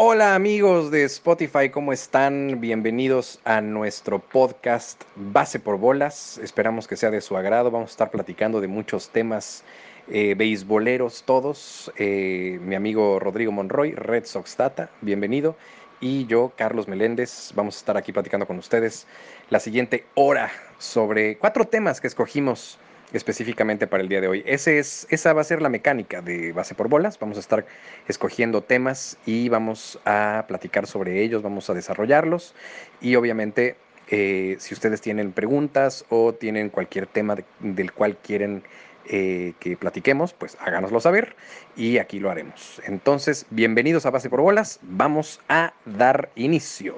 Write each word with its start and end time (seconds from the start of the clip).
Hola 0.00 0.36
amigos 0.36 0.92
de 0.92 1.02
Spotify, 1.02 1.70
¿cómo 1.70 1.92
están? 1.92 2.60
Bienvenidos 2.60 3.40
a 3.42 3.60
nuestro 3.60 4.20
podcast 4.20 5.02
Base 5.16 5.58
por 5.58 5.76
Bolas. 5.76 6.38
Esperamos 6.38 6.86
que 6.86 6.96
sea 6.96 7.10
de 7.10 7.20
su 7.20 7.36
agrado. 7.36 7.72
Vamos 7.72 7.90
a 7.90 7.94
estar 7.94 8.10
platicando 8.12 8.60
de 8.60 8.68
muchos 8.68 9.08
temas 9.08 9.64
eh, 10.06 10.36
beisboleros 10.38 11.24
todos. 11.24 11.90
Eh, 11.96 12.60
mi 12.62 12.76
amigo 12.76 13.18
Rodrigo 13.18 13.50
Monroy, 13.50 13.90
Red 13.90 14.26
Sox 14.26 14.56
Data, 14.56 14.88
bienvenido. 15.00 15.56
Y 16.00 16.26
yo, 16.26 16.52
Carlos 16.54 16.86
Meléndez, 16.86 17.50
vamos 17.56 17.74
a 17.74 17.78
estar 17.78 17.96
aquí 17.96 18.12
platicando 18.12 18.46
con 18.46 18.56
ustedes 18.56 19.08
la 19.50 19.58
siguiente 19.58 20.06
hora 20.14 20.48
sobre 20.78 21.38
cuatro 21.38 21.64
temas 21.64 22.00
que 22.00 22.06
escogimos 22.06 22.78
específicamente 23.12 23.86
para 23.86 24.02
el 24.02 24.08
día 24.08 24.20
de 24.20 24.28
hoy. 24.28 24.42
Ese 24.46 24.78
es, 24.78 25.06
esa 25.10 25.32
va 25.32 25.40
a 25.40 25.44
ser 25.44 25.62
la 25.62 25.68
mecánica 25.68 26.20
de 26.20 26.52
base 26.52 26.74
por 26.74 26.88
bolas. 26.88 27.18
Vamos 27.18 27.36
a 27.36 27.40
estar 27.40 27.66
escogiendo 28.06 28.62
temas 28.62 29.18
y 29.26 29.48
vamos 29.48 29.98
a 30.04 30.44
platicar 30.48 30.86
sobre 30.86 31.22
ellos, 31.22 31.42
vamos 31.42 31.68
a 31.70 31.74
desarrollarlos 31.74 32.54
y 33.00 33.16
obviamente 33.16 33.76
eh, 34.10 34.56
si 34.58 34.74
ustedes 34.74 35.00
tienen 35.00 35.32
preguntas 35.32 36.04
o 36.08 36.32
tienen 36.32 36.70
cualquier 36.70 37.06
tema 37.06 37.36
del 37.60 37.92
cual 37.92 38.16
quieren 38.16 38.62
eh, 39.06 39.54
que 39.60 39.76
platiquemos, 39.76 40.32
pues 40.32 40.56
háganoslo 40.60 41.00
saber 41.00 41.36
y 41.76 41.98
aquí 41.98 42.20
lo 42.20 42.30
haremos. 42.30 42.80
Entonces, 42.86 43.46
bienvenidos 43.50 44.06
a 44.06 44.10
Base 44.10 44.28
por 44.28 44.40
Bolas, 44.40 44.80
vamos 44.82 45.40
a 45.48 45.72
dar 45.84 46.30
inicio. 46.36 46.96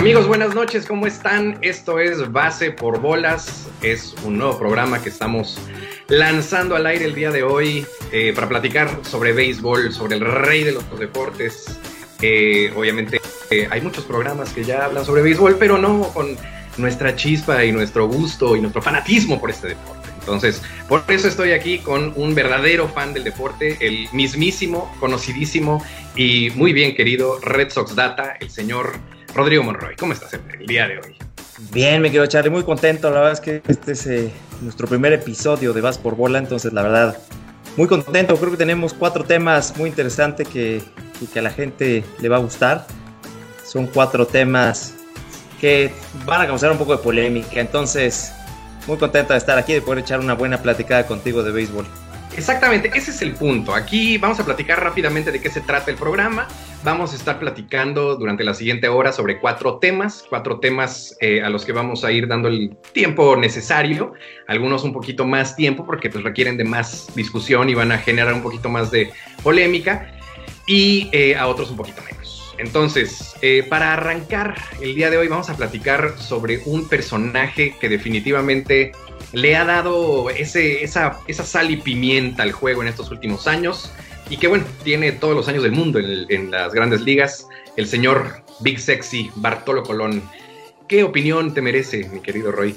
Amigos, 0.00 0.26
buenas 0.26 0.54
noches, 0.54 0.86
¿cómo 0.86 1.06
están? 1.06 1.58
Esto 1.60 1.98
es 2.00 2.32
Base 2.32 2.70
por 2.70 3.02
Bolas, 3.02 3.68
es 3.82 4.14
un 4.24 4.38
nuevo 4.38 4.58
programa 4.58 5.02
que 5.02 5.10
estamos 5.10 5.58
lanzando 6.08 6.74
al 6.74 6.86
aire 6.86 7.04
el 7.04 7.14
día 7.14 7.30
de 7.30 7.42
hoy 7.42 7.84
eh, 8.10 8.32
para 8.34 8.48
platicar 8.48 9.00
sobre 9.02 9.34
béisbol, 9.34 9.92
sobre 9.92 10.16
el 10.16 10.22
rey 10.22 10.64
de 10.64 10.72
los 10.72 10.98
deportes. 10.98 11.78
Eh, 12.22 12.72
obviamente 12.74 13.20
eh, 13.50 13.68
hay 13.70 13.82
muchos 13.82 14.04
programas 14.04 14.54
que 14.54 14.64
ya 14.64 14.86
hablan 14.86 15.04
sobre 15.04 15.20
béisbol, 15.20 15.56
pero 15.58 15.76
no 15.76 16.08
con 16.14 16.34
nuestra 16.78 17.14
chispa 17.14 17.62
y 17.66 17.70
nuestro 17.70 18.08
gusto 18.08 18.56
y 18.56 18.60
nuestro 18.62 18.80
fanatismo 18.80 19.38
por 19.38 19.50
este 19.50 19.68
deporte. 19.68 20.08
Entonces, 20.20 20.62
por 20.88 21.04
eso 21.08 21.28
estoy 21.28 21.52
aquí 21.52 21.78
con 21.78 22.14
un 22.16 22.34
verdadero 22.34 22.88
fan 22.88 23.12
del 23.12 23.24
deporte, 23.24 23.76
el 23.80 24.08
mismísimo, 24.12 24.96
conocidísimo 24.98 25.84
y 26.16 26.48
muy 26.54 26.72
bien 26.72 26.94
querido 26.94 27.38
Red 27.40 27.68
Sox 27.68 27.94
Data, 27.94 28.36
el 28.40 28.50
señor 28.50 28.98
Rodrigo 29.34 29.62
Monroy, 29.62 29.96
¿cómo 29.96 30.12
estás 30.12 30.32
el 30.34 30.66
día 30.66 30.88
de 30.88 30.98
hoy? 30.98 31.16
Bien, 31.72 32.02
me 32.02 32.10
quiero 32.10 32.26
Charlie, 32.26 32.50
muy 32.50 32.64
contento. 32.64 33.10
La 33.10 33.16
verdad 33.16 33.32
es 33.32 33.40
que 33.40 33.62
este 33.68 33.92
es 33.92 34.06
eh, 34.06 34.32
nuestro 34.60 34.88
primer 34.88 35.12
episodio 35.12 35.72
de 35.72 35.80
Vas 35.80 35.98
por 35.98 36.16
Bola, 36.16 36.38
entonces 36.38 36.72
la 36.72 36.82
verdad, 36.82 37.16
muy 37.76 37.86
contento. 37.86 38.36
Creo 38.36 38.50
que 38.50 38.56
tenemos 38.56 38.92
cuatro 38.94 39.24
temas 39.24 39.76
muy 39.76 39.88
interesantes 39.88 40.48
que, 40.48 40.82
que 41.32 41.38
a 41.38 41.42
la 41.42 41.50
gente 41.50 42.02
le 42.20 42.28
va 42.28 42.36
a 42.36 42.40
gustar. 42.40 42.86
Son 43.64 43.86
cuatro 43.86 44.26
temas 44.26 44.94
que 45.60 45.92
van 46.24 46.40
a 46.40 46.46
causar 46.46 46.72
un 46.72 46.78
poco 46.78 46.96
de 46.96 47.02
polémica, 47.02 47.60
entonces 47.60 48.32
muy 48.86 48.96
contento 48.96 49.34
de 49.34 49.38
estar 49.38 49.58
aquí, 49.58 49.74
de 49.74 49.82
poder 49.82 50.00
echar 50.00 50.18
una 50.18 50.34
buena 50.34 50.60
platicada 50.60 51.06
contigo 51.06 51.42
de 51.42 51.52
béisbol. 51.52 51.86
Exactamente, 52.40 52.90
ese 52.94 53.10
es 53.10 53.20
el 53.20 53.34
punto. 53.34 53.74
Aquí 53.74 54.16
vamos 54.16 54.40
a 54.40 54.46
platicar 54.46 54.82
rápidamente 54.82 55.30
de 55.30 55.42
qué 55.42 55.50
se 55.50 55.60
trata 55.60 55.90
el 55.90 55.98
programa. 55.98 56.48
Vamos 56.82 57.12
a 57.12 57.16
estar 57.16 57.38
platicando 57.38 58.16
durante 58.16 58.44
la 58.44 58.54
siguiente 58.54 58.88
hora 58.88 59.12
sobre 59.12 59.38
cuatro 59.38 59.76
temas, 59.76 60.24
cuatro 60.26 60.58
temas 60.58 61.14
eh, 61.20 61.42
a 61.42 61.50
los 61.50 61.66
que 61.66 61.72
vamos 61.72 62.02
a 62.02 62.12
ir 62.12 62.26
dando 62.28 62.48
el 62.48 62.78
tiempo 62.94 63.36
necesario, 63.36 64.14
algunos 64.48 64.84
un 64.84 64.94
poquito 64.94 65.26
más 65.26 65.54
tiempo 65.54 65.84
porque 65.84 66.08
pues 66.08 66.24
requieren 66.24 66.56
de 66.56 66.64
más 66.64 67.14
discusión 67.14 67.68
y 67.68 67.74
van 67.74 67.92
a 67.92 67.98
generar 67.98 68.32
un 68.32 68.42
poquito 68.42 68.70
más 68.70 68.90
de 68.90 69.12
polémica 69.42 70.10
y 70.66 71.10
eh, 71.12 71.36
a 71.36 71.46
otros 71.46 71.70
un 71.70 71.76
poquito 71.76 72.00
menos. 72.10 72.54
Entonces, 72.56 73.34
eh, 73.42 73.66
para 73.68 73.92
arrancar 73.92 74.54
el 74.80 74.94
día 74.94 75.10
de 75.10 75.18
hoy 75.18 75.28
vamos 75.28 75.50
a 75.50 75.56
platicar 75.58 76.14
sobre 76.18 76.62
un 76.64 76.88
personaje 76.88 77.76
que 77.78 77.90
definitivamente 77.90 78.92
le 79.32 79.56
ha 79.56 79.64
dado 79.64 80.30
ese, 80.30 80.82
esa, 80.82 81.18
esa 81.26 81.44
sal 81.44 81.70
y 81.70 81.76
pimienta 81.76 82.42
al 82.42 82.52
juego 82.52 82.82
en 82.82 82.88
estos 82.88 83.10
últimos 83.10 83.46
años 83.46 83.92
y 84.28 84.36
que 84.36 84.46
bueno, 84.46 84.64
tiene 84.84 85.12
todos 85.12 85.34
los 85.34 85.48
años 85.48 85.62
del 85.62 85.72
mundo 85.72 85.98
en, 85.98 86.50
las 86.50 86.72
grandes 86.72 87.00
ligas, 87.00 87.46
el 87.76 87.86
señor 87.86 88.42
Big 88.60 88.80
Sexy 88.80 89.30
Bartolo 89.36 89.82
Colón. 89.82 90.22
¿Qué 90.86 91.02
opinión 91.02 91.52
te 91.52 91.60
merece, 91.60 92.08
mi 92.08 92.20
querido 92.20 92.52
Roy? 92.52 92.74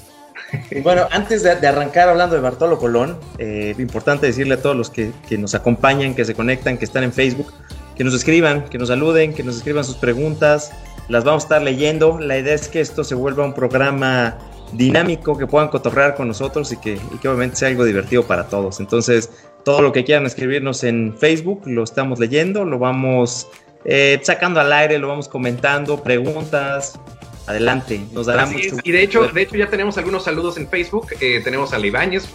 Bueno, 0.83 1.07
antes 1.11 1.41
de, 1.43 1.51
arrancar 1.51 2.09
hablando 2.09 2.35
de 2.35 2.41
Bartolo 2.41 2.77
Colón, 2.77 3.19
eh, 3.37 3.73
importante 3.77 4.27
decirle 4.27 4.55
a 4.55 4.61
todos 4.61 4.75
los 4.75 4.89
que, 4.89 5.11
que, 5.27 5.37
nos 5.37 5.55
acompañan, 5.55 6.15
que 6.15 6.25
se 6.25 6.35
conectan, 6.35 6.77
que 6.77 6.85
están 6.85 7.03
en 7.03 7.13
Facebook, 7.13 7.51
que 7.95 8.03
nos 8.03 8.13
escriban, 8.13 8.65
que 8.65 8.77
nos 8.77 8.89
saluden, 8.89 9.33
que 9.33 9.43
nos 9.43 9.57
escriban 9.57 9.83
sus 9.83 9.95
preguntas, 9.95 10.71
las 11.07 11.23
vamos 11.23 11.43
a 11.43 11.45
estar 11.45 11.61
leyendo. 11.61 12.19
La 12.19 12.37
idea 12.37 12.53
es 12.53 12.67
que 12.67 12.81
esto 12.81 13.03
se 13.03 13.15
vuelva 13.15 13.45
un 13.45 13.53
programa 13.53 14.37
dinámico, 14.73 15.37
que 15.37 15.47
puedan 15.47 15.69
cotorrear 15.69 16.15
con 16.15 16.27
nosotros 16.27 16.71
y 16.71 16.77
que, 16.77 16.99
obviamente 17.21 17.57
sea 17.57 17.69
algo 17.69 17.85
divertido 17.85 18.23
para 18.23 18.47
todos. 18.47 18.79
Entonces, 18.79 19.29
todo 19.63 19.81
lo 19.81 19.91
que 19.91 20.03
quieran 20.03 20.25
escribirnos 20.25 20.83
en 20.83 21.15
Facebook 21.17 21.61
lo 21.65 21.83
estamos 21.83 22.19
leyendo, 22.19 22.65
lo 22.65 22.79
vamos 22.79 23.47
eh, 23.85 24.19
sacando 24.23 24.59
al 24.59 24.71
aire, 24.73 24.99
lo 24.99 25.07
vamos 25.07 25.27
comentando, 25.27 26.01
preguntas. 26.03 26.99
Adelante, 27.45 27.99
nos 28.13 28.27
dará 28.27 28.45
mucho. 28.45 28.77
Y 28.83 28.91
de 28.91 29.03
hecho, 29.03 29.27
de 29.27 29.41
hecho 29.41 29.57
ya 29.57 29.67
tenemos 29.67 29.97
algunos 29.97 30.23
saludos 30.23 30.57
en 30.57 30.67
Facebook. 30.69 31.07
Eh, 31.19 31.41
tenemos 31.43 31.73
a 31.73 31.77
Leibáñez, 31.77 32.29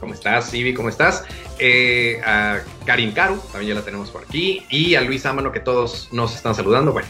¿cómo 0.00 0.14
estás? 0.14 0.52
Ibi, 0.52 0.74
¿cómo 0.74 0.88
estás? 0.88 1.24
Eh, 1.60 2.20
a 2.24 2.58
Karin 2.84 3.12
Karu, 3.12 3.38
también 3.52 3.68
ya 3.68 3.74
la 3.76 3.84
tenemos 3.84 4.10
por 4.10 4.24
aquí. 4.24 4.66
Y 4.68 4.96
a 4.96 5.00
Luis 5.02 5.24
Amano, 5.26 5.52
que 5.52 5.60
todos 5.60 6.08
nos 6.10 6.34
están 6.34 6.56
saludando. 6.56 6.92
Bueno, 6.92 7.08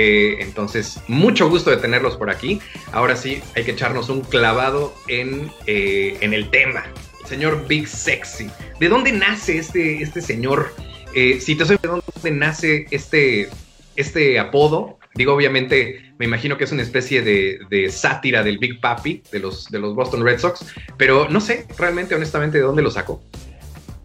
eh, 0.00 0.36
entonces, 0.38 1.00
mucho 1.08 1.48
gusto 1.48 1.70
de 1.70 1.76
tenerlos 1.76 2.16
por 2.16 2.30
aquí. 2.30 2.60
Ahora 2.92 3.16
sí, 3.16 3.42
hay 3.56 3.64
que 3.64 3.72
echarnos 3.72 4.08
un 4.08 4.20
clavado 4.20 4.94
en, 5.08 5.50
eh, 5.66 6.16
en 6.20 6.32
el 6.34 6.50
tema. 6.50 6.84
señor 7.26 7.66
Big 7.66 7.88
Sexy. 7.88 8.48
¿De 8.78 8.88
dónde 8.88 9.10
nace 9.10 9.58
este, 9.58 10.00
este 10.00 10.22
señor? 10.22 10.72
Eh, 11.16 11.40
si 11.40 11.56
te 11.56 11.64
soy 11.64 11.78
de 11.82 11.88
dónde 11.88 12.30
nace 12.30 12.86
este, 12.92 13.48
este 13.96 14.38
apodo, 14.38 15.00
digo, 15.16 15.34
obviamente, 15.34 16.12
me 16.16 16.26
imagino 16.26 16.56
que 16.56 16.62
es 16.62 16.70
una 16.70 16.82
especie 16.82 17.22
de, 17.22 17.90
sátira 17.90 18.44
del 18.44 18.58
Big 18.58 18.80
Papi, 18.80 19.24
de 19.32 19.40
los, 19.40 19.68
de 19.68 19.80
los 19.80 19.96
Boston 19.96 20.24
Red 20.24 20.38
Sox, 20.38 20.64
pero 20.96 21.28
no 21.28 21.40
sé 21.40 21.66
realmente, 21.76 22.14
honestamente, 22.14 22.58
de 22.58 22.64
dónde 22.64 22.82
lo 22.82 22.92
sacó. 22.92 23.20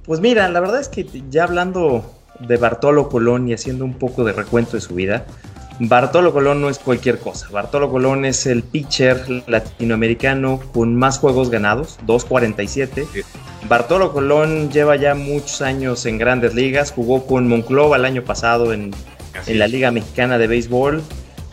Pues 0.06 0.22
mira, 0.22 0.50
la 0.50 0.60
verdad 0.60 0.82
es 0.82 0.90
que 0.90 1.06
ya 1.30 1.44
hablando 1.44 2.04
de 2.40 2.58
Bartolo 2.58 3.10
Colón 3.10 3.48
y 3.48 3.54
haciendo 3.54 3.86
un 3.86 3.94
poco 3.94 4.24
de 4.24 4.34
recuento 4.34 4.72
de 4.72 4.82
su 4.82 4.96
vida, 4.96 5.28
Bartolo 5.80 6.32
Colón 6.32 6.62
no 6.62 6.70
es 6.70 6.78
cualquier 6.78 7.20
cosa. 7.20 7.48
Bartolo 7.52 7.90
Colón 7.90 8.26
es 8.26 8.46
el 8.46 8.64
pitcher 8.64 9.26
latinoamericano 9.48 10.60
con 10.74 10.96
más 10.96 11.18
juegos 11.18 11.50
ganados, 11.50 11.98
247. 12.06 13.08
Bartolo 13.68 14.14
Colón 14.14 14.70
lleva 14.70 14.96
ya 14.96 15.16
muchos 15.16 15.62
años 15.62 16.06
en 16.06 16.18
grandes 16.18 16.54
ligas, 16.54 16.92
jugó 16.92 17.26
con 17.26 17.48
Monclova 17.48 17.98
el 17.98 18.06
año 18.06 18.24
pasado 18.24 18.72
en, 18.74 18.92
la 19.48 19.68
Liga 19.68 19.90
Mexicana 19.90 20.38
de 20.38 20.46
Béisbol, 20.48 21.02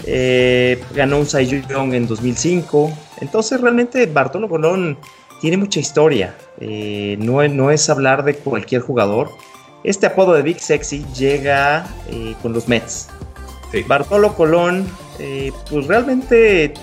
eh, 0.05 0.83
ganó 0.95 1.19
un 1.19 1.27
Cy 1.27 1.47
Young 1.47 1.95
en 1.95 2.07
2005. 2.07 2.93
Entonces 3.23 3.61
realmente 3.61 4.05
Bartolo 4.07 4.49
Colón 4.49 4.99
tiene 5.41 5.57
mucha 5.57 5.81
historia, 5.81 6.35
eh, 6.61 7.17
no, 7.19 7.47
no, 7.49 7.71
es 7.71 7.89
hablar 7.89 8.25
de 8.25 8.35
cualquier 8.35 8.83
jugador. 8.83 9.31
Este 9.83 10.07
apodo 10.07 10.35
de 10.35 10.43
Big 10.43 10.61
Sexy 10.61 11.07
llega 11.15 11.87
eh, 12.11 12.35
con 12.43 12.53
los 12.53 12.69
Mets. 12.69 13.09
Bartolo 13.87 14.35
Colón, 14.35 14.87
eh, 15.19 15.53
pues 15.69 15.87
realmente, 15.87 16.75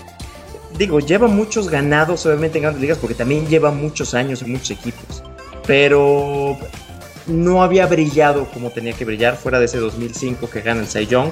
digo, 0.78 1.00
lleva 1.00 1.28
muchos 1.28 1.70
ganados, 1.70 2.25
obviamente 2.25 2.58
en 2.58 2.64
grandes 2.64 2.81
ligas, 2.81 2.98
porque 2.98 3.16
también 3.16 3.48
lleva 3.48 3.72
muchos 3.72 4.14
años 4.14 4.42
en 4.42 4.52
muchos 4.52 4.72
equipos. 4.72 5.24
Pero 5.66 6.58
no 7.28 7.62
había 7.62 7.86
brillado 7.88 8.46
como 8.53 8.70
tenía 8.72 8.94
que 8.94 9.06
brillar, 9.06 9.36
fuera 9.36 9.59
de 9.59 9.66
ese 9.66 9.80
2005 9.80 10.50
que 10.50 10.62
gana 10.62 10.81
el 10.81 10.88
Cy 10.88 11.08
Young. 11.08 11.30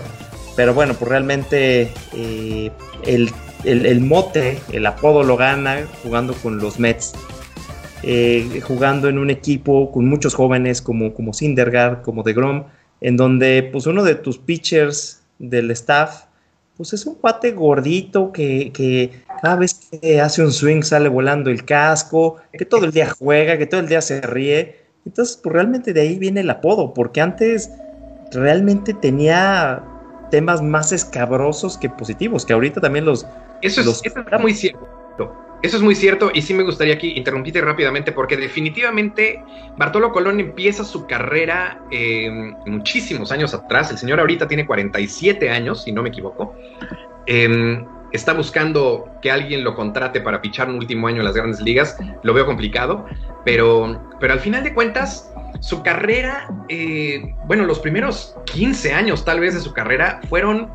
Pero 0.56 0.74
bueno, 0.74 0.94
pues 0.94 1.10
realmente 1.10 1.90
eh, 2.14 2.72
el, 3.04 4.02
mote, 4.02 4.60
el 4.72 4.86
apodo 4.86 5.24
lo 5.24 5.38
gana 5.38 5.86
jugando 6.04 6.34
con 6.34 6.60
los 6.60 6.80
Mets. 6.80 7.14
Eh, 8.04 8.62
jugando 8.62 9.10
en 9.10 9.18
un 9.18 9.30
equipo 9.30 9.92
con 9.92 10.08
muchos 10.08 10.36
jóvenes 10.36 10.82
como, 10.82 11.14
como 11.14 11.34
Sindergaard, 11.34 12.04
como 12.04 12.24
DeGrom, 12.24 12.66
en 13.02 13.18
donde 13.18 13.68
pues 13.72 13.88
uno 13.88 14.04
de 14.04 14.16
tus 14.16 14.38
pitchers 14.38 15.25
del 15.40 15.72
staff, 15.72 16.26
pues 16.78 16.94
es 16.94 17.06
un 17.06 17.16
cuate 17.16 17.52
gordito 17.52 18.32
que, 18.32 19.12
cada 19.42 19.56
vez 19.56 19.90
que 20.02 20.20
hace 20.20 20.44
un 20.44 20.52
swing 20.52 20.82
sale 20.82 21.10
volando 21.10 21.50
el 21.50 21.64
casco, 21.64 22.38
que 22.52 22.66
todo 22.66 22.86
el 22.86 22.92
día 22.92 23.14
juega, 23.18 23.58
que 23.58 23.66
todo 23.66 23.80
el 23.80 23.88
día 23.88 24.02
se 24.02 24.22
ríe. 24.22 24.76
Entonces, 25.06 25.38
pues 25.42 25.54
realmente 25.54 25.94
de 25.94 26.02
ahí 26.02 26.18
viene 26.18 26.42
el 26.42 26.50
apodo, 26.50 26.94
porque 26.94 27.22
antes 27.22 27.70
realmente 28.32 28.94
tenía 28.94 29.84
temas 30.32 30.62
más 30.62 30.92
escabrosos 30.92 31.78
que 31.78 31.90
positivos, 31.90 32.46
que 32.46 32.54
ahorita 32.54 32.82
también 32.82 33.06
los... 33.06 33.26
Eso 33.62 33.82
es, 33.82 34.04
muy 34.42 34.54
cierto. 34.54 34.88
Eso 35.66 35.78
es 35.78 35.84
muy 35.84 35.96
cierto 35.96 36.30
y 36.34 36.42
sí 36.44 36.54
me 36.54 36.64
gustaría 36.64 36.94
aquí 36.94 37.14
interrumpirte 37.16 37.60
rápidamente 37.60 38.12
porque 38.12 38.38
definitivamente 38.38 39.44
Bartolo 39.78 40.12
Colón 40.12 40.40
empieza 40.40 40.84
su 40.84 41.08
carrera 41.08 41.82
eh, 41.92 42.30
muchísimos 42.68 43.32
años 43.32 43.54
atrás. 43.54 43.90
El 43.90 43.98
señor 43.98 44.20
ahorita 44.20 44.48
tiene 44.48 44.66
47 44.66 45.50
años, 45.50 45.84
si 45.84 45.92
no 45.92 46.04
me 46.04 46.10
equivoco. 46.10 46.56
Em, 47.26 47.84
está 48.12 48.34
buscando 48.34 49.10
que 49.24 49.32
alguien 49.32 49.64
lo 49.64 49.76
contrate 49.76 50.22
para 50.22 50.40
pichar 50.40 50.70
un 50.70 50.76
último 50.76 51.08
año 51.08 51.18
en 51.18 51.26
las 51.26 51.36
grandes 51.36 51.60
ligas. 51.62 51.98
Lo 52.22 52.34
veo 52.34 52.46
complicado, 52.46 53.06
pero, 53.44 54.00
pero 54.20 54.34
al 54.34 54.40
final 54.40 54.64
de 54.64 54.74
cuentas, 54.74 55.34
su 55.62 55.82
carrera, 55.82 56.48
eh, 56.70 57.34
bueno, 57.48 57.66
los 57.66 57.80
primeros 57.80 58.36
15 58.54 58.94
años 58.94 59.26
tal 59.26 59.40
vez 59.40 59.56
de 59.56 59.62
su 59.62 59.74
carrera 59.74 60.22
fueron, 60.30 60.70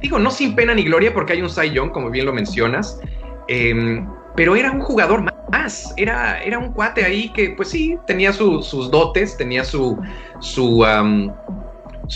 digo, 0.00 0.20
no 0.20 0.30
sin 0.30 0.54
pena 0.54 0.72
ni 0.72 0.84
gloria 0.84 1.12
porque 1.12 1.32
hay 1.32 1.42
un 1.42 1.50
Cy 1.50 1.70
Young, 1.70 1.90
como 1.90 2.10
bien 2.10 2.26
lo 2.26 2.32
mencionas, 2.32 3.00
Em, 3.48 4.06
pero 4.36 4.56
era 4.56 4.72
un 4.72 4.80
jugador 4.80 5.22
más, 5.52 5.94
era, 5.96 6.42
era 6.42 6.58
un 6.58 6.72
cuate 6.72 7.04
ahí 7.04 7.28
que 7.30 7.50
pues 7.50 7.70
sí, 7.70 7.96
tenía 8.06 8.32
sus 8.32 8.90
dotes, 8.90 9.36
tenía 9.36 9.64
su, 9.64 9.96
su, 10.40 10.84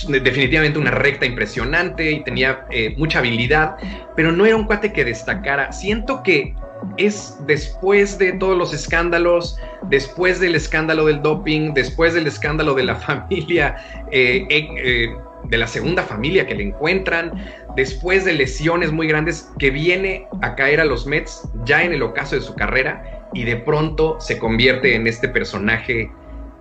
definitivamente 0.08 0.78
una 0.78 0.90
recta 0.90 1.26
impresionante 1.26 2.10
y 2.10 2.24
tenía 2.24 2.66
eh, 2.70 2.94
mucha 2.96 3.20
habilidad, 3.20 3.76
pero 4.16 4.32
no 4.32 4.44
era 4.46 4.56
un 4.56 4.64
cuate 4.64 4.92
que 4.92 5.04
destacara. 5.04 5.72
Siento 5.72 6.22
que 6.22 6.54
es 6.96 7.36
después 7.46 8.18
de 8.18 8.32
todos 8.32 8.56
los 8.56 8.72
escándalos, 8.74 9.56
después 9.88 10.40
del 10.40 10.54
escándalo 10.54 11.06
del 11.06 11.22
doping, 11.22 11.72
después 11.74 12.14
del 12.14 12.26
escándalo 12.26 12.74
de 12.74 12.84
la 12.84 12.94
familia, 12.96 13.76
eh, 14.10 14.46
eh, 14.50 15.16
de 15.44 15.58
la 15.58 15.66
segunda 15.66 16.02
familia 16.02 16.46
que 16.46 16.54
le 16.54 16.64
encuentran, 16.64 17.32
después 17.78 18.24
de 18.24 18.32
lesiones 18.32 18.90
muy 18.90 19.06
grandes, 19.06 19.52
que 19.56 19.70
viene 19.70 20.26
a 20.42 20.56
caer 20.56 20.80
a 20.80 20.84
los 20.84 21.06
Mets 21.06 21.48
ya 21.64 21.84
en 21.84 21.92
el 21.92 22.02
ocaso 22.02 22.34
de 22.34 22.42
su 22.42 22.56
carrera 22.56 23.22
y 23.32 23.44
de 23.44 23.54
pronto 23.54 24.16
se 24.18 24.36
convierte 24.36 24.96
en 24.96 25.06
este 25.06 25.28
personaje, 25.28 26.10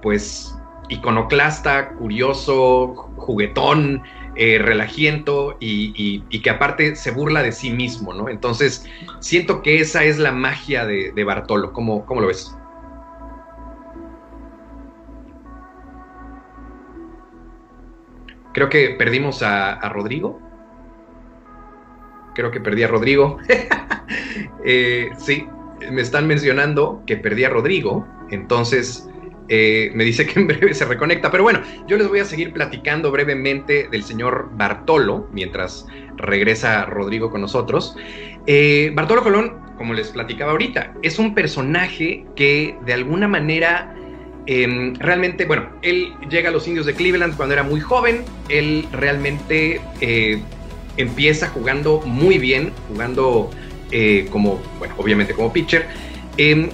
pues, 0.04 0.56
iconoclasta, 0.90 1.90
curioso, 1.94 3.10
juguetón, 3.16 4.04
eh, 4.36 4.60
relajiento 4.60 5.58
y, 5.60 6.22
que 6.44 6.50
aparte 6.52 6.96
se 6.96 7.10
burla 7.10 7.42
de 7.42 7.52
sí 7.52 7.72
mismo, 7.72 8.14
¿no? 8.14 8.30
Entonces, 8.30 8.86
siento 9.20 9.64
que 9.64 9.80
esa 9.80 10.04
es 10.04 10.20
la 10.20 10.32
magia 10.32 10.86
de, 10.86 11.24
Bartolo. 11.24 11.74
¿Cómo, 11.74 12.06
¿Cómo 12.06 12.22
lo 12.22 12.28
ves? 12.28 12.56
Creo 18.54 18.70
que 18.70 18.92
perdimos 18.92 19.42
a, 19.42 19.90
Rodrigo. 19.90 20.47
Creo 22.38 22.52
que 22.52 22.62
perdí 22.62 22.84
a 22.84 22.88
Rodrigo. 22.88 23.38
Eh, 24.70 25.12
sí, 25.18 25.46
me 25.92 26.02
están 26.02 26.28
mencionando 26.28 27.02
que 27.06 27.16
perdí 27.16 27.46
a 27.46 27.50
Rodrigo. 27.50 28.06
Entonces, 28.32 29.08
eh, 29.48 29.92
me 29.94 30.04
dice 30.04 30.26
que 30.26 30.40
en 30.42 30.48
breve 30.48 30.74
se 30.74 30.84
reconecta. 30.84 31.32
Pero 31.32 31.44
bueno, 31.44 31.62
yo 31.88 31.98
les 31.98 32.08
voy 32.10 32.20
a 32.20 32.26
seguir 32.26 32.52
platicando 32.52 33.10
brevemente 33.12 33.88
del 33.90 34.04
señor 34.04 34.50
Bartolo 34.54 35.28
mientras 35.32 35.86
regresa 36.18 36.86
Rodrigo 36.86 37.30
con 37.30 37.42
nosotros. 37.42 37.96
Eh, 38.46 38.92
Bartolo 38.94 39.24
Colón, 39.24 39.58
como 39.78 39.94
les 39.94 40.10
platicaba 40.10 40.52
ahorita, 40.52 40.94
es 41.02 41.18
un 41.18 41.34
personaje 41.34 42.26
que 42.36 42.78
de 42.86 42.94
alguna 42.94 43.30
manera 43.30 43.94
Em, 44.50 44.96
realmente, 44.96 45.44
bueno, 45.46 45.70
él 45.82 46.14
llega 46.30 46.50
a 46.50 46.54
los 46.54 46.66
indios 46.70 46.86
de 46.86 46.94
Cleveland 46.94 47.36
cuando 47.36 47.54
era 47.54 47.64
muy 47.64 47.82
joven, 47.82 48.24
él 48.48 48.88
realmente 48.94 49.82
empieza 50.98 51.48
jugando 51.50 52.02
muy 52.02 52.38
bien, 52.38 52.74
jugando 52.88 53.50
eh, 53.92 54.28
como, 54.32 54.60
bueno, 54.80 54.96
obviamente 54.98 55.34
como 55.34 55.54
pitcher. 55.54 55.88
Eh, 56.38 56.70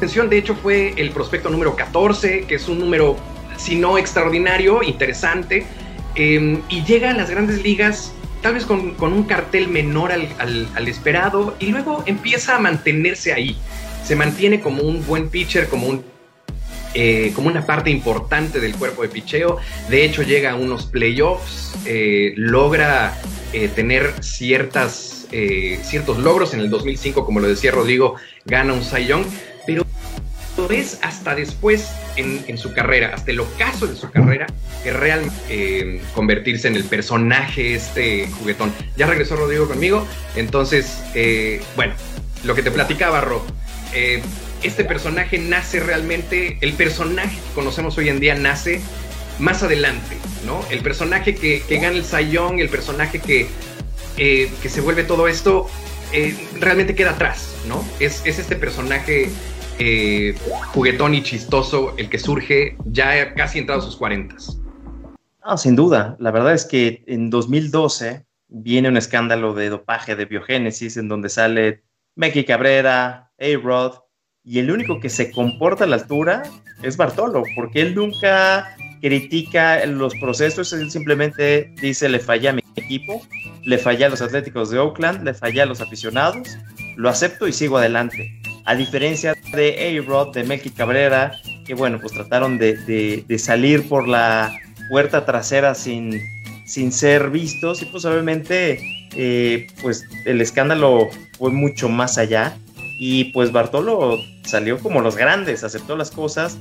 de 0.00 0.38
hecho, 0.38 0.54
fue 0.54 0.94
el 0.96 1.10
prospecto 1.10 1.50
número 1.50 1.76
14, 1.76 2.46
que 2.46 2.54
es 2.54 2.68
un 2.68 2.78
número, 2.78 3.16
si 3.58 3.76
no 3.76 3.98
extraordinario, 3.98 4.82
interesante, 4.82 5.66
em, 6.14 6.62
y 6.70 6.82
llega 6.84 7.10
a 7.10 7.14
las 7.14 7.28
grandes 7.28 7.62
ligas 7.62 8.12
tal 8.40 8.54
vez 8.54 8.64
con, 8.64 8.94
un 8.98 9.22
cartel 9.24 9.68
menor 9.68 10.12
al, 10.12 10.26
al, 10.74 10.88
esperado, 10.88 11.54
y 11.60 11.66
luego 11.66 12.02
empieza 12.06 12.56
a 12.56 12.58
mantenerse 12.58 13.34
ahí. 13.34 13.58
Se 14.02 14.16
mantiene 14.16 14.60
como 14.60 14.82
un 14.82 15.04
buen 15.04 15.28
pitcher, 15.28 15.68
como 15.68 15.88
un 15.88 16.02
eh, 16.92 17.30
como 17.36 17.48
una 17.48 17.64
parte 17.66 17.90
importante 17.90 18.58
del 18.60 18.74
cuerpo 18.74 19.02
de 19.02 19.08
picheo. 19.08 19.58
De 19.88 20.04
hecho, 20.04 20.22
llega 20.22 20.52
a 20.52 20.54
unos 20.56 20.86
playoffs, 20.86 21.72
eh, 21.86 22.32
logra 22.36 23.16
eh, 23.52 23.68
tener 23.68 24.12
ciertas, 24.22 25.26
ciertos 25.82 26.18
logros. 26.18 26.54
En 26.54 26.60
el 26.60 26.70
2005, 26.70 27.24
como 27.24 27.38
lo 27.38 27.48
decía 27.48 27.70
Rodrigo, 27.70 28.16
gana 28.44 28.72
un 28.72 28.82
Cy 28.82 29.06
Young, 29.06 29.24
pero 29.64 29.86
es 30.70 30.98
hasta 31.02 31.34
después 31.34 31.90
en, 32.16 32.58
su 32.58 32.74
carrera, 32.74 33.12
hasta 33.14 33.30
el 33.30 33.40
ocaso 33.40 33.86
de 33.86 33.96
su 33.96 34.10
carrera, 34.10 34.46
que 34.82 34.92
realmente 34.92 36.02
convertirse 36.14 36.68
en 36.68 36.74
el 36.74 36.84
personaje 36.84 37.74
este 37.74 38.28
juguetón. 38.38 38.72
Ya 38.96 39.06
regresó 39.06 39.36
Rodrigo 39.36 39.68
conmigo, 39.68 40.06
entonces, 40.36 40.98
bueno, 41.76 41.94
lo 42.44 42.54
que 42.54 42.62
te 42.62 42.70
platicaba, 42.70 43.20
Ro 43.20 43.42
este 44.62 44.84
personaje 44.84 45.38
nace 45.38 45.80
realmente, 45.80 46.58
el 46.60 46.74
personaje 46.74 47.36
que 47.36 47.54
conocemos 47.54 47.96
hoy 47.98 48.08
en 48.08 48.20
día 48.20 48.34
nace 48.34 48.80
más 49.38 49.62
adelante, 49.62 50.16
¿no? 50.46 50.60
El 50.70 50.80
personaje 50.80 51.34
que, 51.34 51.62
gana 51.68 51.96
el 51.96 52.04
Sayón, 52.04 52.58
el 52.58 52.68
personaje 52.68 53.20
que, 53.20 53.48
eh, 54.16 54.50
que 54.62 54.68
se 54.68 54.80
vuelve 54.80 55.04
todo 55.04 55.28
esto, 55.28 55.66
eh, 56.12 56.36
realmente 56.58 56.94
queda 56.94 57.12
atrás, 57.12 57.54
¿no? 57.66 57.84
Es, 58.00 58.24
este 58.26 58.56
personaje 58.56 59.30
eh, 59.78 60.34
juguetón 60.74 61.14
y 61.14 61.22
chistoso 61.22 61.94
el 61.96 62.10
que 62.10 62.18
surge 62.18 62.76
ya 62.84 63.34
casi 63.34 63.60
entrado 63.60 63.80
a 63.80 63.84
sus 63.84 63.96
cuarentas. 63.96 64.58
No, 65.44 65.56
sin 65.56 65.74
duda. 65.74 66.16
La 66.18 66.30
verdad 66.30 66.52
es 66.52 66.66
que 66.66 67.02
en 67.06 67.30
2012 67.30 68.26
viene 68.48 68.88
un 68.88 68.96
escándalo 68.96 69.54
de 69.54 69.70
dopaje 69.70 70.16
de 70.16 70.26
biogénesis 70.26 70.96
en 70.96 71.08
donde 71.08 71.30
sale 71.30 71.82
Becky 72.16 72.44
Cabrera, 72.44 73.32
A-Rod, 73.38 73.94
y 74.44 74.58
el 74.58 74.70
único 74.70 75.00
que 75.00 75.10
se 75.10 75.30
comporta 75.30 75.84
a 75.84 75.86
la 75.86 75.96
altura 75.96 76.42
es 76.82 76.96
Bartolo, 76.96 77.42
porque 77.54 77.82
él 77.82 77.94
nunca 77.94 78.74
critica 79.00 79.84
los 79.86 80.14
procesos, 80.16 80.72
él 80.72 80.90
simplemente 80.90 81.72
dice 81.80 82.08
le 82.08 82.20
fallé 82.20 82.48
a 82.48 82.52
mi 82.54 82.62
equipo, 82.76 83.22
le 83.64 83.78
fallé 83.78 84.06
a 84.06 84.08
los 84.08 84.22
Atléticos 84.22 84.70
de 84.70 84.78
Oakland, 84.78 85.24
le 85.24 85.34
fallé 85.34 85.62
a 85.62 85.66
los 85.66 85.80
aficionados, 85.80 86.48
lo 86.96 87.08
acepto 87.08 87.48
y 87.48 87.52
sigo 87.52 87.78
adelante. 87.78 88.40
A 88.64 88.74
diferencia 88.74 89.34
de 89.54 89.98
A-Rod, 89.98 90.34
de 90.34 90.44
Melky 90.44 90.70
Cabrera, 90.70 91.32
que 91.66 91.74
bueno, 91.74 91.98
pues 92.00 92.12
trataron 92.12 92.58
de, 92.58 93.24
salir 93.38 93.88
por 93.88 94.08
la 94.08 94.52
puerta 94.88 95.24
trasera 95.24 95.74
sin, 95.74 96.20
ser 96.64 97.30
vistos 97.30 97.82
y 97.82 97.86
pues 97.86 98.04
obviamente 98.04 98.80
eh, 99.16 99.66
pues 99.82 100.04
el 100.24 100.40
escándalo 100.40 101.08
fue 101.38 101.50
mucho 101.50 101.88
más 101.88 102.16
allá 102.16 102.56
y 103.02 103.24
pues 103.32 103.50
Bartolo 103.50 104.18
salió 104.44 104.78
como 104.78 105.00
los 105.00 105.16
grandes, 105.16 105.64
aceptó 105.64 105.96
las 105.96 106.10
cosas. 106.10 106.58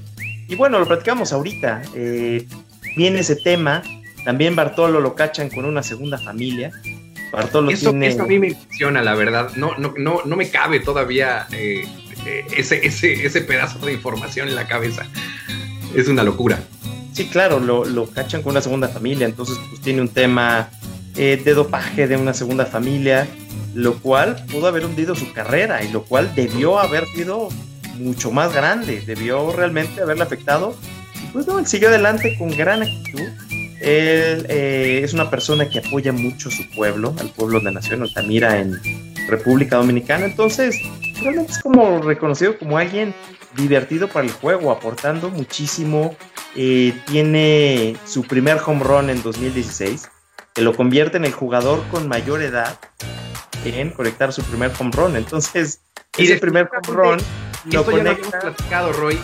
Y 0.48 0.56
bueno, 0.56 0.80
lo 0.80 0.88
platicamos 0.88 1.34
ahorita. 1.34 1.82
Eh, 1.94 2.48
viene 2.96 3.20
ese 3.20 3.36
tema. 3.36 3.84
También 4.24 4.56
Bartolo 4.56 5.02
lo 5.02 5.16
cachan 5.16 5.50
con 5.50 5.66
una 5.66 5.84
segunda 5.84 6.18
familia. 6.18 6.72
Bartolo 7.34 7.72
eso, 7.72 7.90
tiene... 7.90 8.18
a 8.18 8.24
mí 8.24 8.40
me 8.40 8.48
impresiona, 8.48 9.02
la 9.02 9.16
verdad. 9.16 9.52
No, 9.58 9.76
no, 9.78 9.94
no, 9.98 10.22
no 10.24 10.36
me 10.38 10.50
cabe 10.50 10.80
todavía 10.80 11.46
eh, 11.52 11.84
eh, 12.26 12.46
ese, 12.56 12.86
ese, 12.86 13.26
ese 13.26 13.42
pedazo 13.42 13.86
de 13.86 13.92
información 13.92 14.48
en 14.48 14.56
la 14.56 14.66
cabeza. 14.66 15.06
Es 15.94 16.08
una 16.08 16.24
locura. 16.24 16.58
Sí, 17.12 17.26
claro, 17.26 17.60
lo, 17.60 17.84
lo 17.84 18.10
cachan 18.10 18.44
con 18.44 18.52
una 18.52 18.62
segunda 18.62 18.88
familia. 18.88 19.26
Entonces, 19.26 19.58
pues 19.68 19.82
tiene 19.82 20.00
un 20.00 20.08
tema 20.08 20.70
de 21.16 21.54
dopaje 21.54 22.08
de 22.08 22.16
una 22.16 22.34
segunda 22.34 22.66
familia 22.66 23.28
lo 23.74 23.98
cual 24.00 24.46
pudo 24.52 24.68
haber 24.68 24.86
hundido 24.86 25.16
su 25.16 25.32
carrera 25.34 25.84
y 25.84 25.92
lo 25.92 26.04
cual 26.04 26.34
debió 26.36 26.80
haber 26.80 27.06
sido 27.08 27.50
mucho 28.00 28.32
más 28.32 28.54
grande, 28.54 29.02
debió 29.06 29.52
realmente 29.52 30.02
haberle 30.02 30.24
afectado. 30.24 30.76
Pues 31.34 31.46
no, 31.48 31.60
él 31.60 31.68
siguió 31.68 31.90
adelante 31.90 32.36
con 32.38 32.50
gran 32.50 32.82
actitud. 32.82 33.30
Él 33.82 34.46
eh, 34.50 35.02
es 35.04 35.14
una 35.14 35.30
persona 35.30 35.70
que 35.70 35.80
apoya 35.80 36.12
mucho 36.12 36.50
su 36.50 36.70
pueblo, 36.72 37.14
al 37.20 37.30
pueblo 37.30 37.60
de 37.60 37.72
Nación 37.72 38.02
Altamira 38.02 38.60
en 38.60 38.80
República 39.28 39.78
Dominicana. 39.78 40.26
Entonces, 40.26 40.76
realmente 41.22 41.52
es 41.52 41.60
como 41.60 42.02
reconocido 42.02 42.58
como 42.58 42.78
alguien 42.78 43.14
divertido 43.56 44.08
para 44.08 44.26
el 44.26 44.32
juego, 44.32 44.72
aportando 44.72 45.30
muchísimo. 45.30 46.16
Eh, 46.56 46.94
tiene 47.06 47.96
su 48.06 48.24
primer 48.24 48.58
home 48.66 48.84
run 48.84 49.10
en 49.10 49.22
2016, 49.22 50.10
que 50.54 50.62
lo 50.62 50.76
convierte 50.76 51.18
en 51.18 51.26
el 51.26 51.32
jugador 51.32 51.84
con 51.92 52.08
mayor 52.08 52.42
edad 52.42 52.80
en 53.66 53.92
conectar 53.92 54.34
su 54.34 54.44
primer 54.44 54.72
home 54.80 54.92
run. 54.94 55.16
Entonces, 55.16 55.82
y 56.18 56.26
ese 56.26 56.38
primer 56.38 56.70
home 56.72 56.96
run 56.96 57.20
lo 57.72 57.86
conecta. 57.86 58.40
platicado, 58.40 58.94
Roy, 58.94 59.20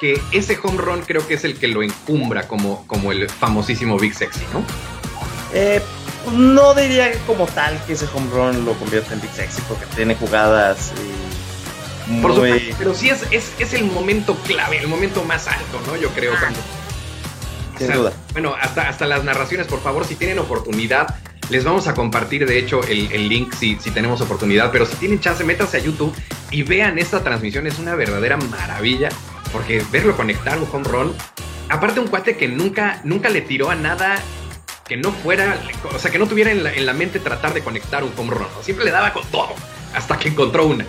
que 0.00 0.20
ese 0.32 0.58
home 0.62 0.78
run 0.78 1.02
creo 1.02 1.26
que 1.26 1.34
es 1.34 1.44
el 1.44 1.58
que 1.58 1.68
lo 1.68 1.82
encumbra 1.82 2.46
como, 2.48 2.86
como 2.86 3.12
el 3.12 3.28
famosísimo 3.28 3.98
Big 3.98 4.14
Sexy, 4.14 4.44
¿no? 4.52 4.62
Eh, 5.52 5.80
no 6.32 6.74
diría 6.74 7.12
como 7.26 7.46
tal 7.46 7.80
que 7.86 7.92
ese 7.92 8.06
home 8.12 8.30
run 8.30 8.64
lo 8.64 8.74
convierte 8.74 9.14
en 9.14 9.20
Big 9.20 9.30
Sexy, 9.30 9.62
porque 9.68 9.86
tiene 9.94 10.14
jugadas. 10.16 10.92
Eh, 10.92 12.20
Por 12.20 12.34
supuesto, 12.34 12.76
pero 12.78 12.94
sí 12.94 13.10
es, 13.10 13.22
es, 13.30 13.52
es, 13.58 13.74
el 13.74 13.84
momento 13.84 14.34
clave, 14.46 14.78
el 14.78 14.88
momento 14.88 15.24
más 15.24 15.46
alto, 15.46 15.80
¿no? 15.86 15.96
Yo 15.96 16.08
creo. 16.10 16.34
Cuando, 16.38 16.58
Sin 17.78 17.92
duda. 17.92 18.12
Bueno, 18.32 18.54
hasta, 18.60 18.88
hasta 18.88 19.06
las 19.06 19.24
narraciones, 19.24 19.66
por 19.66 19.80
favor, 19.80 20.04
si 20.04 20.16
tienen 20.16 20.38
oportunidad, 20.38 21.14
les 21.48 21.64
vamos 21.64 21.86
a 21.86 21.94
compartir, 21.94 22.46
de 22.46 22.58
hecho, 22.58 22.82
el, 22.84 23.10
el 23.12 23.28
link 23.28 23.54
si, 23.54 23.76
si, 23.76 23.90
tenemos 23.90 24.20
oportunidad. 24.20 24.70
Pero 24.72 24.86
si 24.86 24.96
tienen 24.96 25.20
chance, 25.20 25.44
métanse 25.44 25.76
a 25.76 25.80
YouTube 25.80 26.14
y 26.50 26.62
vean 26.62 26.98
esta 26.98 27.22
transmisión. 27.22 27.66
Es 27.66 27.78
una 27.78 27.94
verdadera 27.94 28.36
maravilla. 28.36 29.08
Porque 29.52 29.82
verlo 29.90 30.16
conectar 30.16 30.58
un 30.58 30.68
home 30.70 30.88
run. 30.88 31.14
Aparte, 31.68 32.00
un 32.00 32.08
cuate 32.08 32.36
que 32.36 32.48
nunca, 32.48 33.00
nunca 33.04 33.28
le 33.28 33.40
tiró 33.40 33.70
a 33.70 33.74
nada 33.74 34.20
que 34.86 34.96
no 34.96 35.10
fuera, 35.10 35.58
o 35.94 35.98
sea, 35.98 36.10
que 36.10 36.18
no 36.18 36.26
tuviera 36.26 36.52
en 36.52 36.62
la, 36.62 36.72
en 36.72 36.86
la 36.86 36.92
mente 36.92 37.18
tratar 37.18 37.52
de 37.54 37.62
conectar 37.62 38.04
un 38.04 38.12
home 38.16 38.34
run. 38.34 38.46
Siempre 38.62 38.84
le 38.84 38.92
daba 38.92 39.12
con 39.12 39.24
todo, 39.26 39.54
hasta 39.94 40.18
que 40.18 40.28
encontró 40.28 40.66
una. 40.66 40.86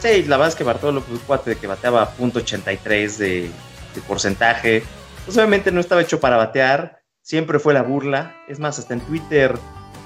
Sí, 0.00 0.22
la 0.24 0.36
verdad 0.36 0.48
es 0.48 0.54
que 0.54 0.64
Bartolo 0.64 1.02
fue 1.02 1.14
un 1.16 1.20
cuate 1.20 1.56
que 1.56 1.66
bateaba 1.66 2.16
.83 2.16 3.16
de, 3.16 3.50
de 3.94 4.00
porcentaje. 4.06 4.82
Pues 5.24 5.36
obviamente 5.36 5.72
no 5.72 5.80
estaba 5.80 6.00
hecho 6.00 6.20
para 6.20 6.36
batear, 6.36 6.95
siempre 7.26 7.58
fue 7.58 7.74
la 7.74 7.82
burla. 7.82 8.36
Es 8.46 8.60
más, 8.60 8.78
hasta 8.78 8.94
en 8.94 9.00
Twitter 9.00 9.58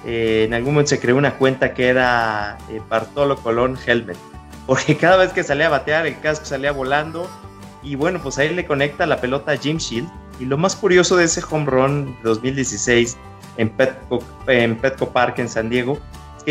eh, 0.07 0.45
en 0.47 0.55
algún 0.55 0.73
momento 0.73 0.89
se 0.89 0.99
creó 0.99 1.17
una 1.17 1.37
cuenta 1.37 1.75
que 1.75 1.89
era 1.89 2.57
eh, 2.71 2.81
Bartolo 2.89 3.37
Colón 3.37 3.79
Helmet, 3.87 4.17
porque 4.67 4.97
cada 4.97 5.19
vez 5.19 5.33
que 5.33 5.45
salía 5.45 5.67
a 5.67 5.71
batear 5.71 6.07
el 6.07 6.19
casco 6.21 6.47
salía 6.47 6.73
volando 6.73 7.31
y 7.83 7.95
bueno, 7.95 8.21
pues 8.23 8.39
ahí 8.39 8.55
le 8.55 8.67
conecta 8.67 9.07
la 9.07 9.21
pelota 9.21 9.53
a 9.53 9.57
Jim 9.57 9.77
Shield. 9.77 10.11
Y 10.41 10.47
lo 10.47 10.57
más 10.57 10.75
curioso 10.75 11.17
de 11.17 11.25
ese 11.25 11.43
home 11.50 11.67
run 11.67 12.17
2016 12.25 13.19
en 13.59 13.69
Petco, 13.69 14.21
en 14.47 14.77
Petco 14.77 15.11
Park 15.11 15.39
en 15.39 15.50
San 15.50 15.69
Diego 15.69 15.99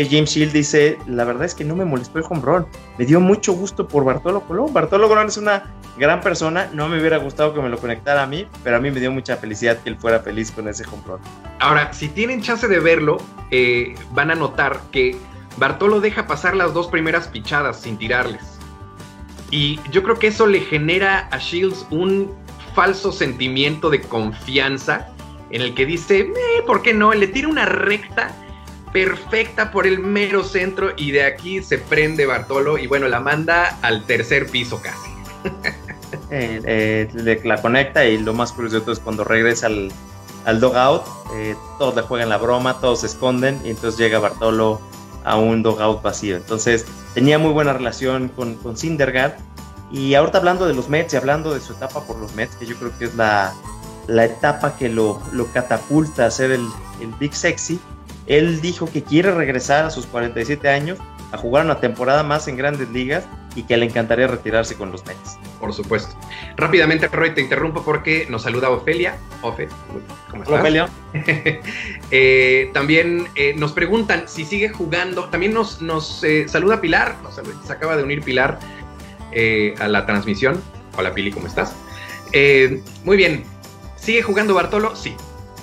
que 0.00 0.16
James 0.16 0.30
Shield 0.30 0.52
dice, 0.52 0.98
la 1.06 1.24
verdad 1.24 1.44
es 1.44 1.54
que 1.54 1.62
no 1.62 1.76
me 1.76 1.84
molestó 1.84 2.18
el 2.18 2.24
home 2.26 2.40
run, 2.42 2.66
me 2.96 3.04
dio 3.04 3.20
mucho 3.20 3.52
gusto 3.52 3.86
por 3.86 4.02
Bartolo 4.02 4.40
Colón. 4.40 4.72
Bartolo 4.72 5.08
Colón 5.08 5.28
es 5.28 5.36
una 5.36 5.64
gran 5.98 6.22
persona, 6.22 6.70
no 6.72 6.88
me 6.88 6.98
hubiera 6.98 7.18
gustado 7.18 7.52
que 7.52 7.60
me 7.60 7.68
lo 7.68 7.76
conectara 7.76 8.22
a 8.22 8.26
mí, 8.26 8.46
pero 8.64 8.76
a 8.76 8.80
mí 8.80 8.90
me 8.90 8.98
dio 8.98 9.12
mucha 9.12 9.36
felicidad 9.36 9.78
que 9.78 9.90
él 9.90 9.96
fuera 9.96 10.20
feliz 10.20 10.50
con 10.50 10.68
ese 10.68 10.84
home 10.86 11.02
run. 11.06 11.20
Ahora, 11.58 11.92
si 11.92 12.08
tienen 12.08 12.40
chance 12.40 12.66
de 12.66 12.80
verlo, 12.80 13.18
eh, 13.50 13.94
van 14.12 14.30
a 14.30 14.34
notar 14.34 14.80
que 14.90 15.16
Bartolo 15.58 16.00
deja 16.00 16.26
pasar 16.26 16.56
las 16.56 16.72
dos 16.72 16.86
primeras 16.86 17.28
pichadas 17.28 17.82
sin 17.82 17.98
tirarles. 17.98 18.58
Y 19.50 19.80
yo 19.90 20.02
creo 20.02 20.18
que 20.18 20.28
eso 20.28 20.46
le 20.46 20.60
genera 20.60 21.28
a 21.30 21.36
Shields 21.36 21.86
un 21.90 22.32
falso 22.74 23.12
sentimiento 23.12 23.90
de 23.90 24.00
confianza 24.00 25.08
en 25.50 25.60
el 25.60 25.74
que 25.74 25.84
dice, 25.84 26.20
eh, 26.20 26.62
¿por 26.66 26.80
qué 26.80 26.94
no? 26.94 27.12
Le 27.12 27.26
tira 27.26 27.48
una 27.48 27.66
recta 27.66 28.34
perfecta 28.92 29.70
por 29.70 29.86
el 29.86 30.00
mero 30.00 30.42
centro 30.44 30.90
y 30.96 31.12
de 31.12 31.24
aquí 31.24 31.62
se 31.62 31.78
prende 31.78 32.26
Bartolo 32.26 32.78
y 32.78 32.86
bueno, 32.86 33.08
la 33.08 33.20
manda 33.20 33.78
al 33.82 34.04
tercer 34.04 34.46
piso 34.46 34.80
casi. 34.82 35.10
eh, 36.30 36.60
eh, 36.64 37.08
le, 37.14 37.40
la 37.44 37.60
conecta 37.60 38.04
y 38.04 38.18
lo 38.18 38.34
más 38.34 38.52
curioso 38.52 38.90
es 38.90 38.98
cuando 38.98 39.24
regresa 39.24 39.66
al, 39.66 39.90
al 40.44 40.60
dogout, 40.60 41.02
eh, 41.34 41.54
todos 41.78 41.94
le 41.94 42.02
juegan 42.02 42.28
la 42.28 42.38
broma, 42.38 42.80
todos 42.80 43.00
se 43.00 43.06
esconden 43.06 43.60
y 43.64 43.70
entonces 43.70 43.98
llega 43.98 44.18
Bartolo 44.18 44.80
a 45.24 45.36
un 45.36 45.62
dogout 45.62 46.02
vacío. 46.02 46.36
Entonces 46.36 46.86
tenía 47.14 47.38
muy 47.38 47.52
buena 47.52 47.72
relación 47.72 48.28
con, 48.28 48.54
con 48.56 48.76
Syndergaard 48.76 49.34
y 49.92 50.14
ahorita 50.14 50.38
hablando 50.38 50.66
de 50.66 50.74
los 50.74 50.88
Mets 50.88 51.14
y 51.14 51.16
hablando 51.16 51.52
de 51.52 51.60
su 51.60 51.72
etapa 51.72 52.04
por 52.04 52.16
los 52.18 52.34
Mets, 52.34 52.54
que 52.56 52.66
yo 52.66 52.76
creo 52.76 52.96
que 52.96 53.06
es 53.06 53.14
la, 53.14 53.52
la 54.06 54.24
etapa 54.24 54.76
que 54.76 54.88
lo, 54.88 55.20
lo 55.32 55.46
catapulta 55.52 56.26
a 56.26 56.30
ser 56.30 56.52
el, 56.52 56.66
el, 57.00 57.12
Big 57.18 57.34
Sexy, 57.34 57.80
él 58.30 58.60
dijo 58.60 58.88
que 58.90 59.02
quiere 59.02 59.32
regresar 59.32 59.84
a 59.84 59.90
sus 59.90 60.06
47 60.06 60.68
años 60.68 60.98
a 61.32 61.36
jugar 61.36 61.64
una 61.64 61.80
temporada 61.80 62.22
más 62.22 62.46
en 62.46 62.56
grandes 62.56 62.88
ligas 62.90 63.24
y 63.56 63.64
que 63.64 63.76
le 63.76 63.86
encantaría 63.86 64.28
retirarse 64.28 64.76
con 64.76 64.92
los 64.92 65.04
Mets. 65.04 65.36
Por 65.58 65.74
supuesto. 65.74 66.16
Rápidamente, 66.56 67.08
Roy, 67.08 67.34
te 67.34 67.40
interrumpo 67.40 67.82
porque 67.82 68.26
nos 68.30 68.42
saluda 68.42 68.70
Ofelia. 68.70 69.16
Ofe, 69.42 69.68
¿cómo 70.30 70.44
estás? 70.44 70.60
Ofelia. 70.60 70.88
eh, 72.12 72.70
también 72.72 73.26
eh, 73.34 73.54
nos 73.56 73.72
preguntan 73.72 74.28
si 74.28 74.44
sigue 74.44 74.68
jugando. 74.68 75.24
También 75.24 75.52
nos, 75.52 75.82
nos 75.82 76.22
eh, 76.22 76.46
saluda 76.48 76.80
Pilar. 76.80 77.16
Nos 77.24 77.34
saluda, 77.34 77.56
se 77.66 77.72
acaba 77.72 77.96
de 77.96 78.04
unir 78.04 78.22
Pilar 78.22 78.60
eh, 79.32 79.74
a 79.80 79.88
la 79.88 80.06
transmisión. 80.06 80.62
Hola 80.96 81.12
Pili, 81.12 81.32
¿cómo 81.32 81.48
estás? 81.48 81.74
Eh, 82.32 82.80
muy 83.04 83.16
bien. 83.16 83.42
¿Sigue 83.96 84.22
jugando 84.22 84.54
Bartolo? 84.54 84.94
Sí. 84.94 85.16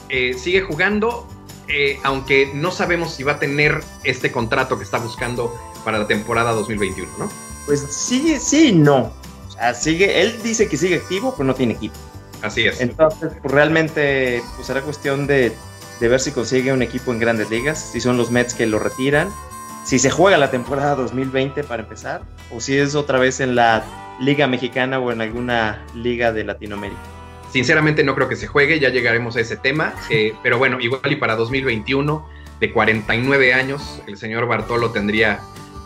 Eh, 0.10 0.34
sigue 0.34 0.62
jugando, 0.62 1.28
eh, 1.68 2.00
aunque 2.04 2.52
no 2.54 2.72
sabemos 2.72 3.14
si 3.14 3.24
va 3.24 3.34
a 3.34 3.40
tener 3.40 3.82
este 4.04 4.32
contrato 4.32 4.78
que 4.78 4.84
está 4.84 4.98
buscando 4.98 5.54
para 5.84 6.00
la 6.00 6.08
temporada 6.08 6.52
2021, 6.52 7.10
¿no? 7.18 7.30
Pues 7.66 7.82
sigue, 7.82 8.40
sí, 8.40 8.72
no. 8.72 9.14
O 9.48 9.52
sea, 9.52 9.74
sigue, 9.74 10.22
él 10.22 10.42
dice 10.44 10.68
que 10.68 10.78
sigue 10.78 10.96
activo, 10.96 11.34
pero 11.36 11.46
no 11.46 11.56
tiene 11.56 11.74
equipo. 11.74 11.96
Así 12.42 12.66
es. 12.66 12.80
Entonces, 12.82 13.34
pues 13.42 13.54
realmente 13.54 14.44
pues 14.56 14.68
será 14.68 14.82
cuestión 14.82 15.28
de, 15.28 15.52
de 16.00 16.08
ver 16.08 16.20
si 16.20 16.32
consigue 16.32 16.72
un 16.72 16.82
equipo 16.82 17.12
en 17.12 17.20
grandes 17.20 17.50
ligas, 17.50 17.90
si 17.92 18.00
son 18.00 18.18
los 18.18 18.32
Mets 18.32 18.54
que 18.54 18.66
lo 18.66 18.80
retiran 18.80 19.30
si 19.88 20.00
se 20.00 20.12
juega 20.12 20.38
la 20.38 20.52
temporada 20.52 20.96
2020 20.96 21.64
para 21.64 21.84
empezar, 21.84 22.22
o 22.52 22.60
si 22.60 22.78
es 22.78 22.94
otra 22.94 23.20
vez 23.20 23.40
en 23.40 23.56
la 23.56 23.86
Liga 24.20 24.46
Mexicana 24.46 25.00
o 25.00 25.14
en 25.14 25.22
alguna 25.22 25.82
liga 25.96 26.34
de 26.34 26.44
Latinoamérica. 26.44 27.00
Sinceramente 27.52 28.04
no 28.04 28.16
creo 28.16 28.28
que 28.28 28.36
se 28.36 28.48
juegue, 28.48 28.80
ya 28.80 28.90
llegaremos 28.90 29.36
a 29.38 29.42
ese 29.42 29.58
tema, 29.58 29.94
eh, 30.10 30.34
pero 30.44 30.58
bueno, 30.58 30.80
igual 30.80 31.02
y 31.12 31.16
para 31.16 31.36
2021, 31.36 32.28
de 32.60 32.74
49 32.74 33.54
años, 33.54 34.02
el 34.08 34.18
señor 34.18 34.48
Bartolo 34.48 34.92
tendría 34.92 35.40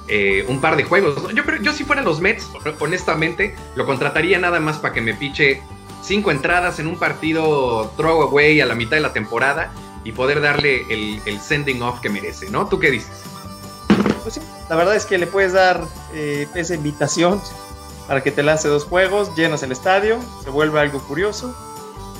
eh, 0.07 0.45
un 0.47 0.61
par 0.61 0.75
de 0.75 0.83
juegos. 0.83 1.33
Yo, 1.33 1.43
yo 1.61 1.73
si 1.73 1.83
fueran 1.83 2.05
los 2.05 2.21
Mets, 2.21 2.49
honestamente, 2.79 3.55
lo 3.75 3.85
contrataría 3.85 4.39
nada 4.39 4.59
más 4.59 4.79
para 4.79 4.93
que 4.93 5.01
me 5.01 5.13
piche 5.13 5.61
cinco 6.01 6.31
entradas 6.31 6.79
en 6.79 6.87
un 6.87 6.97
partido 6.97 7.93
throwaway 7.97 8.59
a 8.61 8.65
la 8.65 8.75
mitad 8.75 8.97
de 8.97 9.01
la 9.01 9.13
temporada 9.13 9.71
y 10.03 10.13
poder 10.13 10.41
darle 10.41 10.85
el, 10.89 11.21
el 11.25 11.39
sending 11.39 11.81
off 11.83 11.99
que 11.99 12.09
merece, 12.09 12.49
¿no? 12.49 12.67
¿Tú 12.67 12.79
qué 12.79 12.89
dices? 12.89 13.21
pues 14.21 14.35
sí, 14.35 14.41
la 14.69 14.75
verdad 14.75 14.95
es 14.95 15.05
que 15.05 15.17
le 15.17 15.27
puedes 15.27 15.53
dar 15.53 15.81
eh, 16.13 16.47
esa 16.55 16.75
invitación 16.75 17.41
para 18.11 18.21
que 18.21 18.31
te 18.31 18.43
lance 18.43 18.67
dos 18.67 18.83
juegos, 18.83 19.33
llenas 19.37 19.63
el 19.63 19.71
estadio, 19.71 20.19
se 20.43 20.49
vuelve 20.49 20.81
algo 20.81 20.99
curioso 20.99 21.55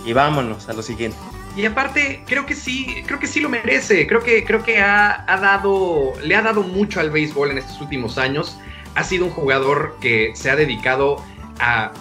y 0.06 0.14
vámonos 0.14 0.70
a 0.70 0.74
lo 0.74 0.82
siguiente. 0.84 1.18
Y 1.54 1.66
aparte, 1.66 2.24
creo 2.26 2.46
que 2.46 2.56
sí, 2.56 3.04
creo 3.06 3.20
que 3.20 3.28
sí 3.28 3.42
lo 3.42 3.50
merece. 3.50 4.08
Creo 4.08 4.24
que, 4.24 4.46
creo 4.46 4.64
que 4.64 4.80
ha, 4.80 5.26
dado, 5.28 6.14
le 6.24 6.34
ha 6.38 6.44
dado 6.44 6.64
mucho 6.64 7.02
al 7.02 7.10
béisbol 7.10 7.52
en 7.52 7.58
estos 7.58 7.82
últimos 7.82 8.18
años. 8.18 8.58
Ha 8.96 9.04
sido 9.04 9.26
un 9.26 9.32
jugador 9.32 9.98
que 10.00 10.32
se 10.34 10.50
ha 10.50 10.56
dedicado 10.56 11.22
a, 11.60 11.92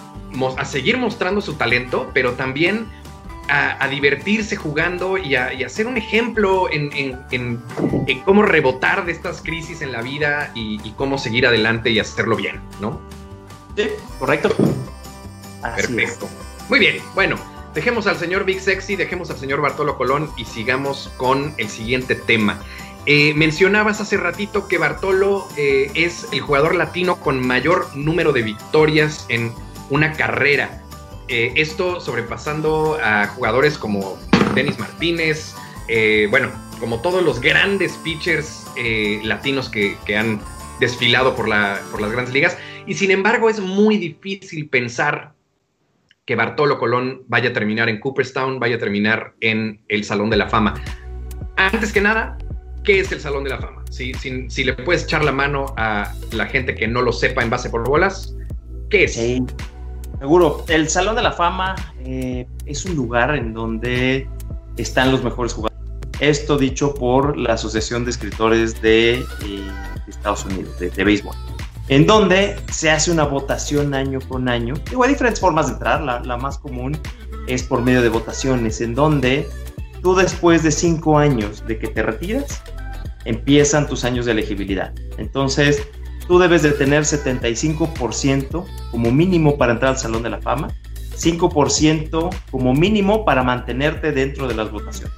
seguir 0.63 0.97
mostrando 0.97 1.41
su 1.41 1.55
talento, 1.55 2.09
pero 2.13 2.31
también 2.35 2.87
a, 3.49 3.85
divertirse 3.89 4.55
jugando 4.55 5.17
y 5.17 5.35
a, 5.35 5.51
y 5.51 5.69
ser 5.69 5.87
un 5.87 5.97
ejemplo 5.97 6.69
en, 6.71 7.61
cómo 8.23 8.43
rebotar 8.43 9.03
de 9.03 9.11
estas 9.11 9.41
crisis 9.41 9.81
en 9.81 9.91
la 9.91 10.01
vida 10.01 10.49
y, 10.55 10.79
y, 10.81 10.91
cómo 10.91 11.17
seguir 11.17 11.45
adelante 11.45 11.89
y 11.89 11.99
hacerlo 11.99 12.37
bien, 12.37 12.61
¿no? 12.79 13.01
Sí, 13.75 13.89
correcto. 14.19 14.49
Así 15.61 15.93
Perfecto. 15.93 16.25
Es. 16.25 16.69
Muy 16.69 16.79
bien, 16.79 16.97
bueno, 17.13 17.35
dejemos 17.73 18.07
al 18.07 18.17
señor 18.17 18.45
Big 18.45 18.61
Sexy, 18.61 18.95
dejemos 18.95 19.29
al 19.29 19.37
señor 19.37 19.61
Bartolo 19.61 19.97
Colón 19.97 20.31
y 20.37 20.45
sigamos 20.45 21.11
con 21.17 21.53
el 21.57 21.69
siguiente 21.69 22.15
tema. 22.15 22.59
Eh, 23.07 23.33
mencionabas 23.33 23.99
hace 23.99 24.15
ratito 24.17 24.67
que 24.67 24.77
Bartolo 24.77 25.47
eh, 25.57 25.89
es 25.95 26.27
el 26.31 26.41
jugador 26.41 26.75
latino 26.75 27.19
con 27.19 27.45
mayor 27.45 27.87
número 27.95 28.31
de 28.31 28.43
victorias 28.43 29.25
en 29.29 29.51
una 29.89 30.13
carrera. 30.13 30.83
Eh, 31.27 31.53
esto 31.55 31.99
sobrepasando 31.99 32.99
a 33.03 33.27
jugadores 33.27 33.77
como 33.77 34.19
Denis 34.53 34.77
Martínez, 34.77 35.55
bueno, 36.29 36.51
como 36.79 37.01
todos 37.01 37.21
los 37.21 37.41
grandes 37.41 37.97
pitchers 37.97 38.65
latinos 39.23 39.67
que, 39.67 39.97
que, 40.05 40.15
han 40.15 40.39
desfilado 40.79 41.35
por, 41.35 41.49
la, 41.49 41.81
por 41.91 42.01
las 42.01 42.11
grandes 42.11 42.33
ligas. 42.33 42.57
Y 42.87 42.93
sin 42.93 43.11
embargo 43.11 43.49
es 43.49 43.59
muy 43.59 43.97
difícil 43.97 44.69
pensar 44.69 45.33
que 46.25 46.35
Bartolo 46.35 46.77
Colón 46.77 47.23
vaya 47.27 47.49
a 47.49 47.53
terminar 47.53 47.89
en 47.89 47.99
Cooperstown, 47.99 48.59
vaya 48.59 48.75
a 48.75 48.79
terminar 48.79 49.33
en 49.41 49.81
el 49.87 50.03
Salón 50.03 50.29
de 50.29 50.37
la 50.37 50.49
Fama. 50.49 50.75
Antes 51.57 51.91
que 51.91 52.01
nada, 52.01 52.37
¿qué 52.83 52.99
es 52.99 53.11
el 53.11 53.19
Salón 53.19 53.43
de 53.43 53.51
la 53.51 53.59
Fama? 53.59 53.83
Si, 53.89 54.13
si, 54.13 54.49
si 54.49 54.63
le 54.63 54.73
puedes 54.73 55.03
echar 55.03 55.23
la 55.23 55.31
mano 55.31 55.73
a 55.77 56.13
la 56.31 56.45
gente 56.45 56.75
que 56.75 56.87
no 56.87 57.01
lo 57.01 57.11
sepa 57.11 57.43
en 57.43 57.49
base 57.49 57.69
por 57.69 57.87
bolas, 57.87 58.35
¿qué 58.89 59.05
es? 59.05 59.19
Seguro, 60.21 60.63
el 60.67 60.87
Salón 60.87 61.15
de 61.15 61.23
la 61.23 61.31
Fama 61.31 61.75
eh, 62.05 62.45
es 62.67 62.85
un 62.85 62.95
lugar 62.95 63.35
en 63.35 63.53
donde 63.53 64.29
están 64.77 65.11
los 65.11 65.23
mejores 65.23 65.53
jugadores. 65.53 65.71
Esto 66.19 66.59
dicho 66.59 66.93
por 66.93 67.35
la 67.35 67.53
Asociación 67.53 68.05
de 68.05 68.11
Escritores 68.11 68.79
de, 68.83 69.15
eh, 69.15 69.71
Estados 70.07 70.45
Unidos, 70.45 70.77
de, 70.79 71.03
béisbol, 71.03 71.35
en 71.91 72.07
donde 72.07 72.55
se 72.71 72.89
hace 72.89 73.11
una 73.11 73.25
votación 73.25 73.93
año 73.93 74.19
con 74.29 74.47
año. 74.47 74.75
Digo, 74.89 75.03
hay 75.03 75.09
diferentes 75.09 75.41
formas 75.41 75.67
de 75.67 75.73
entrar, 75.73 76.01
la, 76.01 76.21
la 76.21 76.37
más 76.37 76.57
común 76.57 76.97
es 77.47 77.63
por 77.63 77.81
medio 77.81 78.01
de 78.01 78.07
votaciones, 78.07 78.79
en 78.79 78.95
donde 78.95 79.45
tú 80.01 80.15
después 80.15 80.63
de 80.63 80.71
cinco 80.71 81.17
años 81.17 81.67
de 81.67 81.77
que 81.77 81.89
te 81.89 82.01
retiras, 82.01 82.63
empiezan 83.25 83.87
tus 83.87 84.05
años 84.05 84.25
de 84.25 84.31
elegibilidad. 84.31 84.93
Entonces, 85.17 85.85
tú 86.29 86.39
debes 86.39 86.63
de 86.63 86.71
tener 86.71 87.03
75% 87.03 88.65
como 88.89 89.11
mínimo 89.11 89.57
para 89.57 89.73
entrar 89.73 89.91
al 89.91 89.97
Salón 89.97 90.23
de 90.23 90.29
la 90.29 90.41
Fama, 90.41 90.69
5% 91.17 92.29
como 92.51 92.73
mínimo 92.73 93.25
para 93.25 93.43
mantenerte 93.43 94.13
dentro 94.13 94.47
de 94.47 94.55
las 94.55 94.71
votaciones. 94.71 95.13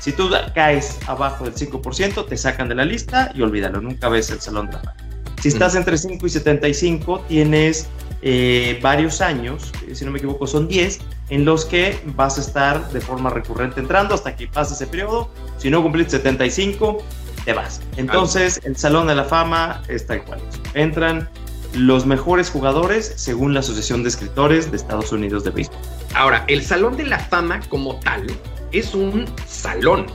Si 0.00 0.10
tú 0.12 0.30
caes 0.54 0.98
abajo 1.06 1.44
del 1.44 1.54
5%, 1.54 2.26
te 2.26 2.36
sacan 2.38 2.70
de 2.70 2.76
la 2.76 2.86
lista 2.86 3.30
y 3.34 3.42
olvídalo, 3.42 3.82
nunca 3.82 4.08
ves 4.08 4.30
el 4.30 4.40
Salón 4.40 4.68
de 4.68 4.72
la 4.72 4.80
Fama. 4.80 5.13
Si 5.44 5.48
estás 5.48 5.74
entre 5.74 5.98
5 5.98 6.26
y 6.26 6.30
75, 6.30 7.26
tienes 7.28 7.86
eh, 8.22 8.78
varios 8.80 9.20
años, 9.20 9.72
eh, 9.86 9.94
si 9.94 10.06
no 10.06 10.10
me 10.10 10.16
equivoco 10.16 10.46
son 10.46 10.68
10, 10.68 11.00
en 11.28 11.44
los 11.44 11.66
que 11.66 12.00
vas 12.16 12.38
a 12.38 12.40
estar 12.40 12.90
de 12.92 13.00
forma 13.02 13.28
recurrente 13.28 13.78
entrando 13.78 14.14
hasta 14.14 14.36
que 14.36 14.46
pase 14.46 14.72
ese 14.72 14.86
periodo. 14.86 15.28
Si 15.58 15.68
no 15.68 15.82
cumpliste 15.82 16.12
75, 16.12 16.96
te 17.44 17.52
vas. 17.52 17.82
Entonces, 17.98 18.62
el 18.64 18.74
Salón 18.78 19.06
de 19.06 19.16
la 19.16 19.24
Fama 19.24 19.82
está 19.88 20.16
igual. 20.16 20.40
Entran 20.72 21.28
los 21.74 22.06
mejores 22.06 22.48
jugadores 22.48 23.12
según 23.16 23.52
la 23.52 23.60
Asociación 23.60 24.02
de 24.02 24.08
Escritores 24.08 24.70
de 24.70 24.78
Estados 24.78 25.12
Unidos 25.12 25.44
de 25.44 25.50
Béisbol. 25.50 25.76
Ahora, 26.14 26.46
el 26.48 26.64
Salón 26.64 26.96
de 26.96 27.04
la 27.04 27.18
Fama 27.18 27.60
como 27.68 28.00
tal 28.00 28.28
es 28.72 28.94
un 28.94 29.26
salón, 29.46 30.06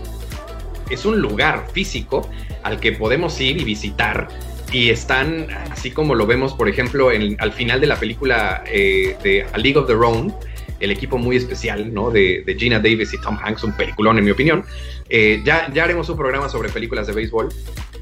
es 0.89 1.05
un 1.05 1.21
lugar 1.21 1.67
físico 1.71 2.27
al 2.63 2.79
que 2.79 2.93
podemos 2.93 3.39
ir 3.39 3.61
y 3.61 3.63
visitar 3.63 4.27
y 4.71 4.89
están, 4.89 5.47
así 5.71 5.91
como 5.91 6.15
lo 6.15 6.27
vemos, 6.27 6.53
por 6.53 6.69
ejemplo, 6.69 7.11
en, 7.11 7.35
al 7.39 7.51
final 7.51 7.81
de 7.81 7.87
la 7.87 7.99
película 7.99 8.63
eh, 8.67 9.15
de 9.23 9.45
A 9.51 9.57
League 9.57 9.77
of 9.77 9.87
Their 9.87 9.99
Own, 9.99 10.33
el 10.79 10.91
equipo 10.91 11.17
muy 11.17 11.35
especial, 11.35 11.93
¿no? 11.93 12.11
De, 12.11 12.43
Gina 12.57 12.79
Davis 12.79 13.13
y 13.13 13.21
Tom 13.21 13.37
Hanks, 13.41 13.63
un 13.63 13.73
peliculón 13.73 14.17
en 14.17 14.25
mi 14.25 14.31
opinión. 14.31 14.63
Eh, 15.09 15.41
ya, 15.43 15.69
ya 15.73 15.83
haremos 15.83 16.07
un 16.09 16.17
programa 16.17 16.49
sobre 16.49 16.69
películas 16.69 17.07
de 17.07 17.13
béisbol. 17.13 17.49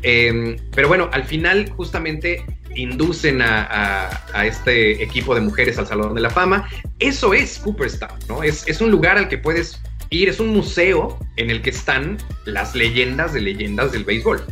Em, 0.03 0.57
pero 0.75 0.87
bueno, 0.87 1.09
al 1.11 1.23
final 1.23 1.69
justamente 1.75 2.45
inducen 2.75 3.41
a, 3.41 4.09
este 4.45 5.01
equipo 5.01 5.33
de 5.33 5.41
mujeres 5.41 5.79
al 5.79 5.87
Salón 5.87 6.13
de 6.13 6.21
la 6.21 6.29
Fama. 6.29 6.69
Eso 6.99 7.33
es 7.33 7.57
Cooperstown, 7.59 8.19
¿no? 8.27 8.43
Es, 8.43 8.67
es 8.67 8.81
un 8.81 8.91
lugar 8.91 9.17
al 9.17 9.27
que 9.27 9.37
puedes 9.37 9.81
ir, 10.09 10.29
es 10.29 10.39
un 10.39 10.49
museo 10.49 11.17
en 11.37 11.49
el 11.49 11.61
que 11.61 11.71
están 11.71 12.17
las 12.45 12.75
leyendas 12.75 13.33
de 13.33 13.41
leyendas 13.41 13.91
del 13.91 14.03
béisbol. 14.03 14.43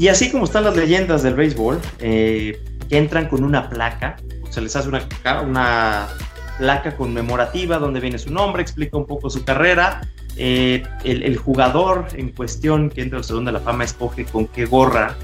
Y 0.00 0.08
así 0.08 0.30
como 0.30 0.44
están 0.44 0.64
las 0.64 0.74
leyendas 0.74 1.22
del 1.22 1.34
béisbol, 1.34 1.78
eh, 1.98 2.58
que 2.88 2.96
entran 2.96 3.28
con 3.28 3.44
una 3.44 3.68
placa, 3.68 4.16
se 4.48 4.62
les 4.62 4.74
hace 4.74 4.88
una, 4.88 5.06
una 5.46 6.08
placa 6.56 6.96
conmemorativa 6.96 7.78
donde 7.78 8.00
viene 8.00 8.18
su 8.18 8.32
nombre, 8.32 8.62
explica 8.62 8.96
un 8.96 9.04
poco 9.04 9.28
su 9.28 9.44
carrera. 9.44 10.00
Eh, 10.38 10.82
el, 11.04 11.36
jugador 11.36 12.06
en 12.14 12.30
cuestión 12.30 12.88
que 12.88 13.02
entra 13.02 13.18
al 13.18 13.24
Salón 13.24 13.44
de 13.44 13.52
la 13.52 13.60
Fama 13.60 13.84
escoge 13.84 14.24
con 14.24 14.46
qué 14.46 14.64
gorra 14.64 15.16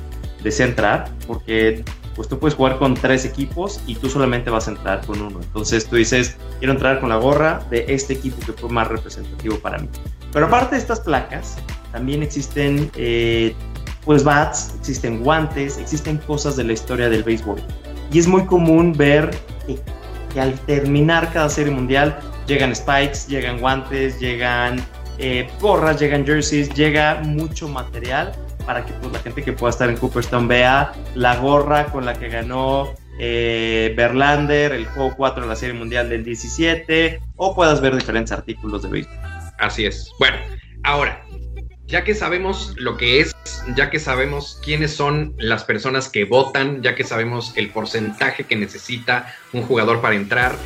desea 0.42 0.66
entrar, 0.66 1.08
porque 1.26 1.82
pues 2.14 2.28
tú 2.28 2.38
puedes 2.38 2.54
jugar 2.54 2.76
con 2.76 2.92
tres 2.92 3.24
equipos 3.24 3.80
y 3.86 3.94
tú 3.94 4.10
solamente 4.10 4.50
vas 4.50 4.68
a 4.68 4.72
entrar 4.72 5.06
con 5.06 5.22
uno. 5.22 5.40
Entonces 5.40 5.86
tú 5.86 5.96
dices, 5.96 6.36
quiero 6.58 6.74
entrar 6.74 7.00
con 7.00 7.08
la 7.08 7.16
gorra 7.16 7.62
de 7.70 7.86
este 7.88 8.12
equipo 8.12 8.44
que 8.44 8.52
fue 8.52 8.68
más 8.68 8.88
representativo 8.88 9.58
para 9.58 9.78
mí. 9.78 9.88
Pero 10.34 10.44
aparte 10.44 10.74
de 10.74 10.82
estas 10.82 11.00
placas, 11.00 11.56
también 11.92 12.22
existen 12.22 12.90
eh, 12.94 13.54
pues 14.06 14.24
bats, 14.24 14.72
existen 14.78 15.22
guantes, 15.22 15.76
existen 15.76 16.16
cosas 16.18 16.56
de 16.56 16.64
la 16.64 16.72
historia 16.72 17.10
del 17.10 17.24
béisbol. 17.24 17.60
Y 18.10 18.20
es 18.20 18.26
muy 18.26 18.46
común 18.46 18.94
ver 18.96 19.36
que 20.32 20.40
al 20.40 20.54
terminar 20.60 21.32
cada 21.32 21.48
serie 21.48 21.72
mundial 21.72 22.16
llegan 22.46 22.74
spikes, 22.74 23.26
llegan 23.28 23.58
guantes, 23.58 24.18
llegan 24.20 24.80
eh, 25.18 25.48
gorras, 25.60 25.98
llegan 25.98 26.24
jerseys, 26.24 26.72
llega 26.74 27.20
mucho 27.24 27.68
material 27.68 28.32
para 28.64 28.84
que 28.84 28.92
pues, 28.94 29.12
la 29.12 29.18
gente 29.18 29.42
que 29.42 29.52
pueda 29.52 29.70
estar 29.70 29.90
en 29.90 29.96
Cooperstown 29.96 30.46
vea 30.46 30.92
la 31.14 31.36
gorra 31.36 31.86
con 31.86 32.04
la 32.04 32.14
que 32.14 32.28
ganó 32.28 32.94
eh, 33.18 33.94
el 33.96 34.86
juego 34.86 35.14
4 35.16 35.42
de 35.42 35.48
la 35.48 35.56
Serie 35.56 35.74
Mundial 35.74 36.08
del 36.08 36.24
17, 36.24 37.20
o 37.36 37.54
puedas 37.56 37.80
ver 37.80 37.96
diferentes 37.96 38.30
artículos 38.30 38.82
de 38.82 38.88
béisbol. 38.88 39.16
Así 39.58 39.86
es. 39.86 40.12
Bueno, 40.20 40.36
ahora, 40.84 41.24
ya 41.88 42.02
que 42.02 42.14
sabemos 42.14 42.74
lo 42.76 42.96
que 42.96 43.20
es, 43.20 43.32
ya 43.76 43.90
que 43.90 44.00
sabemos 44.00 44.60
quiénes 44.64 44.92
son 44.92 45.34
las 45.38 45.64
personas 45.64 46.08
que 46.08 46.24
votan, 46.24 46.82
ya 46.82 46.94
que 46.94 47.04
sabemos 47.04 47.52
el 47.56 47.70
porcentaje 47.70 48.44
que 48.44 48.56
necesita 48.56 49.34
un 49.52 49.62
jugador 49.62 50.00
para 50.00 50.16
entrar, 50.16 50.56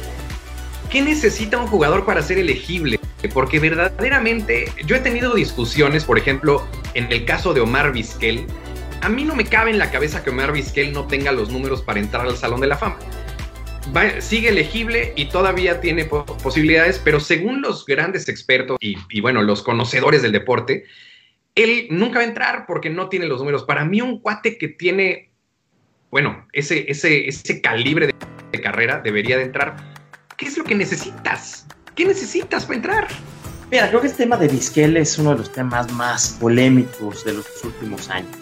¿qué 0.90 1.03
necesita 1.03 1.59
un 1.59 1.66
jugador 1.66 2.07
para 2.07 2.23
ser 2.23 2.38
elegible? 2.38 2.99
Porque 3.35 3.61
verdaderamente 3.61 4.73
yo 4.87 4.97
he 4.97 5.01
tenido 5.01 5.35
discusiones, 5.35 6.05
por 6.05 6.18
ejemplo, 6.18 6.66
en 6.95 7.12
el 7.12 7.27
caso 7.27 7.53
de 7.53 7.61
Omar 7.61 7.92
Vizquel, 7.92 8.47
a 9.03 9.09
mí 9.09 9.25
no 9.25 9.35
me 9.35 9.45
cabe 9.45 9.71
en 9.71 9.79
la 9.79 9.90
cabeza 9.90 10.23
que 10.23 10.31
Omar 10.31 10.53
Vizquel 10.53 10.92
no 10.92 11.07
tenga 11.07 11.33
los 11.33 11.51
números 11.51 11.83
para 11.83 12.01
entrar 12.01 12.27
al 12.27 12.37
Salón 12.37 12.61
de 12.61 12.66
la 12.66 12.79
Fama. 12.79 12.99
sigue 14.21 14.49
elegible 14.49 15.12
y 15.16 15.27
todavía 15.27 15.81
tiene 15.81 16.07
posibilidades, 16.07 16.99
pero 17.03 17.21
según 17.21 17.61
los 17.61 17.85
grandes 17.85 18.29
expertos 18.29 18.79
y, 18.81 18.97
y, 19.11 19.21
bueno, 19.21 19.42
los 19.42 19.62
conocedores 19.62 20.23
del 20.23 20.33
deporte, 20.33 20.85
él 21.62 21.87
nunca 21.90 22.18
va 22.18 22.25
a 22.25 22.29
entrar 22.29 22.66
porque 22.66 22.90
no 22.90 23.09
tiene 23.09 23.27
los 23.27 23.40
números. 23.40 23.64
Para 23.64 23.85
mí, 23.85 24.01
un 24.01 24.20
cuate 24.20 24.59
que 24.59 24.68
tiene, 24.68 25.31
bueno, 26.11 26.46
ese, 26.53 26.90
ese, 26.90 27.29
ese 27.29 27.61
calibre 27.61 28.07
de, 28.07 28.61
carrera 28.61 29.01
debería 29.01 29.38
de 29.38 29.44
entrar. 29.44 29.77
¿Qué 30.37 30.46
es 30.46 30.59
lo 30.59 30.64
que 30.64 30.75
necesitas? 30.75 31.66
¿Qué 31.94 32.05
necesitas 32.05 32.64
para 32.64 32.77
entrar? 32.77 33.09
Mira, 33.70 33.88
creo 33.88 34.01
que 34.01 34.09
el 34.09 34.14
tema 34.14 34.37
de 34.37 34.49
Vizquel 34.49 34.96
es 34.96 35.16
uno 35.18 35.31
de 35.31 35.38
los 35.38 35.53
temas 35.53 35.90
más 35.92 36.37
polémicos 36.40 37.25
de 37.25 37.35
los 37.35 37.46
últimos 37.64 38.11
años. 38.11 38.37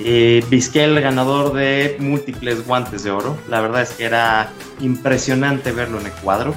Eh, 0.00 0.44
Vizquel, 0.50 1.00
ganador 1.00 1.54
de 1.54 1.96
múltiples 2.00 2.66
guantes 2.66 3.04
de 3.04 3.10
oro. 3.10 3.38
La 3.48 3.60
verdad 3.60 3.82
es 3.82 3.90
que 3.92 4.04
era 4.04 4.50
impresionante 4.80 5.72
verlo 5.72 6.00
en 6.00 6.06
el 6.06 6.12
cuadro. 6.12 6.54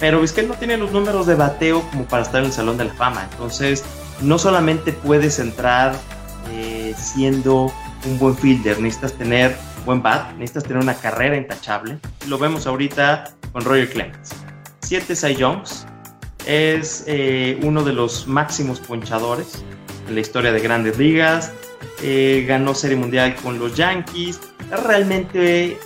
Pero 0.00 0.20
Vizquel 0.20 0.48
no 0.48 0.54
tiene 0.54 0.76
los 0.76 0.92
números 0.92 1.26
de 1.26 1.34
bateo 1.34 1.82
como 1.90 2.04
para 2.06 2.22
estar 2.22 2.40
en 2.40 2.46
el 2.46 2.52
Salón 2.52 2.76
de 2.76 2.86
la 2.86 2.94
Fama. 2.94 3.28
Entonces, 3.30 3.84
no 4.22 4.38
solamente 4.38 4.92
puedes 4.92 5.38
entrar 5.38 5.94
eh, 6.52 6.94
siendo 6.96 7.72
un 8.06 8.18
buen 8.18 8.36
fielder, 8.36 8.80
necesitas 8.80 9.14
tener 9.14 9.56
buen 9.84 10.02
bat, 10.02 10.32
necesitas 10.34 10.64
tener 10.64 10.82
una 10.82 10.94
carrera 10.94 11.36
intachable. 11.36 11.98
Lo 12.26 12.38
vemos 12.38 12.66
ahorita 12.66 13.32
con 13.52 13.64
Roger 13.64 13.90
Clemens. 13.90 14.30
Siete 14.80 15.14
Cy 15.14 15.36
Youngs, 15.36 15.86
es 16.46 17.04
eh, 17.06 17.58
uno 17.62 17.84
de 17.84 17.92
los 17.92 18.26
máximos 18.26 18.80
ponchadores 18.80 19.64
en 20.08 20.14
la 20.14 20.20
historia 20.20 20.52
de 20.52 20.60
grandes 20.60 20.98
ligas, 20.98 21.52
eh, 22.02 22.44
ganó 22.48 22.74
Serie 22.74 22.96
Mundial 22.96 23.36
con 23.42 23.58
los 23.58 23.76
Yankees, 23.76 24.40
es 24.72 24.82
realmente 24.82 25.78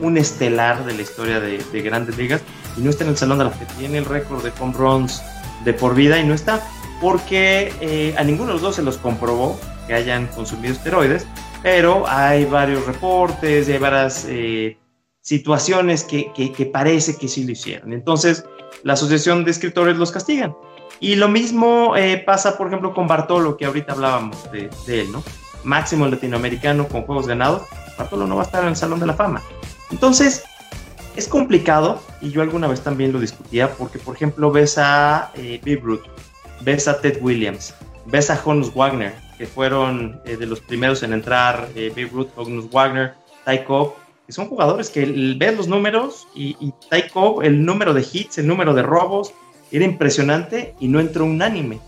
un 0.00 0.16
estelar 0.16 0.84
de 0.84 0.94
la 0.94 1.02
historia 1.02 1.40
de, 1.40 1.58
de, 1.58 1.82
grandes 1.82 2.16
ligas 2.16 2.40
y 2.76 2.80
no 2.80 2.90
está 2.90 3.04
en 3.04 3.10
el 3.10 3.16
salón 3.16 3.38
de 3.38 3.44
la 3.44 3.52
que 3.52 3.66
tiene 3.78 3.98
el 3.98 4.04
récord 4.04 4.42
de 4.42 4.52
home 4.60 4.74
runs 4.76 5.22
de 5.64 5.72
por 5.72 5.94
vida 5.94 6.18
y 6.18 6.24
no 6.24 6.34
está 6.34 6.60
porque 7.04 7.70
eh, 7.82 8.14
a 8.16 8.24
ninguno 8.24 8.46
de 8.46 8.52
los 8.54 8.62
dos 8.62 8.76
se 8.76 8.82
los 8.82 8.96
comprobó 8.96 9.60
que 9.86 9.92
hayan 9.92 10.26
consumido 10.28 10.72
esteroides, 10.72 11.26
pero 11.62 12.08
hay 12.08 12.46
varios 12.46 12.86
reportes, 12.86 13.68
hay 13.68 13.76
varias 13.76 14.24
eh, 14.26 14.78
situaciones 15.20 16.02
que, 16.02 16.32
que, 16.34 16.64
parece 16.64 17.18
que 17.18 17.28
sí 17.28 17.44
lo 17.44 17.52
hicieron. 17.52 17.92
Entonces, 17.92 18.46
la 18.84 18.94
Asociación 18.94 19.44
de 19.44 19.50
Escritores 19.50 19.98
los 19.98 20.12
castigan. 20.12 20.56
Y 20.98 21.16
lo 21.16 21.28
mismo 21.28 21.94
eh, 21.94 22.22
pasa, 22.24 22.56
por 22.56 22.68
ejemplo, 22.68 22.94
con 22.94 23.06
Bartolo, 23.06 23.58
que 23.58 23.66
ahorita 23.66 23.92
hablábamos 23.92 24.50
de, 24.50 24.70
de 24.86 25.02
él, 25.02 25.12
¿no? 25.12 25.22
Máximo 25.62 26.06
latinoamericano 26.06 26.88
con 26.88 27.02
juegos 27.02 27.26
ganados, 27.26 27.64
Bartolo 27.98 28.26
no 28.26 28.36
va 28.36 28.44
a 28.44 28.46
estar 28.46 28.62
en 28.62 28.70
el 28.70 28.76
Salón 28.76 28.98
de 28.98 29.04
la 29.04 29.12
Fama. 29.12 29.42
Entonces, 29.90 30.42
es 31.16 31.28
complicado, 31.28 32.00
y 32.22 32.30
yo 32.30 32.40
alguna 32.40 32.66
vez 32.66 32.80
también 32.80 33.12
lo 33.12 33.20
discutía, 33.20 33.74
porque, 33.74 33.98
por 33.98 34.16
ejemplo, 34.16 34.50
ves 34.50 34.78
a 34.78 35.32
eh, 35.34 35.60
Ruth, 35.82 36.00
ves 36.64 36.88
a 36.88 37.00
Ted 37.00 37.18
Williams, 37.20 37.74
ves 38.06 38.30
a 38.30 38.40
Honus 38.44 38.72
Wagner, 38.74 39.14
que 39.38 39.46
fueron 39.46 40.20
eh, 40.24 40.36
de 40.36 40.46
los 40.46 40.60
primeros 40.60 41.02
en 41.02 41.12
entrar, 41.12 41.68
eh, 41.74 41.90
Babe 41.90 42.10
Ruth, 42.12 42.28
Honus 42.36 42.70
Wagner, 42.70 43.14
Ty 43.44 43.64
Cobb, 43.64 43.94
que 44.26 44.32
son 44.32 44.48
jugadores 44.48 44.88
que 44.88 45.04
ves 45.36 45.56
los 45.56 45.68
números 45.68 46.26
y, 46.34 46.56
y 46.60 46.72
Ty 46.90 47.08
Cobb, 47.12 47.42
el 47.42 47.64
número 47.64 47.92
de 47.92 48.06
hits, 48.10 48.38
el 48.38 48.46
número 48.46 48.74
de 48.74 48.82
robos, 48.82 49.32
era 49.70 49.84
impresionante 49.84 50.74
y 50.80 50.88
no 50.88 51.00
entró 51.00 51.24
unánime. 51.24 51.80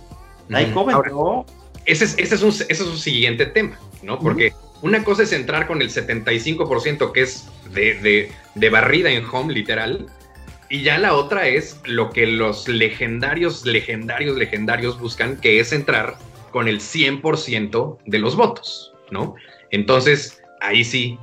Ty 0.48 0.72
Cobb 0.72 0.90
entró... 0.90 1.46
Ese 1.84 2.04
es, 2.04 2.14
ese, 2.18 2.34
es 2.34 2.42
un, 2.42 2.48
ese 2.48 2.72
es 2.72 2.80
un 2.80 2.98
siguiente 2.98 3.46
tema, 3.46 3.78
¿no? 4.02 4.18
Porque 4.18 4.52
una 4.82 5.04
cosa 5.04 5.22
es 5.22 5.32
entrar 5.32 5.68
con 5.68 5.80
el 5.80 5.88
75% 5.88 7.12
que 7.12 7.22
es 7.22 7.48
de, 7.72 7.94
de, 8.00 8.32
de 8.56 8.70
barrida 8.70 9.08
en 9.10 9.24
home, 9.24 9.54
literal, 9.54 10.06
y 10.68 10.82
ya 10.82 10.98
la 10.98 11.14
otra 11.14 11.48
es 11.48 11.80
lo 11.84 12.10
que 12.10 12.26
los 12.26 12.68
legendarios, 12.68 13.64
legendarios, 13.64 14.36
legendarios 14.36 14.98
buscan, 14.98 15.36
que 15.40 15.60
es 15.60 15.72
entrar 15.72 16.16
con 16.50 16.68
el 16.68 16.80
100% 16.80 17.98
de 18.04 18.18
los 18.18 18.36
votos, 18.36 18.92
¿no? 19.10 19.36
Entonces, 19.70 20.42
ahí 20.60 20.84
sí, 20.84 21.18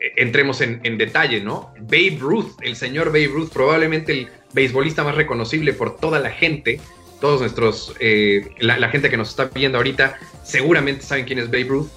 e, 0.00 0.22
entremos 0.22 0.60
en, 0.60 0.98
detalle, 0.98 1.40
¿no? 1.40 1.72
Babe 1.80 2.18
Ruth, 2.20 2.52
el 2.62 2.76
señor 2.76 3.08
Babe 3.08 3.28
Ruth, 3.28 3.50
probablemente 3.50 4.12
el 4.12 4.28
beisbolista 4.52 5.04
más 5.04 5.14
reconocible 5.14 5.72
por 5.72 5.96
toda 5.96 6.20
la 6.20 6.30
gente, 6.30 6.80
todos 7.20 7.40
nuestros, 7.40 7.94
eh, 8.00 8.50
la, 8.58 8.88
gente 8.90 9.08
que 9.08 9.16
nos 9.16 9.30
está 9.30 9.46
viendo 9.46 9.78
ahorita, 9.78 10.18
seguramente 10.42 11.02
saben 11.02 11.24
quién 11.24 11.38
es 11.38 11.46
Babe 11.46 11.64
Ruth. 11.64 11.88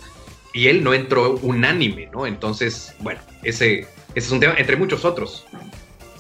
y 0.53 0.69
él 0.69 0.83
no 0.83 0.93
entró 0.93 1.37
unánime, 1.41 2.09
¿no? 2.13 2.25
Entonces, 2.25 2.95
bueno, 2.99 3.19
ese, 3.43 3.81
ese 3.81 3.89
es 4.15 4.31
un 4.31 4.39
tema 4.39 4.55
entre 4.57 4.75
muchos 4.75 5.05
otros. 5.05 5.45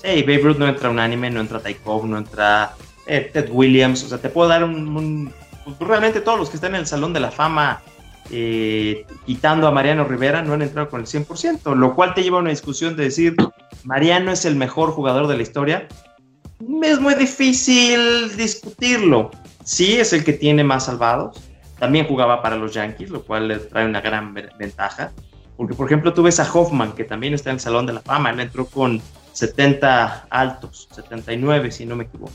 Sí, 0.01 0.21
Babe 0.21 0.39
Ruth 0.39 0.57
no 0.57 0.67
entra 0.67 0.89
unánime, 0.89 1.29
no 1.29 1.41
entra 1.41 1.59
Taikov, 1.59 2.05
no 2.05 2.17
entra 2.17 2.73
eh, 3.07 3.29
Ted 3.33 3.49
Williams, 3.51 4.03
o 4.03 4.09
sea, 4.09 4.17
te 4.19 4.29
puedo 4.29 4.49
dar 4.49 4.63
un, 4.63 5.33
pues, 5.63 5.77
realmente 5.79 6.21
todos 6.21 6.39
los 6.39 6.49
que 6.49 6.57
están 6.57 6.75
en 6.75 6.81
el 6.81 6.87
Salón 6.87 7.13
de 7.13 7.19
la 7.19 7.31
Fama, 7.31 7.81
eh, 8.29 9.05
quitando 9.25 9.67
a 9.67 9.71
Mariano 9.71 10.03
Rivera, 10.03 10.41
no 10.43 10.53
han 10.53 10.61
entrado 10.61 10.89
con 10.89 11.01
el 11.01 11.07
100%, 11.07 11.75
lo 11.75 11.95
cual 11.95 12.13
te 12.13 12.23
lleva 12.23 12.37
a 12.37 12.41
una 12.41 12.49
discusión 12.49 12.95
de 12.95 13.05
decir, 13.05 13.35
Mariano 13.83 14.31
es 14.31 14.45
el 14.45 14.55
mejor 14.55 14.91
jugador 14.91 15.27
de 15.27 15.37
la 15.37 15.43
historia. 15.43 15.87
Es 16.83 16.99
muy 16.99 17.15
difícil 17.15 18.35
discutirlo. 18.35 19.31
Sí, 19.63 19.99
es 19.99 20.11
el 20.13 20.23
que 20.23 20.33
tiene 20.33 20.63
más 20.63 20.85
salvados. 20.85 21.41
También 21.79 22.07
jugaba 22.07 22.41
para 22.41 22.55
los 22.55 22.73
Yankees, 22.73 23.09
lo 23.09 23.23
cual 23.23 23.47
le 23.47 23.57
trae 23.59 23.85
una 23.85 24.01
gran 24.01 24.33
ventaja. 24.33 25.11
Porque, 25.55 25.73
por 25.73 25.87
ejemplo, 25.87 26.13
tú 26.13 26.23
ves 26.23 26.39
a 26.39 26.51
Hoffman, 26.51 26.93
que 26.93 27.03
también 27.03 27.33
está 27.33 27.51
en 27.51 27.55
el 27.55 27.59
Salón 27.59 27.85
de 27.85 27.93
la 27.93 28.01
Fama. 28.01 28.31
Él 28.31 28.39
entró 28.39 28.65
con 28.65 29.01
70 29.37 30.27
altos, 30.31 30.89
79, 30.93 31.69
si 31.69 31.85
no 31.85 31.95
me 31.95 32.05
equivoco. 32.05 32.31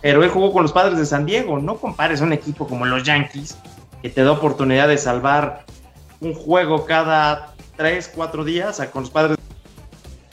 Pero 0.00 0.24
él 0.24 0.30
jugó 0.30 0.54
con 0.54 0.62
los 0.62 0.72
padres 0.72 0.96
de 0.96 1.04
San 1.04 1.26
Diego. 1.26 1.58
No 1.58 1.76
compares 1.76 2.22
un 2.22 2.32
equipo 2.32 2.66
como 2.66 2.86
los 2.86 3.02
Yankees, 3.02 3.58
que 4.00 4.08
te 4.08 4.24
da 4.24 4.32
oportunidad 4.32 4.88
de 4.88 4.96
salvar 4.96 5.66
un 6.20 6.32
juego 6.32 6.86
cada 6.86 7.54
3, 7.76 8.10
4 8.14 8.42
días, 8.42 8.80
a 8.80 8.90
con 8.90 9.02
los 9.02 9.10
padres 9.10 9.36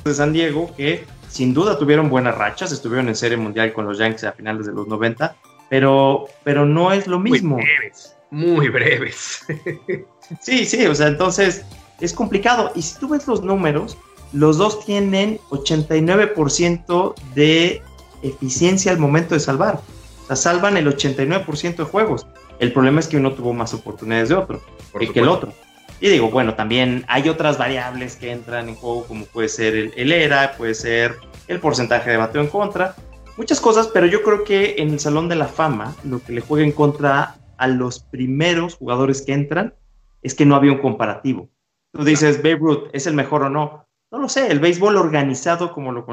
de 0.06 0.14
San 0.14 0.32
Diego, 0.32 0.74
que 0.78 1.04
sin 1.28 1.54
duda 1.54 1.78
tuvieron 1.78 2.10
buenas 2.10 2.38
rachas, 2.38 2.72
estuvieron 2.72 3.10
en 3.10 3.16
Serie 3.18 3.36
Mundial 3.36 3.74
con 3.74 3.86
los 3.86 3.98
Yankees 3.98 4.24
a 4.24 4.32
finales 4.32 4.68
de 4.68 4.72
los 4.72 4.88
90, 4.88 5.36
pero, 5.70 6.28
pero 6.46 6.66
no 6.66 6.94
es 6.94 7.06
lo 7.06 7.20
mismo. 7.20 7.58
Muy 7.58 7.66
breves, 7.66 8.16
muy 8.30 8.70
breves. 8.70 9.46
sí, 10.40 10.66
sí, 10.66 10.86
o 10.86 10.96
sea, 10.96 11.08
entonces 11.08 11.66
es 12.00 12.14
complicado. 12.14 12.72
Y 12.76 12.82
si 12.82 12.98
tú 12.98 13.10
ves 13.10 13.28
los 13.28 13.44
números, 13.44 13.98
los 14.34 14.58
dos 14.58 14.86
tienen 14.86 15.40
89% 15.50 17.16
de 17.36 17.82
eficiencia 18.22 18.92
al 18.92 19.00
momento 19.00 19.34
de 19.34 19.40
salvar. 19.40 19.82
O 20.24 20.28
sea, 20.28 20.36
salvan 20.36 20.78
el 20.78 20.88
89% 20.88 21.76
de 21.76 21.84
juegos. 21.84 22.28
El 22.60 22.72
problema 22.72 23.00
es 23.00 23.08
que 23.08 23.18
uno 23.18 23.34
tuvo 23.34 23.54
más 23.54 23.74
oportunidades 23.74 24.30
de 24.30 24.36
otro 24.36 24.62
que 25.00 25.20
el 25.20 25.28
otro. 25.28 25.54
Y 26.00 26.10
digo, 26.10 26.32
bueno, 26.32 26.56
también 26.56 27.06
hay 27.08 27.30
otras 27.30 27.58
variables 27.58 28.16
que 28.16 28.32
entran 28.32 28.70
en 28.70 28.76
juego, 28.76 29.06
como 29.06 29.26
puede 29.26 29.50
ser 29.50 29.76
el, 29.76 30.12
ERA, 30.12 30.54
puede 30.58 30.74
ser 30.74 31.16
el 31.48 31.60
porcentaje 31.60 32.10
de 32.10 32.18
bateo 32.18 32.42
en 32.42 32.48
contra, 32.48 32.96
muchas 33.38 33.62
cosas, 33.62 33.88
pero 33.88 34.08
yo 34.08 34.24
creo 34.24 34.44
que 34.44 34.76
en 34.80 34.90
el 34.90 35.00
Salón 35.00 35.30
de 35.30 35.36
la 35.36 35.48
Fama 35.48 35.96
lo 36.04 36.22
que 36.22 36.34
le 36.34 36.42
juega 36.42 36.66
en 36.66 36.72
contra 36.72 37.36
a 37.58 37.68
los 37.68 38.00
primeros 38.00 38.76
jugadores 38.76 39.22
que 39.22 39.34
entran 39.34 39.76
es 40.24 40.34
que 40.34 40.46
no 40.46 40.56
había 40.56 40.72
un 40.72 40.80
comparativo. 40.80 41.50
Tú 41.94 42.04
dices, 42.04 42.38
Babe 42.38 42.56
Ruth, 42.56 42.90
¿es 42.94 43.06
el 43.06 43.14
mejor 43.14 43.44
o 43.44 43.50
no? 43.50 43.86
No 44.12 44.20
lo 44.20 44.28
sé, 44.28 44.52
el 44.52 44.60
béisbol 44.60 44.98
organizado 44.98 45.72
como 45.72 45.94
lo, 45.94 46.06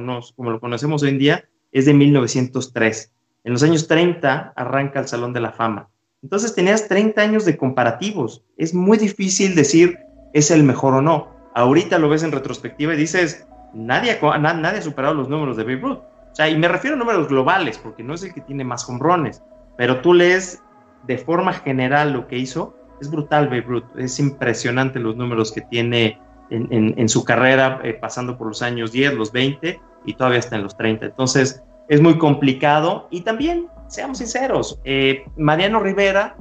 conocemos 0.60 1.02
hoy 1.02 1.08
en 1.08 1.18
día 1.18 1.44
es 1.72 1.84
de 1.84 1.94
1903. 1.94 3.12
En 3.42 3.52
los 3.52 3.64
años 3.64 3.88
30 3.88 4.52
arranca 4.54 5.00
el 5.00 5.08
Salón 5.08 5.32
de 5.32 5.40
la 5.40 5.50
Fama. 5.50 5.88
Entonces 6.22 6.54
tenías 6.54 6.86
30 6.86 7.20
años 7.20 7.44
de 7.44 7.56
comparativos. 7.56 8.44
Es 8.56 8.72
muy 8.72 8.98
difícil 8.98 9.56
decir 9.56 9.98
es 10.32 10.52
el 10.52 10.62
mejor 10.62 10.94
o 10.94 11.02
no. 11.02 11.28
Ahorita 11.54 11.98
lo 11.98 12.08
ves 12.08 12.22
en 12.22 12.30
retrospectiva 12.30 12.94
y 12.94 12.98
dices, 12.98 13.48
nadie, 13.74 14.16
nadie 14.22 14.78
ha 14.78 14.82
superado 14.82 15.14
los 15.14 15.28
números 15.28 15.56
de 15.56 15.64
Babe 15.64 15.80
Ruth. 15.80 15.98
O 15.98 16.34
sea, 16.34 16.48
y 16.48 16.56
me 16.56 16.68
refiero 16.68 16.94
a 16.94 16.98
números 17.00 17.26
globales, 17.26 17.78
porque 17.78 18.04
no 18.04 18.14
es 18.14 18.22
el 18.22 18.32
que 18.32 18.42
tiene 18.42 18.62
más 18.62 18.88
hombrones, 18.88 19.42
pero 19.76 20.02
tú 20.02 20.14
lees 20.14 20.62
de 21.04 21.18
forma 21.18 21.52
general 21.52 22.12
lo 22.12 22.28
que 22.28 22.38
hizo, 22.38 22.76
es 23.00 23.10
brutal 23.10 23.46
Babe 23.48 23.62
Ruth. 23.62 23.86
Es 23.96 24.20
impresionante 24.20 25.00
los 25.00 25.16
números 25.16 25.50
que 25.50 25.62
tiene 25.62 26.20
en, 26.50 27.08
su 27.08 27.24
carrera, 27.24 27.80
eh, 27.84 27.94
pasando 27.94 28.36
por 28.36 28.48
los 28.48 28.62
años 28.62 28.92
10, 28.92 29.14
los 29.14 29.32
20 29.32 29.80
y 30.04 30.14
todavía 30.14 30.38
está 30.38 30.56
en 30.56 30.62
los 30.62 30.76
30. 30.76 31.06
Entonces, 31.06 31.62
es 31.88 32.00
muy 32.00 32.18
complicado. 32.18 33.08
Y 33.10 33.22
también, 33.22 33.68
seamos 33.88 34.18
sinceros, 34.18 34.80
eh, 34.84 35.24
Mariano 35.36 35.80
Rivera 35.80 36.36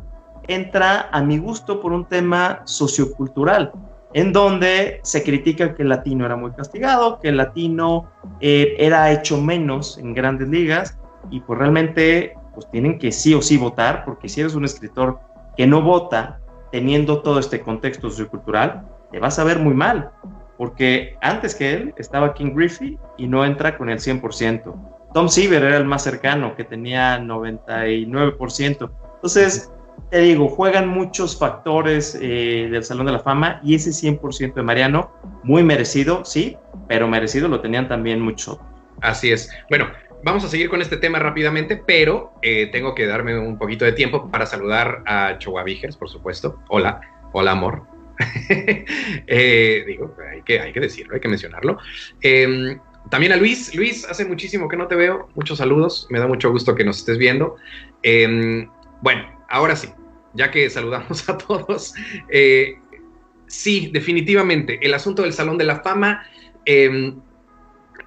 entra 0.48 1.10
a 1.12 1.22
mi 1.22 1.38
gusto 1.38 1.82
por 1.82 1.92
un 1.92 2.06
tema 2.06 2.62
sociocultural, 2.66 3.72
en 4.14 4.32
donde 4.32 5.00
se 5.04 5.24
critica 5.24 5.76
que 5.76 5.84
el 5.84 5.90
latino 5.90 6.26
era 6.26 6.36
muy 6.36 6.52
castigado, 6.52 7.20
que 7.20 7.30
el 7.30 7.38
latino 7.38 8.10
eh, 8.40 8.76
era 8.80 9.12
hecho 9.12 9.42
menos 9.42 9.98
en 9.98 10.14
grandes 10.14 10.48
ligas, 10.48 10.98
y 11.30 11.42
pues 11.42 11.60
realmente 11.60 12.36
pues 12.54 12.70
tienen 12.72 12.98
que 12.98 13.12
sí 13.12 13.34
o 13.34 13.42
sí 13.42 13.58
votar, 13.58 14.06
porque 14.06 14.30
si 14.30 14.40
eres 14.40 14.56
un 14.56 14.66
escritor 14.66 15.20
que 15.58 15.68
no 15.68 15.82
vota 15.82 16.40
teniendo 16.72 17.22
todo 17.22 17.40
este 17.40 17.62
contexto 17.62 18.10
sociocultural, 18.10 18.88
te 19.12 19.20
vas 19.20 19.40
a 19.40 19.44
ver 19.44 19.60
muy 19.60 19.74
mal, 19.74 20.12
porque 20.58 21.18
antes 21.22 21.56
que 21.56 21.74
él 21.74 21.94
estaba 21.98 22.34
King 22.34 22.54
Griffey 22.56 22.98
y 23.18 23.28
no 23.28 23.46
entra 23.46 23.78
con 23.78 23.90
el 23.90 24.00
100%. 24.00 24.74
Tom 25.14 25.30
Seaver 25.30 25.64
era 25.64 25.78
el 25.78 25.86
más 25.86 26.04
cercano, 26.04 26.56
que 26.56 26.64
tenía 26.64 27.20
99%. 27.20 28.90
Entonces, 29.16 29.72
te 30.10 30.20
digo, 30.20 30.48
juegan 30.50 30.88
muchos 30.88 31.38
factores 31.38 32.18
eh, 32.22 32.68
del 32.72 32.84
Salón 32.84 33.08
de 33.08 33.14
la 33.14 33.20
Fama 33.20 33.60
y 33.64 33.76
ese 33.76 33.92
100% 33.92 34.54
de 34.54 34.64
Mariano, 34.64 35.12
muy 35.44 35.64
merecido, 35.64 36.24
sí, 36.24 36.58
pero 36.88 37.08
merecido 37.08 37.48
lo 37.48 37.62
tenían 37.62 37.88
también 37.88 38.22
mucho. 38.22 38.60
Así 39.02 39.32
es. 39.32 39.50
Bueno, 39.70 39.88
vamos 40.24 40.44
a 40.44 40.48
seguir 40.48 40.70
con 40.70 40.82
este 40.82 40.98
tema 40.98 41.20
rápidamente, 41.20 41.78
pero 41.78 42.34
eh, 42.42 42.70
tengo 42.72 42.96
que 42.96 43.06
darme 43.06 43.38
un 43.38 43.58
poquito 43.58 43.86
de 43.86 43.94
tiempo 43.94 44.30
para 44.32 44.46
saludar 44.46 45.04
a 45.06 45.38
Chihuahua 45.38 45.66
por 46.00 46.10
supuesto. 46.10 46.60
Hola, 46.70 47.02
hola 47.34 47.52
amor. 47.52 47.97
Eh, 49.28 49.84
digo, 49.86 50.16
hay 50.32 50.42
que, 50.42 50.60
hay 50.60 50.72
que 50.72 50.80
decirlo, 50.80 51.16
hay 51.16 51.20
que 51.20 51.28
mencionarlo. 51.28 51.78
Em, 52.22 52.80
también 53.10 53.32
a 53.34 53.38
Luis. 53.38 53.74
Luis, 53.76 54.06
hace 54.06 54.26
muchísimo 54.26 54.68
que 54.68 54.78
no 54.78 54.88
te 54.88 54.96
veo. 54.96 55.30
Muchos 55.36 55.58
saludos. 55.58 56.08
Me 56.10 56.20
da 56.20 56.28
mucho 56.28 56.52
gusto 56.52 56.76
que 56.76 56.84
nos 56.84 57.00
estés 57.00 57.18
viendo. 57.18 57.56
Em, 58.04 58.70
bueno, 59.02 59.28
ahora 59.50 59.76
sí, 59.76 59.90
ya 60.34 60.52
que 60.52 60.70
saludamos 60.70 61.28
a 61.30 61.38
todos. 61.38 61.94
Eh, 62.30 62.78
sí, 63.48 63.90
definitivamente, 63.94 64.80
el 64.82 64.94
asunto 64.94 65.24
del 65.24 65.34
Salón 65.34 65.58
de 65.58 65.66
la 65.66 65.82
Fama. 65.82 66.24
Em, 66.66 67.20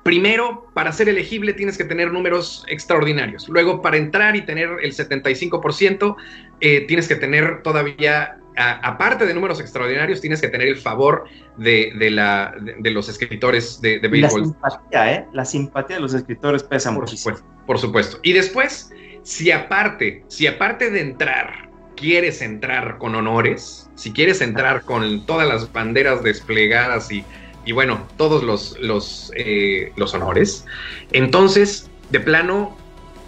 primero, 0.03 0.70
para 0.75 0.92
ser 0.92 1.09
elegible 1.09 1.53
tienes 1.53 1.79
que 1.79 1.85
tener 1.85 2.12
números 2.12 2.64
extraordinarios. 2.68 3.49
Luego, 3.49 3.83
para 3.83 3.96
entrar 3.96 4.37
y 4.37 4.42
tener 4.42 4.70
el 4.83 4.92
75%, 4.92 6.16
eh, 6.61 6.85
tienes 6.87 7.09
que 7.09 7.16
tener 7.16 7.62
todavía 7.62 8.39
aparte 8.57 9.27
de 9.27 9.35
números 9.35 9.61
extraordinarios, 9.61 10.21
tienes 10.21 10.41
que 10.41 10.49
tener 10.49 10.69
el 10.69 10.77
favor 10.77 11.25
de, 11.57 11.93
la, 12.11 12.55
de, 12.79 12.91
los 12.91 13.09
escritores 13.09 13.81
de, 13.81 14.01
de 14.01 14.09
béisbol. 14.09 14.41
La 14.41 14.47
simpatía, 14.47 15.15
¿eh? 15.15 15.27
La 15.33 15.45
simpatía 15.45 15.97
de 15.97 16.03
los 16.03 16.15
escritores 16.15 16.63
pesa 16.63 16.95
por 16.95 17.09
Supuesto, 17.09 17.47
por 17.67 17.79
supuesto. 17.79 18.19
Y 18.23 18.33
después, 18.33 18.93
si 19.23 19.51
aparte, 19.51 20.25
si 20.29 20.47
aparte 20.47 20.91
de 20.91 21.01
entrar, 21.01 21.71
quieres 21.97 22.41
entrar 22.41 22.99
con 22.99 23.15
honores, 23.15 23.91
si 23.95 24.13
quieres 24.13 24.41
entrar 24.41 24.83
con 24.83 25.27
todas 25.27 25.47
las 25.47 25.73
banderas 25.73 26.23
desplegadas 26.23 27.13
y, 27.13 27.25
y 27.65 27.73
bueno, 27.73 28.07
todos 28.17 28.43
los, 28.43 28.79
los, 28.81 29.33
eh, 29.37 29.93
los 29.97 30.15
honores, 30.15 30.65
entonces, 31.13 31.91
de 32.11 32.21
plano, 32.21 32.77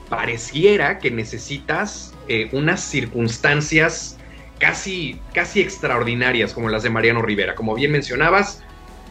pareciera 0.09 0.99
que 0.99 1.11
necesitas 1.11 2.15
eh, 2.29 2.49
unas 2.53 2.81
circunstancias 2.81 4.19
casi, 4.63 5.19
casi 5.35 5.61
extraordinarias 5.61 6.53
como 6.53 6.69
las 6.69 6.85
de 6.85 6.91
Mariano 6.91 7.21
Rivera. 7.21 7.57
Como 7.57 7.75
bien 7.75 7.91
mencionabas, 7.91 8.63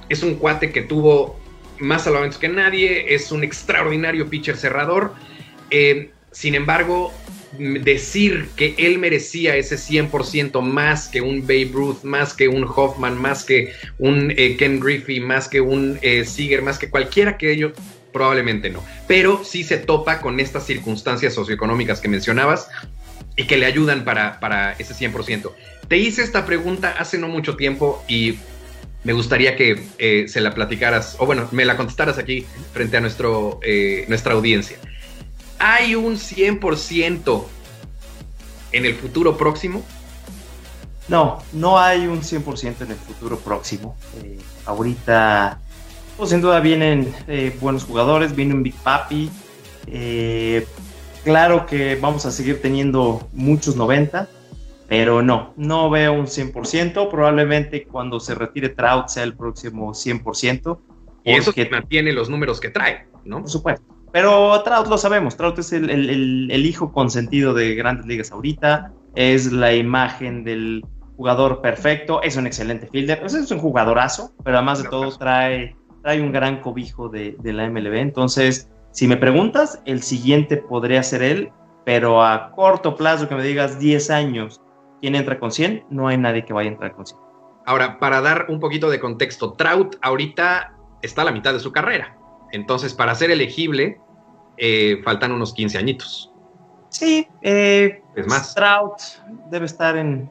es 0.08 0.24
un 0.24 0.36
cuate 0.36 0.72
que 0.72 0.82
tuvo 0.82 1.38
más 1.78 2.06
salvamentos 2.06 2.40
que 2.40 2.48
nadie, 2.48 3.14
es 3.14 3.34
un 3.34 3.44
extraordinario 3.44 4.30
pitcher 4.30 4.56
cerrador. 4.56 5.14
Eh, 5.70 6.12
sin 6.32 6.56
embargo, 6.56 7.12
decir 7.60 8.48
que 8.56 8.76
él 8.78 8.98
merecía 8.98 9.58
ese 9.58 9.76
100% 9.76 10.62
más 10.62 11.10
que 11.10 11.20
un 11.20 11.42
Babe 11.42 11.72
Ruth, 11.74 12.04
más 12.04 12.34
que 12.34 12.48
un 12.48 12.64
Hoffman, 12.64 13.18
más 13.18 13.44
que 13.44 13.74
un 14.00 14.34
eh, 14.38 14.56
Ken 14.56 14.80
Griffey, 14.80 15.20
más 15.20 15.50
que 15.50 15.60
un 15.60 16.00
eh, 16.02 16.24
Seager, 16.24 16.62
más 16.62 16.80
que 16.80 16.90
cualquiera 16.90 17.38
que 17.38 17.52
ellos, 17.52 17.74
probablemente 18.14 18.70
no. 18.70 18.82
Pero 19.06 19.44
sí 19.44 19.66
se 19.66 19.80
topa 19.80 20.22
con 20.22 20.40
estas 20.40 20.66
circunstancias 20.66 21.34
socioeconómicas 21.34 22.00
que 22.00 22.08
mencionabas 22.08 22.70
y 23.42 23.48
que 23.48 23.58
le 23.58 23.66
ayudan 23.66 24.04
para, 24.04 24.40
para 24.40 24.74
ese 24.74 24.94
100%. 24.94 25.52
Te 25.88 25.98
hice 25.98 26.22
esta 26.22 26.46
pregunta 26.46 26.96
hace 26.98 27.18
no 27.18 27.28
mucho 27.28 27.56
tiempo 27.56 28.04
y 28.08 28.38
me 29.04 29.14
gustaría 29.14 29.56
que 29.56 29.88
eh, 29.98 30.26
se 30.28 30.42
la 30.42 30.54
platicaras, 30.54 31.16
o 31.18 31.26
bueno, 31.26 31.48
me 31.52 31.66
la 31.66 31.76
contestaras 31.76 32.20
aquí 32.20 32.46
frente 32.72 32.98
a 32.98 33.02
nuestro, 33.02 33.60
eh, 33.64 34.06
nuestra 34.08 34.34
audiencia. 34.34 34.78
¿Hay 35.58 35.96
un 35.96 36.18
100% 36.18 37.46
en 38.74 38.86
el 38.86 38.94
futuro 38.94 39.38
próximo? 39.38 39.84
No, 41.08 41.42
no 41.52 41.80
hay 41.80 42.06
un 42.06 42.22
100% 42.22 42.82
en 42.82 42.92
el 42.92 42.98
futuro 42.98 43.40
próximo. 43.40 43.98
Eh, 44.24 44.38
ahorita, 44.66 45.60
pues 46.16 46.30
sin 46.30 46.42
duda 46.42 46.60
vienen 46.60 47.12
buenos 47.60 47.86
jugadores, 47.86 48.36
viene 48.36 48.54
un 48.54 48.62
Big 48.62 48.76
Papi, 48.76 49.32
Claro 51.24 51.66
que 51.68 51.96
vamos 51.96 52.26
a 52.26 52.32
seguir 52.32 52.62
teniendo 52.62 53.28
muchos 53.34 53.76
90, 53.76 54.28
Pero 54.88 55.22
no, 55.22 55.54
no 55.56 55.90
veo 55.90 56.14
un 56.14 56.26
100%. 56.26 57.10
Probablemente 57.10 57.86
cuando 57.86 58.20
se 58.20 58.36
retire 58.36 58.70
Trout 58.70 59.08
sea 59.08 59.24
el 59.24 59.36
próximo 59.36 59.94
100%. 59.94 60.80
Y 61.24 61.34
eso 61.34 61.54
que 61.54 61.70
mantiene 61.70 62.12
los 62.12 62.30
números 62.30 62.60
que 62.60 62.70
trae, 62.70 63.08
¿no? 63.24 63.42
Por 63.42 63.50
supuesto. 63.50 63.86
Pero 64.12 64.62
Trout 64.64 64.88
lo 64.88 64.98
sabemos, 64.98 65.38
Trout 65.38 65.60
es 65.60 65.72
el, 65.72 65.90
el, 65.90 66.66
hijo 66.66 66.92
consentido 66.92 67.54
de 67.54 67.76
grandes 67.76 68.06
ligas 68.06 68.32
ahorita, 68.32 68.92
es 69.16 69.54
la 69.54 69.74
imagen 69.74 70.44
del 70.44 70.84
jugador 71.16 71.62
perfecto, 71.62 72.22
es 72.22 72.36
un 72.36 72.46
excelente 72.46 72.88
fielder, 72.88 73.24
es 73.24 73.52
un 73.52 73.60
jugadorazo, 73.60 74.34
pero 74.44 74.58
además 74.58 74.84
de 74.84 74.90
todo 74.90 75.18
trae, 75.18 75.78
trae 76.02 76.22
un 76.22 76.34
gran 76.34 76.60
cobijo 76.60 77.08
de, 77.08 77.38
de 77.40 77.54
la 77.54 77.70
MLB. 77.70 77.94
Entonces, 77.94 78.71
si 78.92 79.08
me 79.08 79.18
preguntas, 79.18 79.82
el 79.86 80.04
siguiente 80.04 80.58
podría 80.58 81.02
ser 81.04 81.24
él, 81.24 81.52
pero 81.86 82.24
a 82.24 82.52
corto 82.52 82.96
plazo, 82.96 83.28
que 83.28 83.36
me 83.36 83.44
digas 83.44 83.80
10 83.80 84.10
años, 84.10 84.62
¿quién 85.00 85.16
entra 85.16 85.40
con 85.40 85.52
100? 85.52 85.86
No 85.90 86.08
hay 86.08 86.18
nadie 86.18 86.46
que 86.46 86.54
vaya 86.54 86.70
a 86.70 86.74
entrar 86.74 86.94
con 86.94 87.06
100. 87.06 87.20
Ahora, 87.66 88.00
para 88.00 88.22
dar 88.22 88.48
un 88.50 88.60
poquito 88.60 88.90
de 88.90 89.00
contexto, 89.00 89.54
Trout 89.54 89.96
ahorita 90.02 90.74
está 91.02 91.22
a 91.22 91.26
la 91.26 91.32
mitad 91.32 91.54
de 91.54 91.60
su 91.60 91.72
carrera. 91.72 92.18
Entonces, 92.52 92.94
para 92.94 93.16
ser 93.16 93.32
elegible, 93.32 94.00
eh, 94.58 95.02
faltan 95.04 95.32
unos 95.32 95.54
15 95.54 95.78
añitos. 95.78 96.32
Sí, 96.90 97.28
eh, 97.42 98.02
es 98.16 98.28
más. 98.28 98.54
Trout 98.54 99.00
debe 99.50 99.66
estar 99.66 99.96
en, 99.96 100.30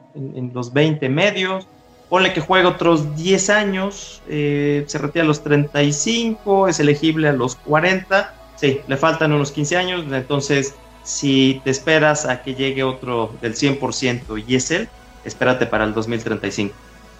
los 0.53 0.71
20 0.71 1.09
medios. 1.09 1.67
Ponle 2.09 2.33
que 2.33 2.41
juega 2.41 2.69
otros 2.69 3.15
10 3.15 3.49
años, 3.49 4.21
eh, 4.27 4.83
se 4.85 4.97
retira 4.97 5.23
a 5.23 5.27
los 5.27 5.43
35, 5.43 6.67
es 6.67 6.79
elegible 6.81 7.29
a 7.29 7.33
los 7.33 7.55
40. 7.55 8.35
Sí, 8.61 8.79
le 8.87 8.95
faltan 8.95 9.33
unos 9.33 9.51
15 9.51 9.75
años, 9.75 10.05
entonces 10.11 10.75
si 11.03 11.59
te 11.63 11.71
esperas 11.71 12.27
a 12.27 12.43
que 12.43 12.53
llegue 12.53 12.83
otro 12.83 13.33
del 13.41 13.55
100% 13.55 14.43
y 14.45 14.55
es 14.55 14.69
él, 14.69 14.87
espérate 15.25 15.65
para 15.65 15.83
el 15.83 15.95
2035. 15.95 16.71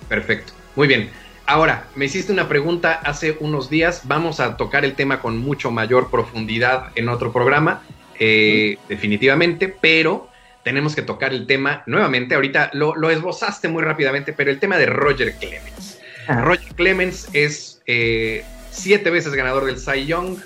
Perfecto, 0.08 0.54
muy 0.76 0.88
bien. 0.88 1.10
Ahora, 1.48 1.88
me 1.96 2.06
hiciste 2.06 2.32
una 2.32 2.48
pregunta 2.48 2.92
hace 3.04 3.38
unos 3.40 3.72
días, 3.72 4.02
vamos 4.04 4.40
a 4.40 4.56
tocar 4.56 4.86
el 4.86 4.94
tema 4.94 5.20
con 5.20 5.40
mucho 5.40 5.72
mayor 5.72 6.12
profundidad 6.12 6.92
en 6.94 7.10
otro 7.10 7.34
programa, 7.34 7.82
eh, 8.20 8.78
definitivamente, 8.88 9.68
pero 9.68 10.30
tenemos 10.64 10.94
que 10.94 11.02
tocar 11.02 11.34
el 11.34 11.48
tema 11.48 11.82
nuevamente, 11.88 12.36
ahorita 12.36 12.70
lo, 12.74 13.10
esbozaste 13.10 13.68
muy 13.68 13.82
rápidamente, 13.82 14.32
pero 14.32 14.52
el 14.52 14.60
tema 14.60 14.78
de 14.78 14.86
Roger 14.86 15.34
Clemens. 15.38 15.98
Roger 16.28 16.76
Clemens 16.76 17.30
es 17.34 17.82
eh, 17.88 18.46
siete 18.70 19.10
veces 19.10 19.34
ganador 19.34 19.66
del 19.66 19.80
Cy 19.80 20.06
Young, 20.06 20.38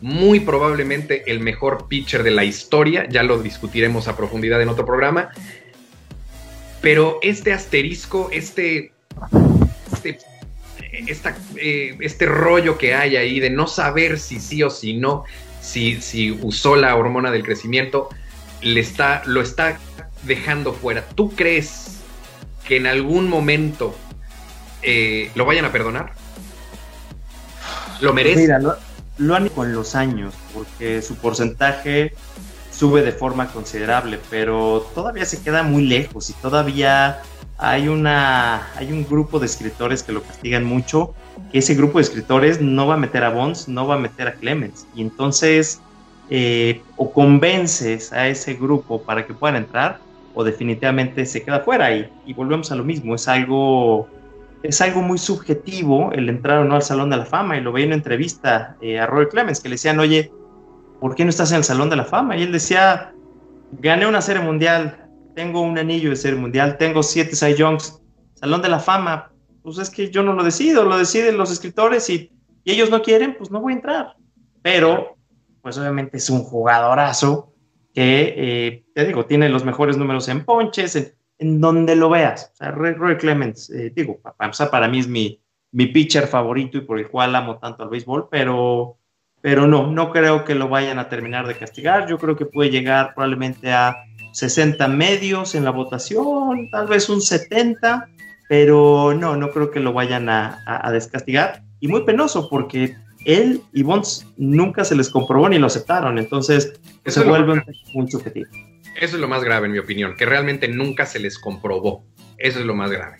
muy 0.00 0.40
probablemente 0.40 1.30
el 1.30 1.40
mejor 1.40 1.88
pitcher 1.88 2.22
de 2.22 2.30
la 2.30 2.44
historia, 2.44 3.06
ya 3.08 3.22
lo 3.22 3.42
discutiremos 3.42 4.08
a 4.08 4.16
profundidad 4.16 4.60
en 4.62 4.68
otro 4.68 4.86
programa, 4.86 5.30
pero 6.80 7.18
este 7.22 7.52
asterisco, 7.52 8.30
este, 8.32 8.92
este 9.88 10.18
eh, 11.56 11.96
este 12.00 12.26
rollo 12.26 12.78
que 12.78 12.94
hay 12.94 13.16
ahí 13.16 13.40
de 13.40 13.50
no 13.50 13.66
saber 13.66 14.18
si 14.18 14.40
sí 14.40 14.62
o 14.62 14.70
si 14.70 14.94
no, 14.94 15.24
si, 15.60 16.00
si 16.00 16.30
usó 16.30 16.76
la 16.76 16.96
hormona 16.96 17.30
del 17.30 17.44
crecimiento, 17.44 18.08
le 18.62 18.80
está, 18.80 19.22
lo 19.26 19.40
está 19.40 19.78
dejando 20.24 20.72
fuera. 20.72 21.04
¿Tú 21.14 21.34
crees 21.34 22.00
que 22.66 22.76
en 22.76 22.86
algún 22.86 23.28
momento 23.28 23.94
eh, 24.82 25.30
lo 25.34 25.44
vayan 25.44 25.64
a 25.64 25.72
perdonar? 25.72 26.12
¿Lo 28.00 28.12
merece? 28.12 28.40
Mira, 28.40 28.58
lo, 28.58 28.76
lo 29.20 29.36
han 29.36 29.48
con 29.50 29.72
los 29.72 29.94
años, 29.94 30.34
porque 30.54 31.02
su 31.02 31.14
porcentaje 31.16 32.14
sube 32.70 33.02
de 33.02 33.12
forma 33.12 33.48
considerable, 33.48 34.18
pero 34.30 34.86
todavía 34.94 35.26
se 35.26 35.42
queda 35.42 35.62
muy 35.62 35.86
lejos 35.86 36.30
y 36.30 36.32
todavía 36.34 37.20
hay, 37.58 37.88
una, 37.88 38.72
hay 38.76 38.90
un 38.90 39.04
grupo 39.04 39.38
de 39.38 39.44
escritores 39.44 40.02
que 40.02 40.12
lo 40.12 40.22
castigan 40.22 40.64
mucho, 40.64 41.14
que 41.52 41.58
ese 41.58 41.74
grupo 41.74 41.98
de 41.98 42.04
escritores 42.04 42.62
no 42.62 42.86
va 42.86 42.94
a 42.94 42.96
meter 42.96 43.22
a 43.22 43.28
Bonds, 43.28 43.68
no 43.68 43.86
va 43.86 43.96
a 43.96 43.98
meter 43.98 44.26
a 44.26 44.32
Clemens. 44.32 44.86
Y 44.94 45.02
entonces, 45.02 45.82
eh, 46.30 46.80
o 46.96 47.12
convences 47.12 48.14
a 48.14 48.28
ese 48.28 48.54
grupo 48.54 49.02
para 49.02 49.26
que 49.26 49.34
puedan 49.34 49.56
entrar, 49.56 49.98
o 50.34 50.42
definitivamente 50.42 51.26
se 51.26 51.42
queda 51.42 51.60
fuera. 51.60 51.94
Y, 51.94 52.10
y 52.24 52.32
volvemos 52.32 52.72
a 52.72 52.76
lo 52.76 52.84
mismo, 52.84 53.14
es 53.14 53.28
algo, 53.28 54.08
es 54.62 54.80
algo 54.80 55.00
muy 55.02 55.18
subjetivo 55.18 56.10
el 56.12 56.28
entrar 56.28 56.58
o 56.58 56.64
no 56.64 56.74
al 56.74 56.82
Salón 56.82 57.10
de 57.10 57.16
la 57.16 57.24
Fama. 57.24 57.56
Y 57.56 57.60
lo 57.60 57.72
veía 57.72 57.84
en 57.84 57.90
una 57.90 57.96
entrevista 57.96 58.76
eh, 58.80 58.98
a 58.98 59.06
Roy 59.06 59.28
Clemens, 59.28 59.60
que 59.60 59.68
le 59.68 59.74
decían, 59.74 59.98
oye, 60.00 60.32
¿por 61.00 61.14
qué 61.14 61.24
no 61.24 61.30
estás 61.30 61.50
en 61.52 61.58
el 61.58 61.64
Salón 61.64 61.90
de 61.90 61.96
la 61.96 62.04
Fama? 62.04 62.36
Y 62.36 62.42
él 62.42 62.52
decía, 62.52 63.14
gané 63.72 64.06
una 64.06 64.20
serie 64.20 64.42
mundial, 64.42 65.08
tengo 65.34 65.60
un 65.62 65.78
anillo 65.78 66.10
de 66.10 66.16
ser 66.16 66.36
mundial, 66.36 66.76
tengo 66.76 67.02
siete 67.02 67.36
Cy 67.36 67.54
Youngs, 67.54 68.00
Salón 68.34 68.62
de 68.62 68.68
la 68.68 68.80
Fama, 68.80 69.32
pues 69.62 69.78
es 69.78 69.90
que 69.90 70.10
yo 70.10 70.22
no 70.22 70.32
lo 70.32 70.44
decido, 70.44 70.84
lo 70.84 70.98
deciden 70.98 71.36
los 71.36 71.50
escritores 71.50 72.08
y, 72.10 72.32
ellos 72.66 72.90
no 72.90 73.02
quieren, 73.02 73.34
pues 73.36 73.50
no 73.50 73.60
voy 73.60 73.72
a 73.72 73.76
entrar. 73.76 74.16
Pero, 74.62 75.16
pues 75.62 75.78
obviamente 75.78 76.18
es 76.18 76.28
un 76.28 76.44
jugadorazo 76.44 77.54
que, 77.94 78.34
eh, 78.36 78.84
te 78.94 79.06
digo, 79.06 79.24
tiene 79.24 79.48
los 79.48 79.64
mejores 79.64 79.96
números 79.96 80.28
en 80.28 80.44
ponches, 80.44 80.94
en, 80.94 81.14
donde 81.40 81.96
lo 81.96 82.10
veas. 82.10 82.50
O 82.52 82.56
sea, 82.56 82.70
Roy, 82.70 83.16
Clemens, 83.16 83.70
eh, 83.70 83.92
digo, 83.94 84.20
para, 84.20 84.70
para 84.70 84.88
mí 84.88 84.98
es 84.98 85.08
mi, 85.08 85.40
mi 85.72 85.86
pitcher 85.86 86.26
favorito 86.26 86.78
y 86.78 86.82
por 86.82 86.98
el 86.98 87.08
cual 87.08 87.34
amo 87.34 87.58
tanto 87.58 87.82
al 87.82 87.88
béisbol, 87.88 88.28
pero, 88.30 88.98
pero 89.40 89.66
no, 89.66 89.86
no 89.86 90.10
creo 90.10 90.44
que 90.44 90.54
lo 90.54 90.68
vayan 90.68 90.98
a 90.98 91.08
terminar 91.08 91.46
de 91.46 91.56
castigar. 91.56 92.08
Yo 92.08 92.18
creo 92.18 92.36
que 92.36 92.46
puede 92.46 92.70
llegar 92.70 93.14
probablemente 93.14 93.72
a 93.72 93.96
60 94.32 94.86
medios 94.88 95.54
en 95.54 95.64
la 95.64 95.70
votación, 95.70 96.68
tal 96.70 96.86
vez 96.86 97.08
un 97.08 97.20
70, 97.20 98.08
pero 98.48 99.14
no, 99.14 99.36
no 99.36 99.50
creo 99.50 99.70
que 99.70 99.80
lo 99.80 99.92
vayan 99.92 100.28
a, 100.28 100.90
descastigar. 100.92 101.62
Y 101.80 101.88
muy 101.88 102.04
penoso 102.04 102.48
porque 102.48 102.96
él 103.24 103.62
y 103.72 103.82
Bonds 103.82 104.26
nunca 104.36 104.84
se 104.84 104.94
les 104.94 105.08
comprobó 105.08 105.48
ni 105.48 105.58
lo 105.58 105.66
aceptaron, 105.66 106.18
entonces 106.18 106.78
se 107.06 107.24
vuelve 107.24 107.62
un 107.94 108.08
subjetivo. 108.08 108.50
Eso 109.00 109.16
es 109.16 109.20
lo 109.20 109.28
más 109.28 109.42
grave, 109.42 109.66
en 109.66 109.72
mi 109.72 109.78
opinión, 109.78 110.14
que 110.16 110.26
realmente 110.26 110.68
nunca 110.68 111.06
se 111.06 111.18
les 111.18 111.38
comprobó. 111.38 112.04
Eso 112.38 112.60
es 112.60 112.66
lo 112.66 112.74
más 112.74 112.90
grave. 112.90 113.16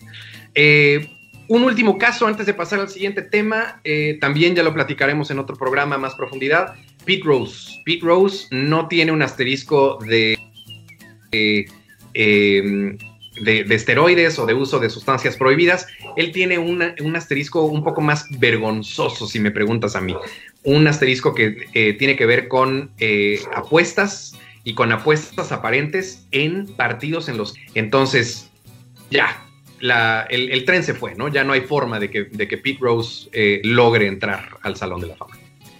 Eh, 0.55 1.09
un 1.47 1.63
último 1.63 1.97
caso 1.97 2.27
antes 2.27 2.45
de 2.45 2.53
pasar 2.53 2.79
al 2.79 2.89
siguiente 2.89 3.21
tema, 3.21 3.81
eh, 3.83 4.17
también 4.21 4.55
ya 4.55 4.63
lo 4.63 4.73
platicaremos 4.73 5.31
en 5.31 5.39
otro 5.39 5.55
programa 5.57 5.97
más 5.97 6.15
profundidad. 6.15 6.75
Pete 7.03 7.23
Rose. 7.25 7.81
Pete 7.83 8.05
Rose 8.05 8.47
no 8.51 8.87
tiene 8.87 9.11
un 9.11 9.21
asterisco 9.21 9.97
de 10.05 10.37
Em, 12.13 12.97
de, 13.41 13.61
esteroides 13.69 14.37
o 14.37 14.45
de 14.45 14.53
uso 14.53 14.77
de 14.79 14.89
sustancias 14.89 15.37
prohibidas, 15.37 15.87
él 16.17 16.33
tiene 16.33 16.59
un 16.59 17.15
asterisco 17.15 17.63
un 17.63 17.81
poco 17.81 18.01
más 18.01 18.25
vergonzoso, 18.39 19.25
si 19.25 19.39
me 19.39 19.51
preguntas 19.51 19.95
a 19.95 20.01
mí. 20.01 20.15
Un 20.63 20.85
asterisco 20.85 21.33
que 21.33 21.67
eh, 21.73 21.93
tiene 21.93 22.17
que 22.17 22.25
ver 22.25 22.49
con 22.49 22.91
apuestas 23.55 24.37
y 24.63 24.73
con 24.73 24.91
apuestas 24.91 25.51
aparentes 25.51 26.27
en 26.31 26.67
partidos 26.67 27.29
en 27.29 27.37
los... 27.37 27.55
Entonces, 27.73 28.51
ya, 29.09 29.43
el, 30.29 30.63
tren 30.65 30.83
se 30.83 30.93
fue, 30.93 31.15
¿no? 31.15 31.27
Ya 31.27 31.43
no 31.43 31.53
hay 31.53 31.61
forma 31.61 31.99
de 31.99 32.09
que, 32.09 32.25
de 32.25 32.47
que 32.47 32.57
Pete 32.57 32.79
Rose 32.81 33.29
eh, 33.33 33.61
logre 33.63 34.07
entrar 34.07 34.57
al 34.61 34.75
Salón 34.75 35.01
de 35.01 35.07
la 35.07 35.15
Fama. 35.15 35.37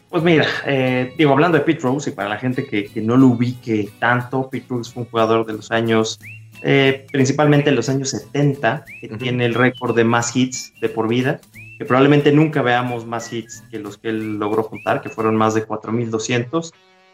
Pues 0.09 0.23
mira, 0.23 0.45
eh, 0.65 1.13
digo, 1.17 1.31
hablando 1.31 1.57
de 1.57 1.63
Pete 1.63 1.81
Rose, 1.83 2.09
y 2.09 2.13
para 2.13 2.27
la 2.27 2.37
gente 2.37 2.65
que, 2.65 2.89
no 3.01 3.15
lo 3.15 3.27
ubique 3.27 3.89
tanto, 3.99 4.49
Pete 4.49 4.65
Rose 4.69 4.91
fue 4.91 5.03
un 5.03 5.09
jugador 5.09 5.45
de 5.45 5.53
los 5.53 5.71
años, 5.71 6.19
eh, 6.63 7.07
principalmente 7.11 7.69
en 7.69 7.77
los 7.77 7.87
años 7.87 8.09
70, 8.09 8.83
que 8.99 9.07
tiene 9.07 9.45
el 9.45 9.53
récord 9.53 9.95
de 9.95 10.03
más 10.03 10.35
hits 10.35 10.73
de 10.81 10.89
por 10.89 11.07
vida, 11.07 11.39
que 11.77 11.85
probablemente 11.85 12.31
nunca 12.33 12.61
veamos 12.61 13.05
más 13.05 13.31
hits 13.31 13.63
que 13.71 13.79
los 13.79 13.97
que 13.97 14.09
él 14.09 14.37
logró 14.37 14.63
juntar, 14.63 15.01
que 15.01 15.09
fueron 15.09 15.37
más 15.37 15.53
de 15.53 15.65
4.200. 15.65 16.73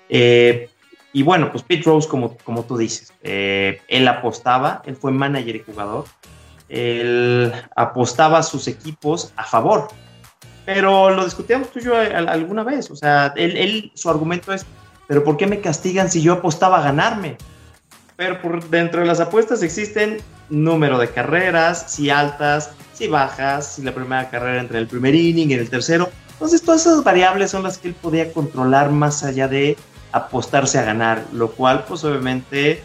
Eh, 0.10 0.70
y 1.18 1.24
bueno, 1.24 1.52
pues 1.52 1.64
Pete 1.64 1.84
Rose, 1.84 2.08
como, 2.08 2.38
como 2.44 2.64
tú 2.64 2.78
dices, 2.78 3.14
él 3.22 4.08
apostaba, 4.08 4.82
él 4.86 4.96
fue 4.96 5.12
manager 5.12 5.56
y 5.56 5.64
jugador, 5.64 6.06
él 6.70 7.52
apostaba 7.76 8.40
a 8.40 8.44
sus 8.44 8.68
equipos 8.68 9.34
a 9.36 9.44
favor 9.44 9.88
pero 10.68 11.10
lo 11.12 11.24
discutíamos 11.24 11.72
tú 11.72 11.80
y 11.80 11.84
yo 11.84 11.96
alguna 11.96 12.62
vez. 12.62 12.92
O 12.92 12.96
sea, 12.98 13.34
él, 13.38 13.90
su 13.94 14.10
argumento 14.10 14.52
es, 14.52 14.66
pero 15.08 15.24
¿por 15.24 15.38
qué 15.38 15.48
me 15.48 15.62
castigan 15.62 16.12
si 16.12 16.22
yo 16.22 16.34
apostaba 16.34 16.80
a 16.80 16.84
ganarme? 16.84 17.38
Pero 18.18 18.42
por 18.42 18.70
dentro 18.70 19.00
de 19.00 19.06
las 19.06 19.22
apuestas 19.22 19.64
existen 19.64 20.18
número 20.50 21.00
de 21.00 21.10
carreras, 21.10 21.86
si 21.88 22.10
altas, 22.10 22.72
si 22.92 23.08
bajas, 23.08 23.76
si 23.76 23.82
la 23.82 23.96
primera 23.96 24.30
carrera 24.30 24.60
entre 24.60 24.80
el 24.80 24.88
primer 24.88 25.16
inning 25.16 25.52
y 25.52 25.54
el 25.54 25.70
tercero. 25.70 26.10
Entonces 26.34 26.62
todas 26.62 26.82
esas 26.82 27.02
variables 27.02 27.50
son 27.52 27.64
las 27.64 27.78
que 27.78 27.88
él 27.88 27.94
podía 27.94 28.34
controlar 28.34 28.92
más 28.92 29.24
allá 29.24 29.48
de 29.48 29.78
apostarse 30.12 30.80
a 30.80 30.84
ganar, 30.84 31.24
lo 31.34 31.52
cual 31.52 31.86
pues 31.88 32.04
obviamente 32.04 32.84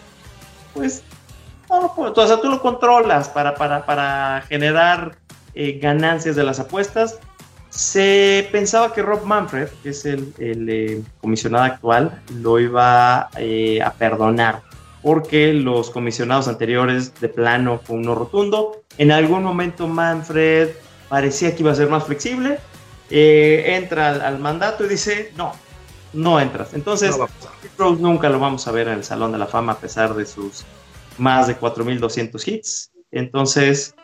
pues 0.75 1.03
no, 1.69 1.93
pues, 1.95 2.13
o 2.17 2.27
sea, 2.27 2.41
tú 2.41 2.51
lo 2.51 2.61
controlas 2.61 3.29
para, 3.29 3.55
para, 3.55 3.87
para 3.87 4.45
generar 4.49 5.17
eh, 5.55 5.79
ganancias 5.81 6.37
de 6.37 6.45
las 6.45 6.61
apuestas, 6.61 7.19
se 7.73 8.47
pensaba 8.53 8.93
que 8.93 9.01
Rob 9.01 9.25
Manfred, 9.25 9.69
que 9.83 9.89
es 9.89 10.05
el, 10.05 10.35
eh, 10.39 11.03
comisionado 11.23 11.65
actual, 11.65 12.21
lo 12.41 12.61
iba 12.61 13.31
eh, 13.39 13.81
a 13.83 13.93
perdonar. 13.93 14.61
porque 15.01 15.53
los 15.53 15.91
comisionados 15.91 16.47
anteriores 16.47 17.13
de 17.21 17.29
plano 17.29 17.81
fue 17.83 17.97
uno 17.97 18.15
rotundo. 18.15 18.83
En 18.99 19.11
algún 19.11 19.43
momento 19.43 19.89
Manfred 19.89 20.69
parecía 21.09 21.57
que 21.57 21.63
iba 21.63 21.73
a 21.73 21.75
ser 21.75 21.89
más 21.89 22.05
flexible, 22.05 22.61
eh, 23.11 23.75
entra 23.77 24.11
al, 24.11 24.39
mandato 24.39 24.85
y 24.85 24.89
dice, 24.89 25.33
no, 25.37 25.55
no 26.13 26.41
entras. 26.41 26.75
Entonces, 26.75 27.17
no 27.79 27.93
nunca 27.97 28.29
lo 28.29 28.39
vamos 28.39 28.67
a 28.69 28.73
ver 28.73 28.89
en 28.89 28.95
el 28.95 29.05
Salón 29.05 29.33
de 29.33 29.39
la 29.39 29.47
Fama 29.47 29.73
a 29.73 29.79
pesar 29.79 30.15
de 30.15 30.27
sus 30.27 30.65
más 31.19 31.47
de 31.47 31.59
4.200 31.59 32.49
hits. 32.49 32.93
Entonces, 33.11 33.95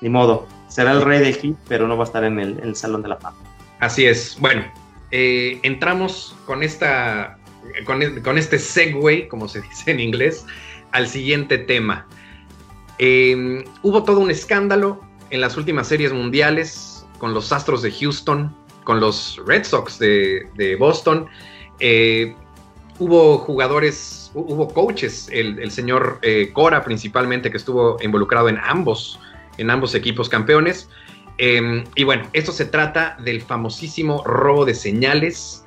ni 0.00 0.08
modo, 0.08 0.46
será 0.68 0.92
el 0.92 1.02
rey 1.02 1.20
del 1.20 1.34
hit, 1.34 1.56
pero 1.68 1.88
no 1.88 1.96
va 1.96 2.04
a 2.04 2.06
estar 2.06 2.24
en 2.24 2.38
el, 2.38 2.76
Salón 2.76 3.02
de 3.02 3.08
la 3.08 3.16
Fama. 3.16 3.38
Así 3.80 4.06
es. 4.06 4.36
Bueno, 4.40 4.64
eh, 5.10 5.58
entramos 5.62 6.34
con 6.46 6.62
esta 6.62 7.38
con, 7.84 8.38
este 8.38 8.58
segue, 8.58 9.28
como 9.28 9.48
se 9.48 9.60
dice 9.60 9.90
en 9.90 10.00
inglés, 10.00 10.46
al 10.92 11.08
siguiente 11.08 11.58
tema. 11.58 12.06
Em, 12.98 13.64
hubo 13.82 14.02
todo 14.02 14.20
un 14.20 14.30
escándalo 14.30 15.00
en 15.30 15.40
las 15.40 15.56
últimas 15.56 15.88
series 15.88 16.12
mundiales 16.12 17.06
con 17.18 17.34
los 17.34 17.52
Astros 17.52 17.82
de 17.82 17.92
Houston, 17.92 18.54
con 18.84 19.00
los 19.00 19.40
Red 19.46 19.64
Sox 19.64 19.98
de, 19.98 20.76
Boston. 20.78 21.26
Eh, 21.80 22.34
hubo 22.98 23.38
jugadores, 23.38 24.30
hubo 24.34 24.68
coaches, 24.68 25.28
el, 25.32 25.70
señor 25.70 26.18
eh, 26.22 26.50
Cora 26.52 26.84
principalmente, 26.84 27.50
que 27.50 27.56
estuvo 27.56 27.96
involucrado 28.02 28.48
en 28.48 28.58
ambos, 28.58 29.18
en 29.56 29.70
ambos 29.70 29.94
equipos 29.94 30.28
campeones. 30.28 30.88
Em, 31.38 31.84
y 31.94 32.04
bueno, 32.04 32.24
esto 32.32 32.52
se 32.52 32.64
trata 32.64 33.16
del 33.22 33.40
famosísimo 33.40 34.24
robo 34.24 34.64
de 34.64 34.74
señales 34.74 35.64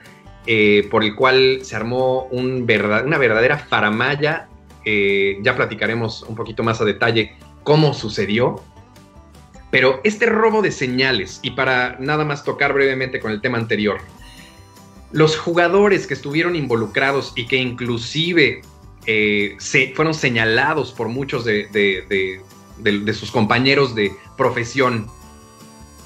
eh, 0.47 0.87
por 0.89 1.03
el 1.03 1.15
cual 1.15 1.59
se 1.63 1.75
armó 1.75 2.23
un 2.31 2.67
una 3.05 3.17
verdadera 3.17 3.57
faramaya. 3.57 4.47
Eh, 4.83 5.37
ya 5.41 5.55
platicaremos 5.55 6.23
un 6.23 6.35
poquito 6.35 6.63
más 6.63 6.81
a 6.81 6.85
detalle 6.85 7.35
cómo 7.63 7.93
sucedió. 7.93 8.61
Pero 9.69 10.01
este 10.03 10.25
robo 10.25 10.61
de 10.61 10.71
señales, 10.71 11.39
y 11.43 11.51
para 11.51 11.95
nada 11.99 12.25
más 12.25 12.43
tocar 12.43 12.73
brevemente 12.73 13.21
con 13.21 13.31
el 13.31 13.39
tema 13.39 13.57
anterior, 13.57 14.01
los 15.11 15.37
jugadores 15.37 16.07
que 16.07 16.13
estuvieron 16.13 16.55
involucrados 16.55 17.33
y 17.35 17.47
que 17.47 17.57
inclusive 17.57 18.61
eh, 19.05 19.55
se, 19.59 19.93
fueron 19.95 20.13
señalados 20.13 20.91
por 20.91 21.09
muchos 21.09 21.43
de, 21.45 21.67
de, 21.71 23.13
sus 23.13 23.31
compañeros 23.31 23.95
de 23.95 24.11
profesión, 24.37 25.07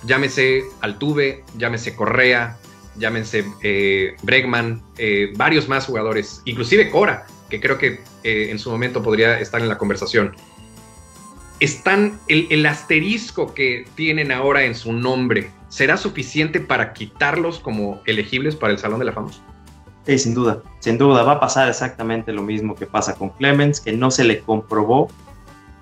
llámese 0.04 0.64
Altuve, 0.82 1.44
llámese 1.58 1.96
Correa, 1.96 2.58
llámense 2.98 3.46
eh, 3.62 4.16
Bregman, 4.24 4.82
eh, 4.98 5.34
varios 5.36 5.68
más 5.68 5.86
jugadores, 5.86 6.42
inclusive 6.46 6.90
Cora, 6.90 7.28
que 7.50 7.60
creo 7.60 7.78
que 7.78 8.02
eh, 8.24 8.48
en 8.50 8.60
su 8.60 8.72
momento 8.72 9.04
podría 9.04 9.40
estar 9.40 9.62
en 9.62 9.68
la 9.68 9.78
conversación. 9.78 10.36
Están, 11.60 12.20
el, 12.28 12.66
asterisco 12.66 13.54
que 13.54 13.88
tienen 13.96 14.32
ahora 14.32 14.64
en 14.66 14.76
su 14.76 14.92
nombre, 14.92 15.52
¿será 15.70 15.98
suficiente 15.98 16.60
para 16.60 16.94
quitarlos 16.94 17.60
como 17.60 18.02
elegibles 18.06 18.56
para 18.56 18.74
el 18.74 18.80
Salón 18.80 19.00
de 19.00 19.06
la 19.06 19.14
Fama? 19.14 19.30
Sí, 20.06 20.20
sin 20.20 20.34
duda, 20.34 20.62
sin 20.80 20.98
duda, 20.98 21.24
va 21.24 21.34
a 21.34 21.40
pasar 21.40 21.70
exactamente 21.70 22.32
lo 22.34 22.44
mismo 22.44 22.76
que 22.76 22.86
pasa 22.86 23.16
con 23.16 23.30
Clemens, 23.30 23.80
que 23.80 23.94
no 23.94 24.12
se 24.12 24.24
le 24.24 24.42
comprobó, 24.42 25.10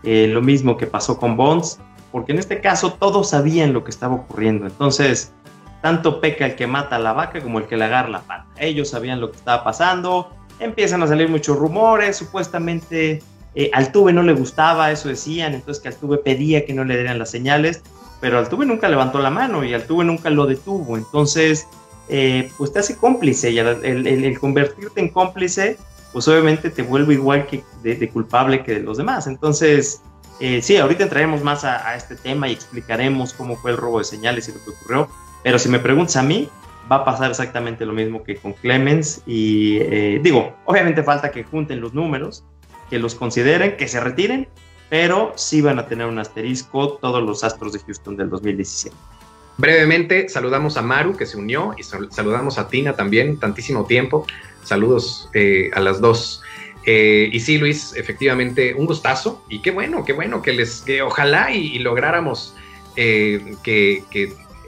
lo 0.03 0.41
mismo 0.41 0.77
que 0.77 0.85
pasó 0.85 1.17
con 1.17 1.35
Bonds, 1.35 1.79
porque 2.11 2.31
en 2.31 2.39
este 2.39 2.61
caso 2.61 2.93
todos 2.93 3.31
sabían 3.31 3.73
lo 3.73 3.83
que 3.83 3.89
estaba 3.89 4.15
ocurriendo. 4.15 4.67
Entonces, 4.67 5.33
tanto 5.81 6.21
peca 6.21 6.45
el 6.45 6.55
que 6.55 6.67
mata 6.67 6.97
a 6.97 6.99
la 6.99 7.11
vaca 7.11 7.41
como 7.41 7.59
el 7.59 7.65
que 7.65 7.75
le 7.75 7.85
agarra 7.85 8.09
la 8.09 8.21
pata. 8.21 8.45
Ellos 8.57 8.89
sabían 8.89 9.19
lo 9.19 9.31
que 9.31 9.37
estaba 9.37 9.63
pasando, 9.63 10.31
empiezan 10.59 11.03
a 11.03 11.07
salir 11.07 11.27
muchos 11.27 11.57
rumores, 11.57 12.15
supuestamente 12.15 13.21
eh, 13.55 13.69
Altuve 13.73 14.13
no 14.13 14.23
le 14.23 14.33
gustaba, 14.33 14.91
eso 14.91 15.09
decían, 15.09 15.53
entonces 15.53 15.81
que 15.81 15.89
Altuve 15.89 16.17
pedía 16.17 16.65
que 16.65 16.73
no 16.73 16.83
le 16.83 16.95
dieran 16.95 17.19
las 17.19 17.31
señales, 17.31 17.81
pero 18.19 18.39
Altuve 18.39 18.65
nunca 18.65 18.89
levantó 18.89 19.19
la 19.19 19.29
mano 19.29 19.63
y 19.63 19.73
Altuve 19.73 20.03
nunca 20.05 20.29
lo 20.29 20.45
detuvo, 20.45 20.97
entonces 20.97 21.67
eh, 22.09 22.51
pues 22.57 22.73
te 22.73 22.79
hace 22.79 22.97
cómplice 22.97 23.51
y 23.51 23.59
el, 23.59 24.37
convertirte 24.39 24.99
en 24.99 25.09
cómplice 25.09 25.77
pues 26.11 26.27
obviamente 26.27 26.69
te 26.69 26.83
vuelve 26.83 27.15
igual 27.15 27.47
que 27.47 27.63
de, 27.81 28.09
culpable 28.09 28.63
que 28.63 28.79
los 28.79 28.97
demás, 28.97 29.27
entonces 29.27 30.01
eh, 30.39 30.61
sí, 30.61 30.77
ahorita 30.77 31.03
entraremos 31.03 31.43
más 31.43 31.63
a, 31.63 31.87
a 31.87 31.95
este 31.95 32.15
tema 32.15 32.47
y 32.47 32.53
explicaremos 32.53 33.33
cómo 33.33 33.55
fue 33.55 33.71
el 33.71 33.77
robo 33.77 33.99
de 33.99 34.05
señales 34.05 34.47
y 34.47 34.51
lo 34.51 34.63
que 34.63 34.71
ocurrió, 34.71 35.09
pero 35.43 35.59
si 35.59 35.69
me 35.69 35.79
preguntas 35.79 36.15
a 36.15 36.23
mí, 36.23 36.49
va 36.91 36.97
a 36.97 37.05
pasar 37.05 37.29
exactamente 37.29 37.85
lo 37.85 37.93
mismo 37.93 38.23
que 38.23 38.35
con 38.35 38.53
Clemens. 38.53 39.21
Y 39.25 39.77
eh, 39.77 40.19
digo, 40.21 40.55
obviamente 40.65 41.03
falta 41.03 41.31
que 41.31 41.43
junten 41.43 41.81
los 41.81 41.93
números, 41.93 42.43
que 42.93 42.99
los 42.99 43.15
consideren, 43.15 43.75
que 43.75 43.87
se 43.87 43.99
retiren, 43.99 44.47
pero 44.87 45.33
sí 45.35 45.61
van 45.61 45.79
a 45.79 45.87
tener 45.87 46.05
un 46.05 46.19
asterisco 46.19 46.99
todos 47.01 47.23
los 47.23 47.43
Astros 47.43 47.73
de 47.73 47.79
Houston 47.79 48.15
del 48.15 48.29
2017. 48.29 48.95
Brevemente, 49.57 50.29
saludamos 50.29 50.77
a 50.77 50.83
Maru 50.83 51.17
que 51.17 51.25
se 51.25 51.35
unió 51.37 51.73
y 51.75 51.81
saludamos 51.81 52.59
a 52.59 52.67
Tina 52.67 52.95
también, 52.95 53.39
tantísimo 53.39 53.87
tiempo. 53.87 54.27
Saludos 54.63 55.27
eh, 55.33 55.71
a 55.73 55.79
las 55.79 56.01
dos. 56.01 56.43
Eh, 56.85 57.31
y 57.33 57.39
sí, 57.39 57.57
Luis, 57.57 57.95
efectivamente, 57.95 58.75
un 58.75 58.85
gustazo 58.85 59.43
y 59.49 59.63
qué 59.63 59.71
bueno, 59.71 60.05
qué 60.05 60.13
bueno 60.13 60.43
que 60.43 60.53
les, 60.53 60.81
que 60.81 61.01
ojalá 61.01 61.51
y, 61.51 61.79
lográramos 61.79 62.53
que, 62.93 63.95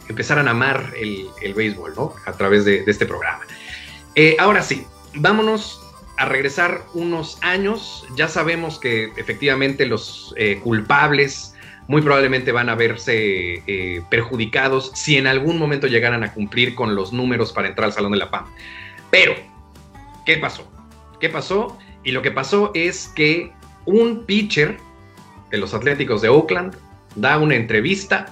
empezaran 0.09 0.47
a 0.47 0.51
amar 0.51 0.95
el, 0.97 1.53
béisbol, 1.53 1.93
¿no? 1.95 2.15
A 2.25 2.31
través 2.31 2.65
de, 2.65 2.85
este 2.87 3.05
programa. 3.05 3.41
Eh, 4.15 4.35
ahora 4.39 4.63
sí, 4.63 4.87
vámonos 5.13 5.84
a 6.17 6.25
regresar 6.25 6.81
unos 6.93 7.37
años. 7.41 8.05
Ya 8.15 8.27
sabemos 8.27 8.79
que 8.79 9.11
efectivamente 9.17 9.85
los 9.85 10.33
eh, 10.37 10.59
culpables 10.63 11.55
muy 11.87 12.01
probablemente 12.01 12.51
van 12.51 12.69
a 12.69 12.75
verse 12.75 13.61
eh, 13.67 14.01
perjudicados 14.09 14.91
si 14.95 15.17
en 15.17 15.27
algún 15.27 15.59
momento 15.59 15.87
llegaran 15.87 16.23
a 16.23 16.33
cumplir 16.33 16.73
con 16.73 16.95
los 16.95 17.13
números 17.13 17.53
para 17.53 17.67
entrar 17.67 17.85
al 17.87 17.93
Salón 17.93 18.13
de 18.13 18.17
la 18.17 18.27
Fama. 18.27 18.51
Pero, 19.11 19.35
¿qué 20.25 20.37
pasó? 20.37 20.67
¿Qué 21.19 21.29
pasó? 21.29 21.77
Y 22.03 22.11
lo 22.11 22.21
que 22.21 22.31
pasó 22.31 22.71
es 22.73 23.11
que 23.15 23.51
un 23.85 24.25
pitcher 24.25 24.77
de 25.51 25.57
los 25.57 25.73
Atléticos 25.73 26.21
de 26.21 26.29
Oakland 26.29 26.75
da 27.15 27.37
una 27.37 27.55
entrevista 27.55 28.25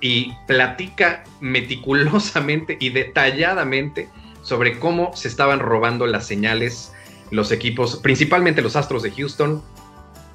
y 0.00 0.32
platica 0.46 1.24
meticulosamente 1.40 2.76
y 2.80 2.90
detalladamente 2.90 4.08
sobre 4.42 4.78
cómo 4.78 5.14
se 5.14 5.28
estaban 5.28 5.60
robando 5.60 6.06
las 6.06 6.26
señales 6.26 6.92
los 7.30 7.52
equipos, 7.52 7.96
principalmente 7.96 8.62
los 8.62 8.76
Astros 8.76 9.02
de 9.02 9.10
Houston, 9.12 9.62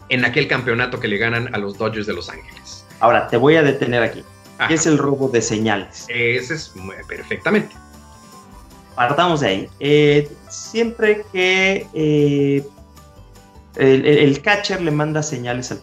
en 0.10 0.26
aquel 0.26 0.48
campeonato 0.48 1.00
que 1.00 1.08
le 1.08 1.18
ganan 1.18 1.54
a 1.54 1.58
los 1.58 1.78
Dodgers 1.78 2.08
de 2.08 2.14
Los 2.14 2.30
Ángeles. 2.30 2.86
Ahora, 3.00 3.28
te 3.28 3.38
voy 3.38 3.56
a 3.56 3.64
detener 3.64 4.04
aquí. 4.04 4.24
¿Qué 4.68 4.76
es 4.76 4.86
el 4.86 4.98
robo 4.98 5.28
de 5.28 5.42
señales? 5.42 6.06
Ese 6.08 6.54
es 6.54 6.74
perfectamente. 7.08 7.76
Partamos 8.96 9.42
de 9.42 9.48
ahí. 9.48 9.70
Eh, 9.80 10.32
siempre 10.50 11.26
que 11.34 11.86
eh, 11.94 12.66
el, 13.76 14.42
catcher 14.42 14.82
le 14.82 14.92
manda 14.92 15.22
señales 15.22 15.72
al 15.72 15.82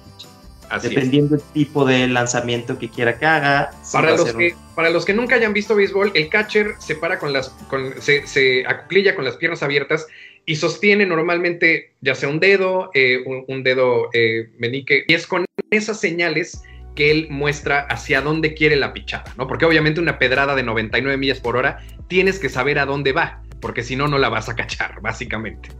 dependiendo 0.80 1.36
del 1.36 1.44
tipo 1.52 1.84
de 1.84 2.06
lanzamiento 2.08 2.78
que 2.78 2.88
quiera 2.88 3.18
que 3.18 3.26
haga. 3.26 3.72
Para 3.92 4.16
los 4.16 4.32
que, 4.32 4.56
para 4.74 4.88
los 4.88 5.04
que 5.04 5.12
nunca 5.12 5.34
hayan 5.34 5.52
visto 5.52 5.74
béisbol, 5.74 6.12
el 6.14 6.30
catcher 6.30 6.76
se 6.78 6.94
para 6.94 7.18
con 7.18 7.34
las, 7.34 7.50
con, 7.68 8.00
se, 8.00 8.26
se 8.26 8.66
acuclilla 8.66 9.14
con 9.14 9.26
las 9.26 9.36
piernas 9.36 9.62
abiertas 9.62 10.06
y 10.46 10.56
sostiene 10.56 11.06
normalmente 11.06 11.94
ya 12.00 12.14
sea 12.14 12.28
un 12.28 12.40
dedo, 12.40 12.90
eh, 12.94 13.22
un, 13.46 13.62
dedo 13.62 14.08
eh, 14.12 14.50
menique, 14.58 15.04
y 15.06 15.14
es 15.14 15.26
con 15.26 15.44
esas 15.70 16.00
señales 16.00 16.62
que 16.94 17.10
él 17.10 17.28
muestra 17.30 17.80
hacia 17.80 18.20
dónde 18.20 18.54
quiere 18.54 18.76
la 18.76 18.92
pichada, 18.92 19.32
¿no? 19.38 19.46
Porque 19.46 19.64
obviamente 19.64 20.00
una 20.00 20.18
pedrada 20.18 20.54
de 20.54 20.62
99 20.62 21.16
millas 21.16 21.40
por 21.40 21.56
hora 21.56 21.78
tienes 22.08 22.38
que 22.38 22.48
saber 22.48 22.78
a 22.78 22.86
dónde 22.86 23.12
va, 23.12 23.42
porque 23.60 23.82
si 23.82 23.96
no, 23.96 24.08
no 24.08 24.18
la 24.18 24.28
vas 24.28 24.48
a 24.48 24.56
cachar, 24.56 25.00
básicamente. 25.00 25.70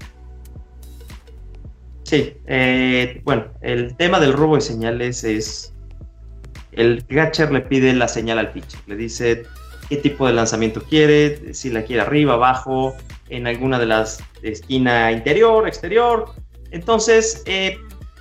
Sí, 2.04 2.34
eh, 2.46 3.20
bueno, 3.24 3.52
el 3.62 3.96
tema 3.96 4.20
del 4.20 4.32
robo 4.32 4.56
de 4.56 4.60
señales 4.60 5.24
es 5.24 5.74
el 6.72 7.04
catcher 7.06 7.52
le 7.52 7.60
pide 7.60 7.92
la 7.92 8.08
señal 8.08 8.38
al 8.38 8.52
pitcher, 8.52 8.80
le 8.86 8.96
dice 8.96 9.44
qué 9.88 9.96
tipo 9.96 10.26
de 10.26 10.32
lanzamiento 10.32 10.82
quiere, 10.82 11.54
si 11.54 11.70
la 11.70 11.84
quiere 11.84 12.02
arriba, 12.02 12.34
abajo, 12.34 12.94
en 13.28 13.46
alguna 13.46 13.78
de 13.78 13.86
las 13.86 14.20
esquina 14.42 15.12
interior, 15.12 15.66
exterior. 15.66 16.32
Entonces, 16.70 17.42
eh, 17.46 17.76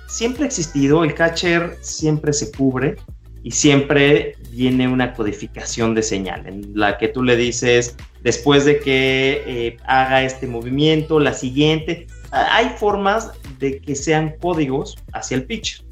siempre 0.06 0.44
ha 0.44 0.46
existido, 0.46 1.04
el 1.04 1.14
catcher 1.14 1.76
siempre 1.80 2.32
se 2.32 2.50
cubre 2.52 2.96
y 3.42 3.50
siempre 3.50 4.36
viene 4.50 4.86
una 4.86 5.14
codificación 5.14 5.94
de 5.94 6.02
señal 6.02 6.46
en 6.46 6.72
la 6.74 6.98
que 6.98 7.08
tú 7.08 7.22
le 7.22 7.36
dices 7.36 7.96
después 8.22 8.64
de 8.64 8.78
que 8.78 9.42
eh, 9.46 9.76
haga 9.84 10.22
este 10.22 10.46
movimiento, 10.46 11.18
la 11.18 11.34
siguiente. 11.34 12.06
Hay 12.30 12.70
formas 12.78 13.32
de 13.58 13.80
que 13.80 13.94
sean 13.94 14.36
códigos 14.40 14.96
hacia 15.12 15.36
el 15.36 15.44
pitcher. 15.44 15.84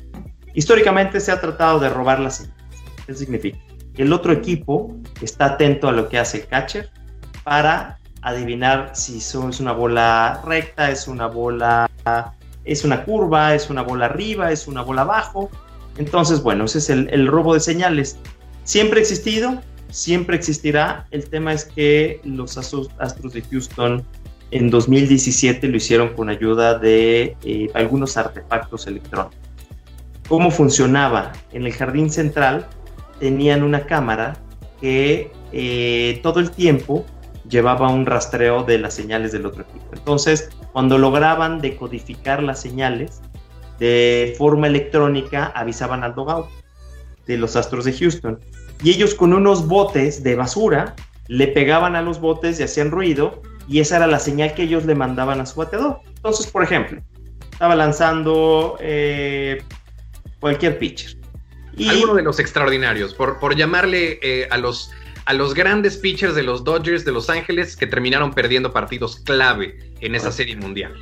Históricamente 0.55 1.21
se 1.21 1.33
ha 1.33 1.41
tratado 1.41 1.79
de 1.81 1.89
robar 1.89 2.21
las 2.21 2.37
señales. 2.37 2.57
¿Qué 3.07 3.15
significa? 3.15 3.59
El 3.97 4.13
otro 4.13 4.33
equipo 4.33 4.97
está 5.21 5.47
atento 5.47 5.89
a 5.89 5.93
lo 5.93 6.09
que 6.09 6.19
hace 6.19 6.39
el 6.39 6.47
catcher 6.47 6.91
para 7.45 7.99
adivinar 8.23 8.93
si 8.95 9.19
es 9.19 9.35
una 9.35 9.73
bola 9.73 10.43
recta, 10.45 10.91
es 10.91 11.09
una 11.09 11.27
bola 11.27 11.89
es 12.65 12.85
una 12.85 13.05
curva, 13.05 13.55
es 13.55 13.71
una 13.71 13.83
bola 13.83 14.07
arriba, 14.07 14.53
es 14.53 14.69
una 14.69 14.83
bola 14.83 15.03
abajo. 15.03 15.51
Entonces, 15.99 16.43
bueno, 16.43 16.65
ese 16.65 16.79
es 16.79 16.91
el, 16.91 17.27
robo 17.27 17.55
de 17.55 17.61
señales. 17.61 18.19
Siempre 18.65 19.01
ha 19.01 19.03
existido, 19.03 19.61
siempre 19.91 20.37
existirá. 20.37 21.07
El 21.11 21.29
tema 21.29 21.53
es 21.53 21.65
que 21.65 22.21
los 22.25 22.57
Astros 22.57 23.33
de 23.33 23.43
Houston 23.51 24.05
en 24.51 24.71
2017 24.71 25.69
lo 25.69 25.77
hicieron 25.77 26.15
con 26.15 26.29
ayuda 26.29 26.79
de 26.79 27.37
eh, 27.45 27.71
algunos 27.75 28.17
artefactos 28.17 28.87
electrónicos. 28.87 29.37
¿Cómo 30.29 30.51
funcionaba? 30.51 31.33
En 31.53 31.67
el 31.67 31.73
jardín 31.73 32.11
central 32.11 32.67
tenían 33.21 33.63
una 33.63 33.87
cámara 33.87 34.37
que 34.81 35.31
eh, 35.53 36.19
todo 36.23 36.41
el 36.41 36.51
tiempo 36.51 37.05
llevaba 37.49 37.89
un 37.89 38.07
rastreo 38.07 38.65
de 38.65 38.79
las 38.79 38.95
señales 38.95 39.33
del 39.33 39.47
otro 39.47 39.63
equipo. 39.63 39.87
Entonces, 39.93 40.51
cuando 40.73 40.99
lograban 40.99 41.61
decodificar 41.61 42.43
las 42.43 42.61
señales 42.61 43.21
de 43.79 44.35
forma 44.39 44.67
electrónica, 44.67 45.47
avisaban 45.55 46.03
al 46.03 46.15
dogout 46.15 46.47
de 47.27 47.37
los 47.37 47.57
Astros 47.57 47.85
de 47.85 47.93
Houston. 47.93 48.41
Y 48.83 48.91
ellos 48.91 49.15
con 49.15 49.33
unos 49.33 49.67
botes 49.67 50.23
de 50.23 50.37
basura 50.37 50.95
le 51.29 51.49
pegaban 51.49 51.95
a 51.97 52.03
los 52.03 52.21
botes 52.21 52.59
y 52.59 52.63
hacían 52.63 52.91
ruido, 52.91 53.43
y 53.69 53.81
esa 53.81 53.97
era 53.97 54.07
la 54.07 54.19
señal 54.19 54.55
que 54.55 54.63
ellos 54.63 54.85
le 54.85 54.95
mandaban 54.95 55.41
a 55.41 55.47
su 55.47 55.61
bateador. 55.61 56.01
Entonces, 56.17 56.47
por 56.47 56.63
ejemplo, 56.63 57.01
estaba 57.53 57.77
lanzando 57.77 58.77
eh, 58.81 59.63
cualquier 60.41 60.79
pitcher. 60.79 61.20
Y... 61.81 61.89
Alguno 61.89 62.15
de 62.15 62.23
los 62.23 62.39
extraordinarios, 62.39 63.15
por, 63.15 63.39
por 63.39 63.57
llamarle 63.57 64.19
eh, 64.23 64.49
a 64.51 64.59
los 64.59 64.91
a 65.27 65.33
los 65.33 65.55
grandes 65.55 65.97
pitchers 65.97 66.35
de 66.35 66.43
los 66.43 66.65
Dodgers 66.65 67.05
de 67.05 67.13
Los 67.13 67.31
Ángeles 67.31 67.77
que 67.77 67.87
terminaron 67.87 68.33
perdiendo 68.33 68.73
partidos 68.73 69.21
clave 69.21 69.79
en 70.01 70.15
esa 70.15 70.33
serie 70.33 70.57
mundial. 70.57 70.95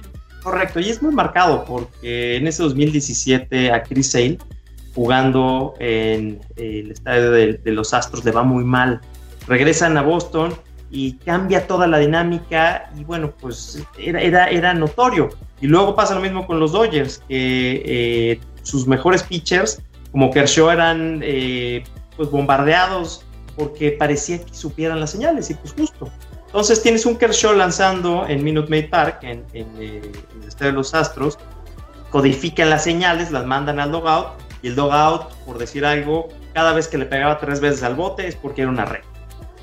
Correcto, 0.43 0.81
y 0.81 0.91
es 0.91 1.01
muy 1.03 1.15
marcado 1.15 1.65
porque 1.65 2.37
en 2.37 2.47
ese 2.47 2.63
2017 2.63 3.73
a 3.73 3.83
Chris 3.85 4.11
Sale 4.11 4.39
jugando 4.95 5.75
en 5.79 6.41
el 6.57 6.91
estadio 6.91 7.31
de, 7.31 7.61
los 7.65 7.95
Astros 7.95 8.25
le 8.25 8.33
va 8.33 8.43
muy 8.43 8.65
mal. 8.65 9.01
Regresan 9.47 9.97
a 9.97 10.03
Boston 10.03 10.55
y 10.91 11.15
cambia 11.19 11.67
toda 11.67 11.87
la 11.87 11.99
dinámica 11.99 12.91
y 12.99 13.05
bueno, 13.05 13.33
pues 13.41 13.83
era, 13.99 14.21
era, 14.21 14.49
era 14.51 14.75
notorio. 14.75 15.31
Y 15.61 15.67
luego 15.67 15.95
pasa 15.95 16.15
lo 16.15 16.21
mismo 16.21 16.47
con 16.47 16.61
los 16.61 16.73
Dodgers, 16.73 17.23
que 17.29 17.83
eh, 17.85 18.41
sus 18.63 18.87
mejores 18.87 19.23
pitchers, 19.23 19.81
como 20.13 20.31
Kershaw, 20.31 20.71
eran 20.71 21.21
eh, 21.23 21.85
pues 22.17 22.31
bombardeados 22.31 23.25
porque 23.57 23.93
parecía 23.93 24.45
que 24.45 24.55
supieran 24.55 25.01
las 25.01 25.11
señales 25.11 25.51
y 25.51 25.55
pues 25.55 25.73
justo. 25.73 26.11
Entonces 26.47 26.83
tienes 26.83 27.05
un 27.05 27.17
Kershaw 27.17 27.55
lanzando 27.55 28.27
en 28.27 28.43
Minute 28.43 28.71
Maid 28.71 28.89
Park, 28.89 29.19
en, 29.23 29.45
eh, 29.53 30.13
el 30.41 30.49
Estadio 30.49 30.73
de 30.73 30.79
los 30.79 30.95
Astros, 30.95 31.39
codifican 32.11 32.71
las 32.71 32.85
señales, 32.85 33.31
las 33.31 33.45
mandan 33.45 33.81
al 33.81 33.93
dogout 33.93 34.29
y 34.63 34.69
el 34.69 34.75
dogout, 34.75 35.31
por 35.45 35.59
decir 35.59 35.85
algo, 35.85 36.29
cada 36.55 36.73
vez 36.73 36.89
que 36.89 36.97
le 36.97 37.05
pegaba 37.05 37.39
tres 37.39 37.61
veces 37.61 37.83
al 37.83 37.97
bote 37.97 38.27
es 38.27 38.35
porque 38.35 38.63
era 38.63 38.71
una 38.71 38.87
red. 38.87 39.03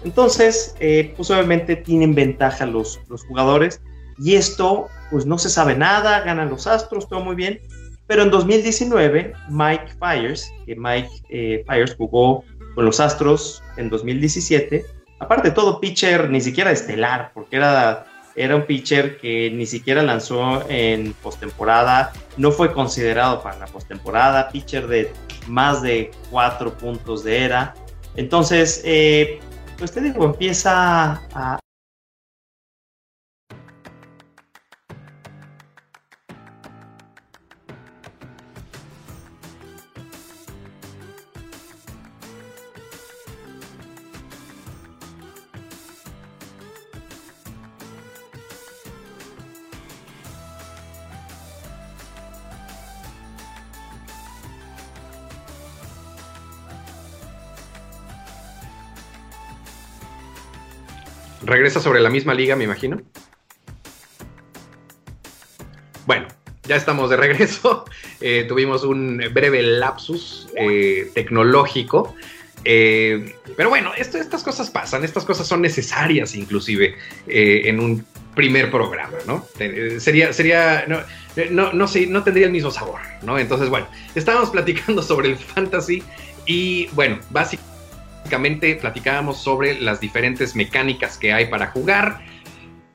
Entonces, 0.03 0.75
eh, 0.79 1.13
pues 1.17 1.31
obviamente 1.31 1.75
tienen 1.75 2.13
ventaja 2.13 2.67
los, 2.67 2.99
los 3.09 3.23
jugadores 3.25 3.81
y 4.19 4.35
esto, 4.35 4.87
pues 5.09 5.25
no 5.25 5.37
se 5.37 5.49
sabe 5.49 5.75
nada, 5.75 6.21
ganan 6.21 6.49
los 6.49 6.67
Astros, 6.67 7.09
todo 7.09 7.21
muy 7.21 7.35
bien. 7.35 7.59
Pero 8.07 8.23
en 8.23 8.31
2019, 8.31 9.33
Mike 9.49 9.93
Fires, 9.99 10.51
que 10.65 10.75
Mike 10.75 11.09
eh, 11.29 11.63
Fires 11.67 11.95
jugó 11.95 12.43
con 12.75 12.85
los 12.85 12.99
Astros 12.99 13.63
en 13.77 13.89
2017. 13.89 14.85
Aparte 15.19 15.49
de 15.49 15.55
todo, 15.55 15.79
pitcher 15.79 16.29
ni 16.29 16.41
siquiera 16.41 16.71
estelar, 16.71 17.31
porque 17.33 17.55
era, 17.55 18.05
era 18.35 18.55
un 18.55 18.63
pitcher 18.63 19.17
que 19.17 19.49
ni 19.51 19.65
siquiera 19.65 20.03
lanzó 20.03 20.63
en 20.69 21.13
postemporada, 21.13 22.11
no 22.37 22.51
fue 22.51 22.73
considerado 22.73 23.41
para 23.41 23.57
la 23.57 23.65
postemporada, 23.65 24.49
pitcher 24.49 24.87
de 24.87 25.11
más 25.47 25.81
de 25.81 26.11
cuatro 26.29 26.77
puntos 26.77 27.23
de 27.23 27.43
era. 27.45 27.73
Entonces, 28.15 28.81
eh, 28.85 29.39
pues 29.77 29.91
te 29.91 30.01
digo, 30.01 30.25
empieza 30.25 31.21
a, 31.33 31.59
regresa 61.45 61.79
sobre 61.79 62.01
la 62.01 62.09
misma 62.09 62.33
liga, 62.33 62.55
me 62.55 62.63
imagino. 62.63 63.01
Bueno, 66.05 66.27
ya 66.67 66.75
estamos 66.75 67.09
de 67.09 67.17
regreso. 67.17 67.85
Eh, 68.21 68.45
tuvimos 68.47 68.85
un 68.85 69.21
breve 69.33 69.61
lapsus 69.61 70.47
eh, 70.55 71.11
tecnológico. 71.13 72.15
Eh, 72.63 73.35
pero 73.57 73.69
bueno, 73.69 73.91
estas 73.93 74.41
cosas 74.41 74.71
pasan, 74.71 75.03
estas 75.03 75.25
cosas 75.25 75.45
son 75.45 75.61
necesarias 75.61 76.33
inclusive 76.33 76.95
en 77.27 77.79
un 77.79 78.05
primer 78.33 78.71
programa, 78.71 79.17
¿no? 79.27 79.45
Sería, 79.99 80.31
sería, 80.31 80.85
no, 80.87 81.01
no, 81.51 81.73
no, 81.73 81.87
no 82.07 82.23
tendría 82.23 82.45
el 82.45 82.53
mismo 82.53 82.71
sabor, 82.71 83.01
¿no? 83.21 83.37
Entonces, 83.37 83.69
bueno, 83.69 83.87
estábamos 84.15 84.49
platicando 84.49 85.01
sobre 85.03 85.27
el 85.27 85.37
fantasy 85.37 86.01
y 86.45 86.87
bueno, 86.93 87.19
básicamente 87.29 87.74
Básicamente 88.25 88.75
platicábamos 88.77 89.37
sobre 89.37 89.79
las 89.79 89.99
diferentes 89.99 90.55
mecánicas 90.55 91.19
que 91.19 91.31
hay 91.31 91.45
para 91.45 91.67
jugar. 91.67 92.25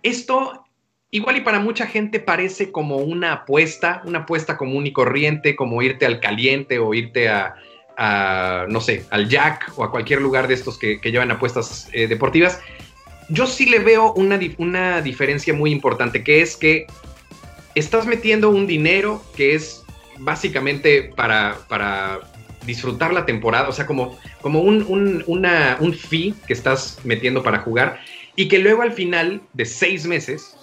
Esto 0.02 0.64
igual 1.12 1.36
y 1.36 1.40
para 1.42 1.60
mucha 1.60 1.86
gente 1.86 2.18
parece 2.18 2.72
como 2.72 2.96
una 2.96 3.32
apuesta, 3.32 4.02
una 4.04 4.20
apuesta 4.20 4.56
común 4.56 4.88
y 4.88 4.92
corriente, 4.92 5.54
como 5.54 5.82
irte 5.82 6.04
al 6.04 6.18
caliente 6.18 6.80
o 6.80 6.94
irte 6.94 7.28
a, 7.28 8.66
no 8.68 8.80
sé, 8.80 9.04
al 9.10 9.28
Jack 9.28 9.72
o 9.76 9.84
a 9.84 9.92
cualquier 9.92 10.20
lugar 10.20 10.48
de 10.48 10.54
estos 10.54 10.76
que, 10.76 10.98
llevan 11.00 11.30
apuestas 11.30 11.88
eh, 11.92 12.08
deportivas. 12.08 12.60
Yo 13.28 13.46
sí 13.46 13.66
le 13.66 13.78
veo 13.78 14.12
una, 14.14 14.36
una 14.58 15.00
diferencia 15.00 15.54
muy 15.54 15.70
importante, 15.70 16.24
que 16.24 16.42
es 16.42 16.56
que 16.56 16.88
estás 17.76 18.04
metiendo 18.04 18.50
un 18.50 18.66
dinero 18.66 19.22
que 19.36 19.54
es 19.54 19.84
básicamente 20.18 21.12
para, 21.14 21.56
para 21.68 22.29
disfrutar 22.66 23.12
la 23.12 23.26
temporada, 23.26 23.68
o 23.68 23.72
sea, 23.72 23.86
como, 23.86 24.18
como 24.40 24.60
un, 24.60 24.84
un, 24.86 25.24
un 25.26 25.94
fee 25.94 26.34
que 26.46 26.52
estás 26.52 26.98
metiendo 27.04 27.42
para 27.42 27.58
jugar 27.60 28.00
y 28.36 28.48
que 28.48 28.58
luego 28.58 28.82
al 28.82 28.92
final 28.92 29.42
de 29.52 29.64
seis 29.64 30.06
meses, 30.06 30.56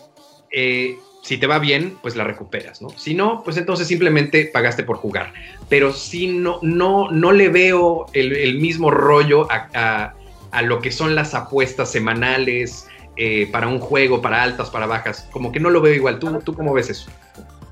eh, 0.52 0.98
si 1.24 1.38
te 1.38 1.48
va 1.48 1.60
bien, 1.60 1.98
pues 2.02 2.16
la 2.16 2.24
recuperas, 2.24 2.82
¿no? 2.82 2.90
Si 2.90 3.14
no, 3.14 3.44
pues 3.44 3.58
entonces 3.58 3.88
simplemente 3.88 4.46
pagaste 4.46 4.84
por 4.84 4.98
jugar. 4.98 5.34
Pero 5.68 5.92
si 5.92 6.28
no, 6.28 6.60
no, 6.62 7.12
no 7.12 7.32
le 7.34 7.50
veo 7.50 8.06
el, 8.14 8.58
mismo 8.60 8.92
rollo 8.92 9.46
a, 9.52 10.14
a, 10.52 10.62
lo 10.62 10.80
que 10.80 10.92
son 10.92 11.16
las 11.16 11.34
apuestas 11.34 11.92
semanales 11.92 12.88
eh, 13.18 13.50
para 13.52 13.68
un 13.68 13.80
juego, 13.80 14.22
para 14.22 14.42
altas, 14.42 14.70
para 14.70 14.88
bajas. 14.88 15.28
Como 15.32 15.52
que 15.52 15.60
no 15.60 15.70
lo 15.70 15.82
veo 15.82 15.94
igual. 15.94 16.18
¿Tú, 16.20 16.40
¿Tú 16.40 16.54
cómo 16.54 16.74
ves 16.74 16.90
eso? 16.90 17.12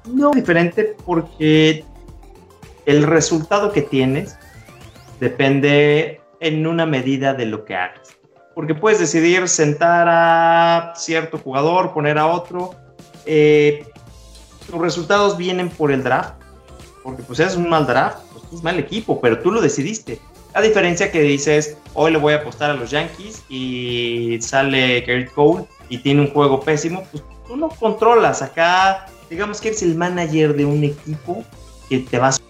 No, 0.05 0.31
diferente 0.31 0.95
porque 1.05 1.85
el 2.85 3.03
resultado 3.03 3.71
que 3.71 3.81
tienes 3.81 4.37
depende 5.19 6.21
en 6.39 6.67
una 6.67 6.85
medida 6.85 7.33
de 7.33 7.45
lo 7.45 7.65
que 7.65 7.75
hagas. 7.75 8.17
Porque 8.53 8.75
puedes 8.75 8.99
decidir 8.99 9.47
sentar 9.47 10.07
a 10.09 10.93
cierto 10.95 11.37
jugador, 11.37 11.93
poner 11.93 12.17
a 12.17 12.27
otro. 12.27 12.75
Eh, 13.25 13.85
tus 14.69 14.79
resultados 14.79 15.37
vienen 15.37 15.69
por 15.69 15.91
el 15.91 16.03
draft. 16.03 16.35
Porque 17.03 17.21
pues 17.23 17.39
es 17.39 17.55
un 17.55 17.69
mal 17.69 17.85
draft, 17.85 18.17
pues 18.31 18.45
es 18.53 18.63
mal 18.63 18.79
equipo, 18.79 19.21
pero 19.21 19.39
tú 19.39 19.51
lo 19.51 19.61
decidiste. 19.61 20.19
A 20.53 20.61
diferencia 20.61 21.11
que 21.11 21.21
dices, 21.21 21.77
hoy 21.93 22.13
le 22.13 22.17
voy 22.17 22.33
a 22.33 22.37
apostar 22.37 22.71
a 22.71 22.73
los 22.73 22.89
Yankees 22.89 23.43
y 23.49 24.39
sale 24.41 25.01
Garrett 25.01 25.31
Cole 25.33 25.65
y 25.89 25.97
tiene 25.97 26.21
un 26.21 26.31
juego 26.31 26.61
pésimo, 26.61 27.03
pues 27.11 27.23
tú 27.45 27.57
no 27.57 27.69
controlas. 27.69 28.41
Acá, 28.41 29.05
digamos 29.29 29.59
que 29.61 29.67
eres 29.67 29.83
el 29.83 29.95
manager 29.95 30.55
de 30.55 30.65
un 30.65 30.83
equipo 30.83 31.43
que 31.89 31.99
te 31.99 32.17
vas 32.17 32.41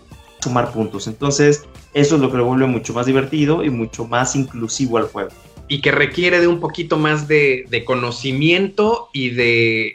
sumar 0.45 0.71
puntos. 0.71 1.07
Entonces, 1.07 1.65
eso 1.93 2.15
es 2.15 2.21
lo 2.21 2.31
que 2.31 2.37
lo 2.37 2.45
vuelve 2.45 2.67
mucho 2.67 2.93
más 2.93 3.05
divertido 3.05 3.63
y 3.63 3.69
mucho 3.69 4.05
más 4.05 4.35
inclusivo 4.35 4.97
al 4.97 5.05
juego. 5.05 5.29
Y 5.67 5.81
que 5.81 5.91
requiere 5.91 6.39
de 6.39 6.47
un 6.47 6.59
poquito 6.59 6.97
más 6.97 7.27
de, 7.27 7.83
conocimiento 7.85 9.09
y 9.11 9.31
de 9.31 9.93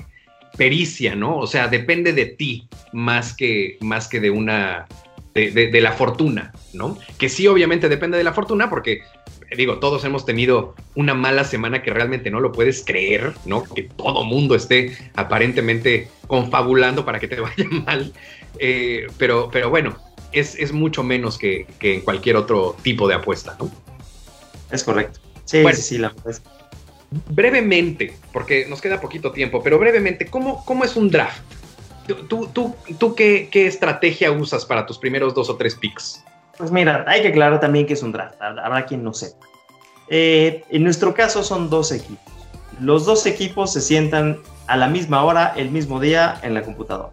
pericia, 0.57 1.15
¿no? 1.15 1.39
O 1.39 1.47
sea, 1.47 1.69
depende 1.69 2.13
de 2.13 2.27
ti 2.27 2.69
más 2.93 3.35
que, 3.35 3.79
más 3.81 4.09
que 4.09 4.21
de 4.21 4.31
una. 4.31 4.87
De, 5.33 5.81
la 5.81 5.93
fortuna, 5.93 6.53
¿no? 6.75 6.99
Que 7.17 7.29
sí, 7.29 7.47
obviamente 7.47 7.89
depende 7.89 8.19
de 8.19 8.25
la 8.25 8.33
fortuna, 8.33 8.69
porque 8.69 9.01
digo, 9.57 9.79
todos 9.79 10.05
hemos 10.05 10.27
tenido 10.27 10.75
una 10.97 11.15
mala 11.15 11.45
semana 11.45 11.83
que 11.83 11.93
realmente 11.93 12.31
no 12.31 12.41
lo 12.41 12.53
puedes 12.53 12.85
creer, 12.85 13.33
¿no? 13.47 13.63
Que 13.63 13.85
todo 13.85 14.25
mundo 14.25 14.55
esté 14.55 14.99
aparentemente 15.15 16.09
confabulando 16.27 17.05
para 17.05 17.21
que 17.21 17.29
te 17.29 17.41
vaya 17.41 17.65
mal. 17.87 18.13
Eh, 18.59 19.07
pero, 19.19 19.49
pero 19.51 19.71
bueno, 19.71 19.97
es, 20.33 20.73
mucho 20.73 21.03
menos 21.03 21.39
que, 21.39 21.67
en 21.81 22.01
cualquier 22.03 22.37
otro 22.37 22.77
tipo 22.83 23.09
de 23.09 23.15
apuesta, 23.15 23.57
¿no? 23.59 23.71
Es 24.71 24.85
correcto. 24.85 25.21
Sí, 25.45 25.65
sí, 25.73 25.83
sí, 25.83 25.99
la 25.99 26.15
Brevemente, 27.29 28.17
porque 28.33 28.67
nos 28.69 28.81
queda 28.81 29.01
poquito 29.01 29.33
tiempo, 29.33 29.63
pero 29.63 29.79
brevemente, 29.81 30.27
¿cómo, 30.27 30.65
cómo 30.65 30.85
es 30.85 30.95
un 30.95 31.11
draft? 31.11 31.43
¿Tú, 32.29 32.49
tú, 32.53 32.75
tú 32.99 33.15
qué, 33.15 33.49
qué, 33.51 33.67
estrategia 33.67 34.31
usas 34.31 34.65
para 34.65 34.87
tus 34.87 34.99
primeros 34.99 35.35
dos 35.35 35.51
o 35.51 35.57
tres 35.57 35.75
picks? 35.75 36.25
Pues 36.57 36.71
mira, 36.71 37.05
hay 37.09 37.23
que 37.23 37.29
aclarar 37.29 37.59
también 37.59 37.87
que 37.87 37.95
es 37.95 38.03
un 38.03 38.13
draft, 38.13 38.41
habrá 38.41 38.87
quien 38.87 39.03
no 39.03 39.13
sepa. 39.13 39.45
Eh, 40.09 40.65
en 40.71 40.85
nuestro 40.85 41.15
caso 41.15 41.43
son 41.43 41.69
dos 41.69 41.91
equipos. 41.93 42.33
Los 42.81 43.07
dos 43.07 43.27
equipos 43.27 43.73
se 43.73 43.81
sientan 43.81 44.39
a 44.67 44.77
la 44.77 44.89
misma 44.89 45.25
hora, 45.25 45.53
el 45.57 45.71
mismo 45.71 46.01
día, 46.01 46.39
en 46.43 46.55
la 46.55 46.63
computadora. 46.63 47.13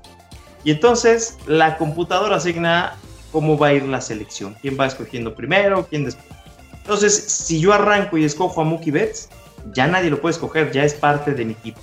Y 0.63 0.71
entonces 0.71 1.37
la 1.47 1.77
computadora 1.77 2.35
asigna 2.35 2.95
cómo 3.37 3.55
va 3.55 3.67
a 3.67 3.73
ir 3.73 3.83
la 3.83 4.01
selección, 4.01 4.55
quién 4.63 4.79
va 4.79 4.87
escogiendo 4.87 5.35
primero, 5.35 5.85
quién 5.87 6.05
después. 6.05 6.25
Entonces, 6.73 7.13
si 7.13 7.59
yo 7.59 7.71
arranco 7.71 8.17
y 8.17 8.25
escojo 8.25 8.61
a 8.61 8.63
Mookie 8.63 8.89
Betts, 8.89 9.29
ya 9.73 9.85
nadie 9.85 10.09
lo 10.09 10.19
puede 10.19 10.33
escoger, 10.33 10.71
ya 10.71 10.83
es 10.83 10.95
parte 10.95 11.35
de 11.35 11.45
mi 11.45 11.51
equipo. 11.51 11.79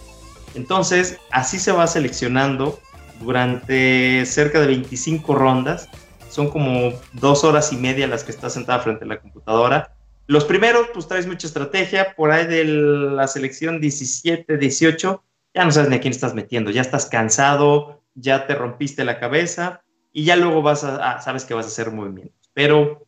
Entonces, 0.57 1.17
así 1.31 1.61
se 1.61 1.71
va 1.71 1.87
seleccionando 1.87 2.81
durante 3.21 4.27
cerca 4.27 4.61
de 4.61 4.67
25 4.67 5.33
rondas. 5.37 5.89
Son 6.29 6.51
como 6.51 6.93
dos 7.13 7.45
horas 7.45 7.73
y 7.73 7.77
media 7.77 8.09
las 8.09 8.25
que 8.25 8.33
estás 8.33 8.55
sentada 8.55 8.81
frente 8.81 9.05
a 9.05 9.07
la 9.07 9.21
computadora. 9.21 9.95
Los 10.27 10.45
primeros, 10.45 10.89
pues 10.93 11.07
traes 11.07 11.29
mucha 11.29 11.47
estrategia. 11.47 12.17
Por 12.17 12.33
ahí 12.33 12.49
de 12.49 12.65
la 12.65 13.29
selección 13.29 13.81
17, 13.81 14.59
18, 14.59 15.23
ya 15.55 15.65
no 15.65 15.71
sabes 15.71 15.89
ni 15.89 15.95
a 15.95 16.01
quién 16.01 16.15
estás 16.15 16.35
metiendo. 16.35 16.73
Ya 16.73 16.81
estás 16.81 17.07
cansado, 17.07 18.03
ya 18.17 18.49
te 18.49 18.57
rompiste 18.57 19.05
la 19.05 19.21
cabeza 19.21 19.84
y 20.15 20.25
ya 20.25 20.37
luego 20.37 20.63
vas 20.63 20.83
a, 20.85 21.21
sabes 21.21 21.45
que 21.45 21.53
vas 21.53 21.67
a 21.67 21.69
hacer 21.69 21.91
movimientos. 21.91 22.51
Pero 22.55 23.05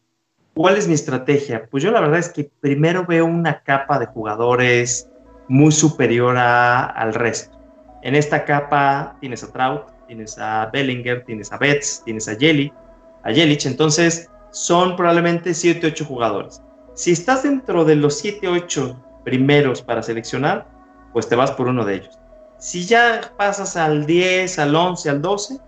¿Cuál 0.56 0.78
es 0.78 0.88
mi 0.88 0.94
estrategia? 0.94 1.68
Pues 1.70 1.84
yo 1.84 1.90
la 1.90 2.00
verdad 2.00 2.18
es 2.18 2.30
que 2.30 2.50
primero 2.60 3.04
veo 3.04 3.26
una 3.26 3.62
capa 3.62 3.98
de 3.98 4.06
jugadores 4.06 5.06
muy 5.48 5.70
superior 5.70 6.34
al 6.38 7.12
resto. 7.12 7.60
En 8.02 8.14
esta 8.14 8.42
capa 8.46 9.18
tienes 9.20 9.44
a 9.44 9.52
Trout, 9.52 9.82
tienes 10.06 10.38
a 10.38 10.70
Bellinger, 10.72 11.26
tienes 11.26 11.52
a 11.52 11.58
Betts, 11.58 12.02
tienes 12.06 12.26
a 12.26 12.36
Jelly, 12.36 12.72
a 13.24 13.32
entonces 13.32 14.30
son 14.50 14.96
probablemente 14.96 15.52
7, 15.52 15.88
8 15.88 16.06
jugadores. 16.06 16.62
Si 16.94 17.12
estás 17.12 17.42
dentro 17.42 17.84
de 17.84 17.96
los 17.96 18.16
7, 18.16 18.48
8 18.48 19.20
primeros 19.26 19.82
para 19.82 20.02
seleccionar, 20.02 20.66
pues 21.12 21.28
te 21.28 21.36
vas 21.36 21.52
por 21.52 21.68
uno 21.68 21.84
de 21.84 21.96
ellos. 21.96 22.18
Si 22.56 22.86
ya 22.86 23.20
pasas 23.36 23.76
al 23.76 24.06
10, 24.06 24.58
al 24.58 24.74
11, 24.74 25.10
al 25.10 25.20
12, 25.20 25.58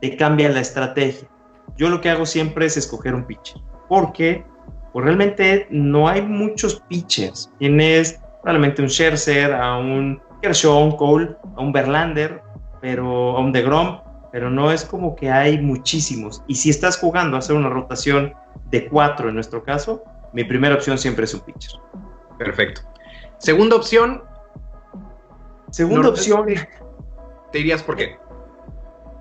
te 0.00 0.16
cambia 0.16 0.48
la 0.48 0.60
estrategia. 0.60 1.28
Yo 1.76 1.88
lo 1.88 2.00
que 2.00 2.10
hago 2.10 2.26
siempre 2.26 2.66
es 2.66 2.76
escoger 2.76 3.14
un 3.14 3.24
pitcher 3.24 3.60
porque 3.88 4.44
pues, 4.92 5.04
realmente 5.04 5.66
no 5.70 6.08
hay 6.08 6.22
muchos 6.22 6.80
pitchers. 6.88 7.50
Tienes 7.58 8.20
probablemente 8.42 8.82
un 8.82 8.88
Scherzer, 8.88 9.52
a 9.52 9.78
un 9.78 10.20
Kershaw, 10.42 10.72
a 10.72 10.84
un 10.84 10.96
Cole, 10.96 11.36
a 11.56 11.60
un 11.60 11.72
Verlander, 11.72 12.42
pero 12.80 13.36
a 13.36 13.40
un 13.40 13.52
DeGrom, 13.52 14.00
pero 14.30 14.50
no 14.50 14.70
es 14.70 14.84
como 14.84 15.16
que 15.16 15.30
hay 15.30 15.58
muchísimos. 15.58 16.42
Y 16.46 16.54
si 16.54 16.70
estás 16.70 16.98
jugando 16.98 17.36
a 17.36 17.40
hacer 17.40 17.56
una 17.56 17.70
rotación 17.70 18.34
de 18.70 18.86
cuatro 18.86 19.28
en 19.28 19.34
nuestro 19.34 19.64
caso, 19.64 20.04
mi 20.32 20.44
primera 20.44 20.74
opción 20.74 20.98
siempre 20.98 21.24
es 21.24 21.34
un 21.34 21.40
pitcher. 21.40 21.72
Perfecto. 22.38 22.82
Segunda 23.38 23.76
opción. 23.76 24.22
Segunda 25.70 26.10
opción. 26.10 26.46
¿Te 27.50 27.58
dirías 27.58 27.82
por 27.82 27.96
qué? 27.96 28.18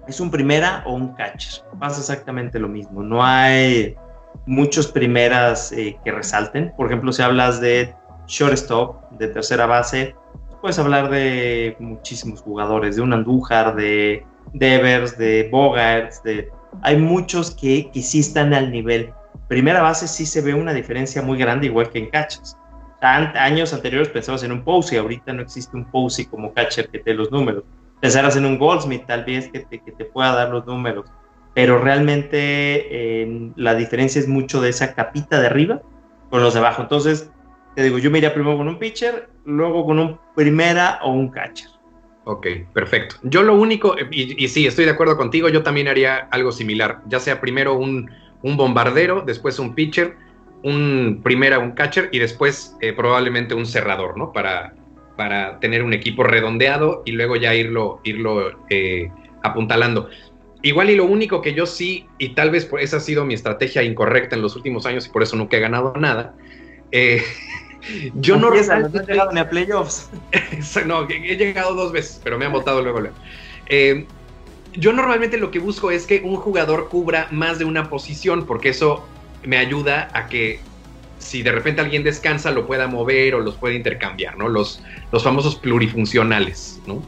Es 0.08 0.20
un 0.20 0.32
primera 0.32 0.84
o 0.86 0.94
un 0.94 1.14
catcher. 1.16 1.64
Pasa 1.80 2.00
exactamente 2.00 2.60
lo 2.60 2.68
mismo. 2.68 3.04
No 3.04 3.24
hay 3.24 3.96
muchos 4.46 4.88
primeras 4.88 5.72
eh, 5.72 5.98
que 6.04 6.12
resalten. 6.12 6.74
Por 6.78 6.88
ejemplo, 6.88 7.12
si 7.12 7.22
hablas 7.22 7.60
de 7.60 7.94
shortstop, 8.28 9.12
de 9.12 9.28
tercera 9.28 9.66
base, 9.66 10.16
puedes 10.62 10.80
hablar 10.80 11.10
de 11.10 11.76
muchísimos 11.80 12.42
jugadores, 12.42 12.96
de 12.96 13.02
un 13.02 13.14
Andújar, 13.14 13.76
de 13.76 14.26
Devers, 14.54 15.18
de 15.18 15.50
Bogarts, 15.52 16.24
de... 16.24 16.50
hay 16.82 16.98
muchos 16.98 17.52
que, 17.52 17.90
que 17.92 18.02
sí 18.02 18.20
están 18.20 18.54
al 18.54 18.72
nivel. 18.72 19.12
Primera 19.48 19.82
base 19.82 20.08
sí 20.08 20.26
se 20.26 20.42
ve 20.42 20.54
una 20.54 20.74
diferencia 20.74 21.22
muy 21.22 21.38
grande, 21.38 21.68
igual 21.68 21.90
que 21.90 22.00
en 22.00 22.10
catchers. 22.10 22.58
años 23.02 23.74
anteriores 23.74 24.10
pensabas 24.10 24.44
en 24.44 24.52
un 24.52 24.64
Posey, 24.64 24.98
ahorita 24.98 25.34
no 25.34 25.42
existe 25.42 25.76
un 25.76 25.86
Posey 25.92 26.26
como 26.26 26.54
catcher 26.54 26.90
que 26.90 27.00
te 27.00 27.14
los 27.14 27.32
números. 27.32 27.64
Pensarás 28.00 28.36
en 28.36 28.46
un 28.46 28.58
Goldsmith, 28.58 29.06
tal 29.06 29.26
vez 29.26 29.50
que 29.50 29.60
te, 29.62 29.80
que 29.80 29.92
te 29.92 30.06
pueda 30.06 30.34
dar 30.34 30.50
los 30.50 30.66
números 30.66 31.06
pero 31.58 31.80
realmente 31.80 33.26
la 33.56 33.74
diferencia 33.74 34.22
es 34.22 34.28
mucho 34.28 34.62
de 34.62 34.70
esa 34.70 34.94
capita 34.94 35.42
de 35.42 35.48
arriba 35.48 35.82
con 36.30 36.44
los 36.44 36.54
de 36.54 36.60
abajo. 36.60 36.84
Entonces, 36.84 37.32
te 37.76 37.82
digo, 37.82 37.98
yo 37.98 38.12
me 38.12 38.20
iría 38.20 38.32
primero 38.32 38.58
con 38.58 38.68
un 38.68 38.78
pitcher, 38.78 39.28
luego 39.44 39.84
con 39.84 39.98
un 39.98 40.20
primera 40.36 41.00
o 41.02 41.12
un 41.12 41.30
catcher. 41.30 41.68
Ok, 42.26 42.46
perfecto. 42.74 43.16
Yo 43.24 43.42
lo 43.42 43.56
único, 43.56 43.96
y, 44.12 44.48
sí, 44.50 44.68
estoy 44.68 44.86
de 44.86 44.92
acuerdo 44.92 45.18
contigo, 45.18 45.50
yo 45.50 45.64
también 45.64 45.88
haría 45.88 46.28
algo 46.30 46.52
similar, 46.52 47.02
ya 47.08 47.20
sea 47.20 47.42
primero 47.42 47.74
un, 47.74 48.08
bombardero, 48.44 49.22
después 49.22 49.58
un 49.58 49.74
pitcher, 49.74 50.16
un 50.62 51.22
primera, 51.24 51.58
un 51.58 51.72
catcher 51.72 52.10
y 52.12 52.20
después 52.20 52.78
eh, 52.82 52.94
probablemente 52.94 53.56
un 53.56 53.66
cerrador, 53.66 54.16
¿no? 54.16 54.32
Para, 54.32 54.76
para 55.18 55.60
tener 55.60 55.84
un 55.84 55.94
equipo 55.94 56.24
redondeado 56.24 57.02
y 57.06 57.12
luego 57.12 57.36
ya 57.36 57.54
irlo, 57.56 58.00
irlo 58.04 58.52
eh, 58.70 59.12
apuntalando. 59.44 60.10
Igual 60.62 60.90
y 60.90 60.96
lo 60.96 61.06
único 61.06 61.42
que 61.42 61.54
yo 61.54 61.66
sí, 61.66 62.08
y 62.18 62.30
tal 62.30 62.52
vez 62.52 62.66
por 62.66 62.80
esa 62.80 62.98
ha 62.98 63.00
sido 63.00 63.26
mi 63.26 63.34
estrategia 63.34 63.84
incorrecta 63.84 64.36
en 64.36 64.42
los 64.42 64.56
últimos 64.56 64.86
años 64.86 65.08
y 65.08 65.10
por 65.10 65.24
eso 65.24 65.36
nunca 65.36 65.58
he 65.58 65.60
ganado 65.60 65.94
nada, 65.98 66.36
eh, 66.92 67.22
yo 68.16 68.38
no... 68.38 68.54
he 68.54 68.62
llegado 68.62 69.32
ni 69.32 69.40
a 69.40 69.50
playoffs. 69.50 70.10
no, 70.86 71.08
he 71.10 71.36
llegado 71.36 71.74
dos 71.74 71.92
veces, 71.92 72.22
pero 72.24 72.38
me 72.38 72.46
han 72.46 72.52
votado 72.52 72.82
luego. 72.82 73.02
Eh, 73.68 74.06
yo 74.74 74.94
normalmente 74.94 75.38
lo 75.38 75.52
que 75.52 75.60
busco 75.60 75.92
es 75.92 76.06
que 76.06 76.22
un 76.24 76.36
jugador 76.36 76.90
cubra 76.90 77.28
más 77.32 77.60
de 77.60 77.66
una 77.66 77.90
posición, 77.90 78.46
porque 78.46 78.70
eso 78.70 79.08
me 79.44 79.58
ayuda 79.58 80.10
a 80.14 80.28
que 80.28 80.60
si 81.28 81.44
de 81.44 81.52
repente 81.52 81.82
alguien 81.82 82.04
descansa 82.04 82.52
lo 82.52 82.66
pueda 82.66 82.88
mover 82.88 83.36
o 83.36 83.40
los 83.42 83.56
pueda 83.56 83.76
intercambiar, 83.76 84.38
¿no? 84.38 84.48
Los, 84.48 84.82
los 85.12 85.24
famosos 85.24 85.56
plurifuncionales, 85.56 86.80
¿no? 86.88 87.04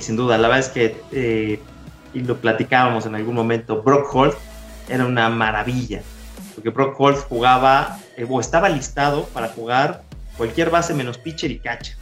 sin 0.00 0.14
duda, 0.14 0.38
la 0.38 0.46
verdad 0.46 0.60
es 0.60 0.68
que 0.68 0.96
eh, 1.10 1.58
y 2.14 2.20
lo 2.20 2.36
platicábamos 2.36 3.04
en 3.06 3.16
algún 3.16 3.34
momento, 3.34 3.82
Brock 3.82 4.14
Holt 4.14 4.36
era 4.88 5.04
una 5.06 5.28
maravilla, 5.28 6.02
porque 6.54 6.70
Brock 6.70 7.00
Holt 7.00 7.18
jugaba 7.28 7.98
eh, 8.16 8.24
o 8.28 8.38
estaba 8.40 8.68
listado 8.68 9.24
para 9.32 9.48
jugar 9.48 10.04
cualquier 10.36 10.70
base 10.70 10.94
menos 10.94 11.18
pitcher 11.18 11.50
y 11.50 11.58
catcher. 11.58 11.96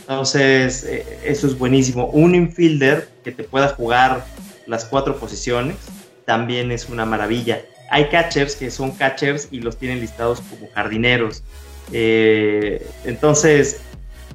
Entonces, 0.00 0.84
eh, 0.84 1.20
eso 1.24 1.46
es 1.46 1.56
buenísimo. 1.56 2.06
Un 2.08 2.34
infielder 2.34 3.08
que 3.24 3.32
te 3.32 3.44
pueda 3.44 3.68
jugar 3.68 4.26
las 4.66 4.84
cuatro 4.84 5.16
posiciones 5.16 5.76
también 6.24 6.70
es 6.72 6.88
una 6.88 7.04
maravilla. 7.06 7.62
Hay 7.92 8.08
catchers 8.08 8.56
que 8.56 8.70
son 8.70 8.92
catchers 8.92 9.48
y 9.50 9.60
los 9.60 9.76
tienen 9.76 10.00
listados 10.00 10.40
como 10.40 10.66
jardineros. 10.72 11.42
Eh, 11.92 12.88
entonces, 13.04 13.82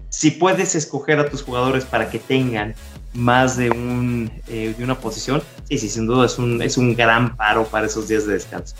si 0.09 0.29
puedes 0.29 0.75
escoger 0.75 1.19
a 1.19 1.27
tus 1.27 1.41
jugadores 1.41 1.83
para 1.83 2.11
que 2.11 2.19
tengan 2.19 2.75
más 3.13 3.57
de, 3.57 3.71
un, 3.71 4.31
eh, 4.47 4.75
de 4.77 4.83
una 4.83 4.99
posición, 4.99 5.41
sí, 5.67 5.79
sí, 5.79 5.89
sin 5.89 6.05
duda 6.05 6.27
es 6.27 6.37
un, 6.37 6.61
es 6.61 6.77
un 6.77 6.95
gran 6.95 7.35
paro 7.35 7.65
para 7.65 7.87
esos 7.87 8.07
días 8.07 8.27
de 8.27 8.33
descanso. 8.33 8.75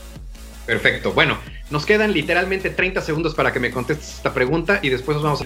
Perfecto. 0.68 1.12
Bueno, 1.12 1.40
nos 1.72 1.84
quedan 1.88 2.14
literalmente 2.14 2.70
30 2.70 3.02
segundos 3.02 3.34
para 3.34 3.52
que 3.52 3.60
me 3.60 3.72
contestes 3.72 4.18
esta 4.18 4.32
pregunta 4.32 4.80
y 4.84 4.90
después 4.90 5.16
nos 5.16 5.24
vamos 5.24 5.42
a... 5.42 5.46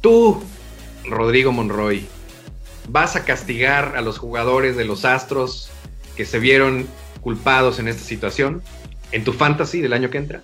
Tú, 0.00 0.40
Rodrigo 1.04 1.50
Monroy, 1.50 2.06
¿vas 2.88 3.16
a 3.16 3.24
castigar 3.24 3.94
a 3.96 4.02
los 4.02 4.18
jugadores 4.18 4.76
de 4.76 4.84
los 4.84 5.04
Astros 5.04 5.68
que 6.16 6.24
se 6.24 6.38
vieron 6.38 6.86
culpados 7.26 7.80
en 7.80 7.88
esta 7.88 8.04
situación 8.04 8.62
en 9.10 9.24
tu 9.24 9.32
fantasy 9.32 9.80
del 9.80 9.92
año 9.92 10.10
que 10.10 10.18
entra? 10.18 10.42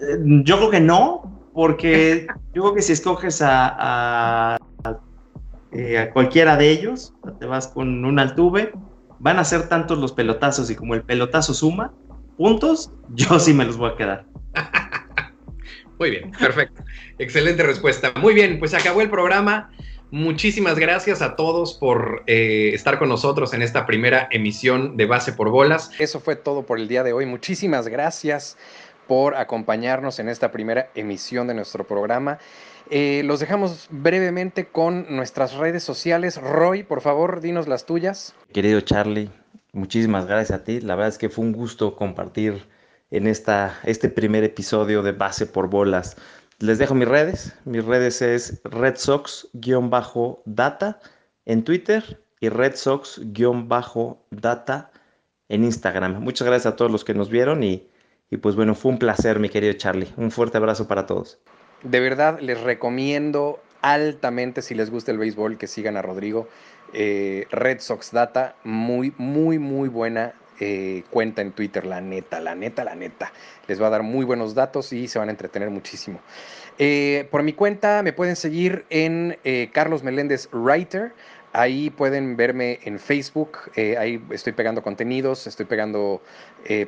Eh, 0.00 0.18
yo 0.42 0.56
creo 0.56 0.70
que 0.70 0.80
no, 0.80 1.48
porque 1.54 2.26
yo 2.54 2.62
creo 2.62 2.74
que 2.74 2.82
si 2.82 2.92
escoges 2.92 3.40
a 3.40 4.58
eh, 5.70 5.96
a 5.96 6.10
cualquiera 6.10 6.56
de 6.56 6.70
ellos, 6.70 7.14
te 7.38 7.46
vas 7.46 7.68
con 7.68 8.04
un 8.04 8.18
Altuve, 8.18 8.72
van 9.20 9.38
a 9.38 9.44
ser 9.44 9.68
tantos 9.68 9.98
los 9.98 10.10
pelotazos 10.12 10.68
y 10.70 10.74
como 10.74 10.94
el 10.94 11.02
pelotazo 11.02 11.54
suma 11.54 11.92
puntos, 12.36 12.90
yo 13.14 13.38
sí 13.38 13.54
me 13.54 13.64
los 13.64 13.76
voy 13.76 13.92
a 13.92 13.96
quedar. 13.96 14.26
Muy 16.00 16.10
bien, 16.10 16.32
perfecto. 16.32 16.82
Excelente 17.20 17.62
respuesta. 17.62 18.12
Muy 18.20 18.34
bien, 18.34 18.58
pues 18.58 18.74
acabó 18.74 19.02
el 19.02 19.10
programa. 19.10 19.70
Muchísimas 20.10 20.78
gracias 20.78 21.20
a 21.20 21.36
todos 21.36 21.74
por 21.74 22.22
eh, 22.26 22.70
estar 22.72 22.98
con 22.98 23.10
nosotros 23.10 23.52
en 23.52 23.60
esta 23.60 23.84
primera 23.84 24.26
emisión 24.30 24.96
de 24.96 25.04
Base 25.04 25.34
por 25.34 25.50
Bolas. 25.50 25.90
Eso 25.98 26.18
fue 26.18 26.34
todo 26.34 26.64
por 26.64 26.78
el 26.78 26.88
día 26.88 27.02
de 27.02 27.12
hoy. 27.12 27.26
Muchísimas 27.26 27.88
gracias 27.88 28.56
por 29.06 29.36
acompañarnos 29.36 30.18
en 30.18 30.30
esta 30.30 30.50
primera 30.50 30.88
emisión 30.94 31.46
de 31.46 31.54
nuestro 31.54 31.84
programa. 31.84 32.38
Eh, 32.90 33.20
los 33.24 33.40
dejamos 33.40 33.86
brevemente 33.90 34.68
con 34.68 35.14
nuestras 35.14 35.54
redes 35.54 35.82
sociales. 35.82 36.40
Roy, 36.40 36.84
por 36.84 37.02
favor, 37.02 37.42
dinos 37.42 37.68
las 37.68 37.84
tuyas. 37.84 38.34
Querido 38.52 38.80
Charlie, 38.80 39.30
muchísimas 39.72 40.24
gracias 40.24 40.58
a 40.58 40.64
ti. 40.64 40.80
La 40.80 40.94
verdad 40.94 41.10
es 41.10 41.18
que 41.18 41.28
fue 41.28 41.44
un 41.44 41.52
gusto 41.52 41.96
compartir 41.96 42.66
en 43.10 43.26
esta, 43.26 43.78
este 43.84 44.08
primer 44.08 44.44
episodio 44.44 45.02
de 45.02 45.12
Base 45.12 45.44
por 45.44 45.68
Bolas. 45.68 46.16
Les 46.60 46.78
dejo 46.78 46.94
mis 46.94 47.06
redes. 47.06 47.54
Mis 47.64 47.84
redes 47.84 48.20
es 48.20 48.60
Red 48.64 48.96
Sox-data 48.96 50.98
en 51.46 51.62
Twitter 51.62 52.20
y 52.40 52.48
Red 52.48 52.74
Sox-data 52.74 54.90
en 55.48 55.64
Instagram. 55.64 56.20
Muchas 56.20 56.48
gracias 56.48 56.72
a 56.72 56.76
todos 56.76 56.90
los 56.90 57.04
que 57.04 57.14
nos 57.14 57.30
vieron 57.30 57.62
y, 57.62 57.88
y 58.28 58.38
pues 58.38 58.56
bueno, 58.56 58.74
fue 58.74 58.90
un 58.90 58.98
placer, 58.98 59.38
mi 59.38 59.48
querido 59.48 59.72
Charlie. 59.74 60.12
Un 60.16 60.32
fuerte 60.32 60.58
abrazo 60.58 60.88
para 60.88 61.06
todos. 61.06 61.38
De 61.84 62.00
verdad, 62.00 62.40
les 62.40 62.60
recomiendo 62.60 63.60
altamente, 63.80 64.60
si 64.60 64.74
les 64.74 64.90
gusta 64.90 65.12
el 65.12 65.18
béisbol, 65.18 65.58
que 65.58 65.68
sigan 65.68 65.96
a 65.96 66.02
Rodrigo. 66.02 66.48
Eh, 66.92 67.46
Red 67.50 67.78
Sox 67.78 68.10
Data, 68.10 68.56
muy, 68.64 69.14
muy, 69.16 69.60
muy 69.60 69.88
buena 69.88 70.34
eh, 70.60 71.04
cuenta 71.10 71.42
en 71.42 71.52
Twitter, 71.52 71.86
la 71.86 72.00
neta, 72.00 72.40
la 72.40 72.54
neta, 72.54 72.84
la 72.84 72.94
neta. 72.94 73.32
Les 73.66 73.80
va 73.80 73.88
a 73.88 73.90
dar 73.90 74.02
muy 74.02 74.24
buenos 74.24 74.54
datos 74.54 74.92
y 74.92 75.08
se 75.08 75.18
van 75.18 75.28
a 75.28 75.30
entretener 75.30 75.70
muchísimo. 75.70 76.20
Eh, 76.78 77.26
por 77.30 77.42
mi 77.42 77.52
cuenta 77.52 78.02
me 78.02 78.12
pueden 78.12 78.36
seguir 78.36 78.84
en 78.90 79.36
Carlos 79.72 80.02
Meléndez 80.02 80.48
Writer. 80.52 81.12
Ahí 81.54 81.90
pueden 81.90 82.36
verme 82.36 82.78
en 82.84 82.98
Facebook, 82.98 83.58
ahí 83.98 84.22
estoy 84.30 84.52
pegando 84.52 84.82
contenidos, 84.82 85.46
estoy 85.46 85.64
pegando 85.64 86.22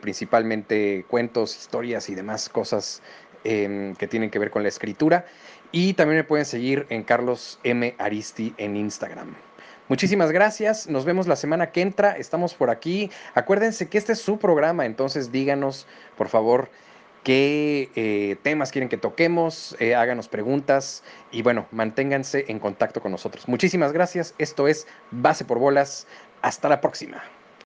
principalmente 0.02 1.06
cuentos, 1.08 1.56
historias 1.56 2.10
y 2.10 2.14
demás 2.14 2.50
cosas 2.50 3.02
Em, 3.42 3.94
que 3.94 4.06
tienen 4.06 4.28
que 4.28 4.38
ver 4.38 4.50
con 4.50 4.62
la 4.62 4.68
escritura. 4.68 5.24
Y 5.72 5.94
también 5.94 6.18
me 6.18 6.24
pueden 6.24 6.44
seguir 6.44 6.86
en 6.90 7.04
Carlos 7.04 7.58
M. 7.64 7.94
Aristi 7.98 8.52
en 8.58 8.76
Instagram. 8.76 9.34
Muchísimas 9.90 10.30
gracias. 10.30 10.88
Nos 10.88 11.04
vemos 11.04 11.26
la 11.26 11.34
semana 11.34 11.72
que 11.72 11.80
entra. 11.80 12.12
Estamos 12.12 12.54
por 12.54 12.70
aquí. 12.70 13.10
Acuérdense 13.34 13.88
que 13.88 13.98
este 13.98 14.12
es 14.12 14.20
su 14.20 14.38
programa, 14.38 14.86
entonces 14.86 15.32
díganos, 15.32 15.88
por 16.16 16.28
favor, 16.28 16.70
qué 17.24 17.90
eh, 17.96 18.36
temas 18.44 18.70
quieren 18.70 18.88
que 18.88 18.98
toquemos, 18.98 19.74
eh, 19.80 19.96
háganos 19.96 20.28
preguntas 20.28 21.02
y 21.32 21.42
bueno, 21.42 21.66
manténganse 21.72 22.44
en 22.46 22.60
contacto 22.60 23.00
con 23.00 23.10
nosotros. 23.10 23.48
Muchísimas 23.48 23.92
gracias. 23.92 24.32
Esto 24.38 24.68
es 24.68 24.86
Base 25.10 25.44
por 25.44 25.58
Bolas. 25.58 26.06
Hasta 26.40 26.68
la 26.68 26.80
próxima. 26.80 27.24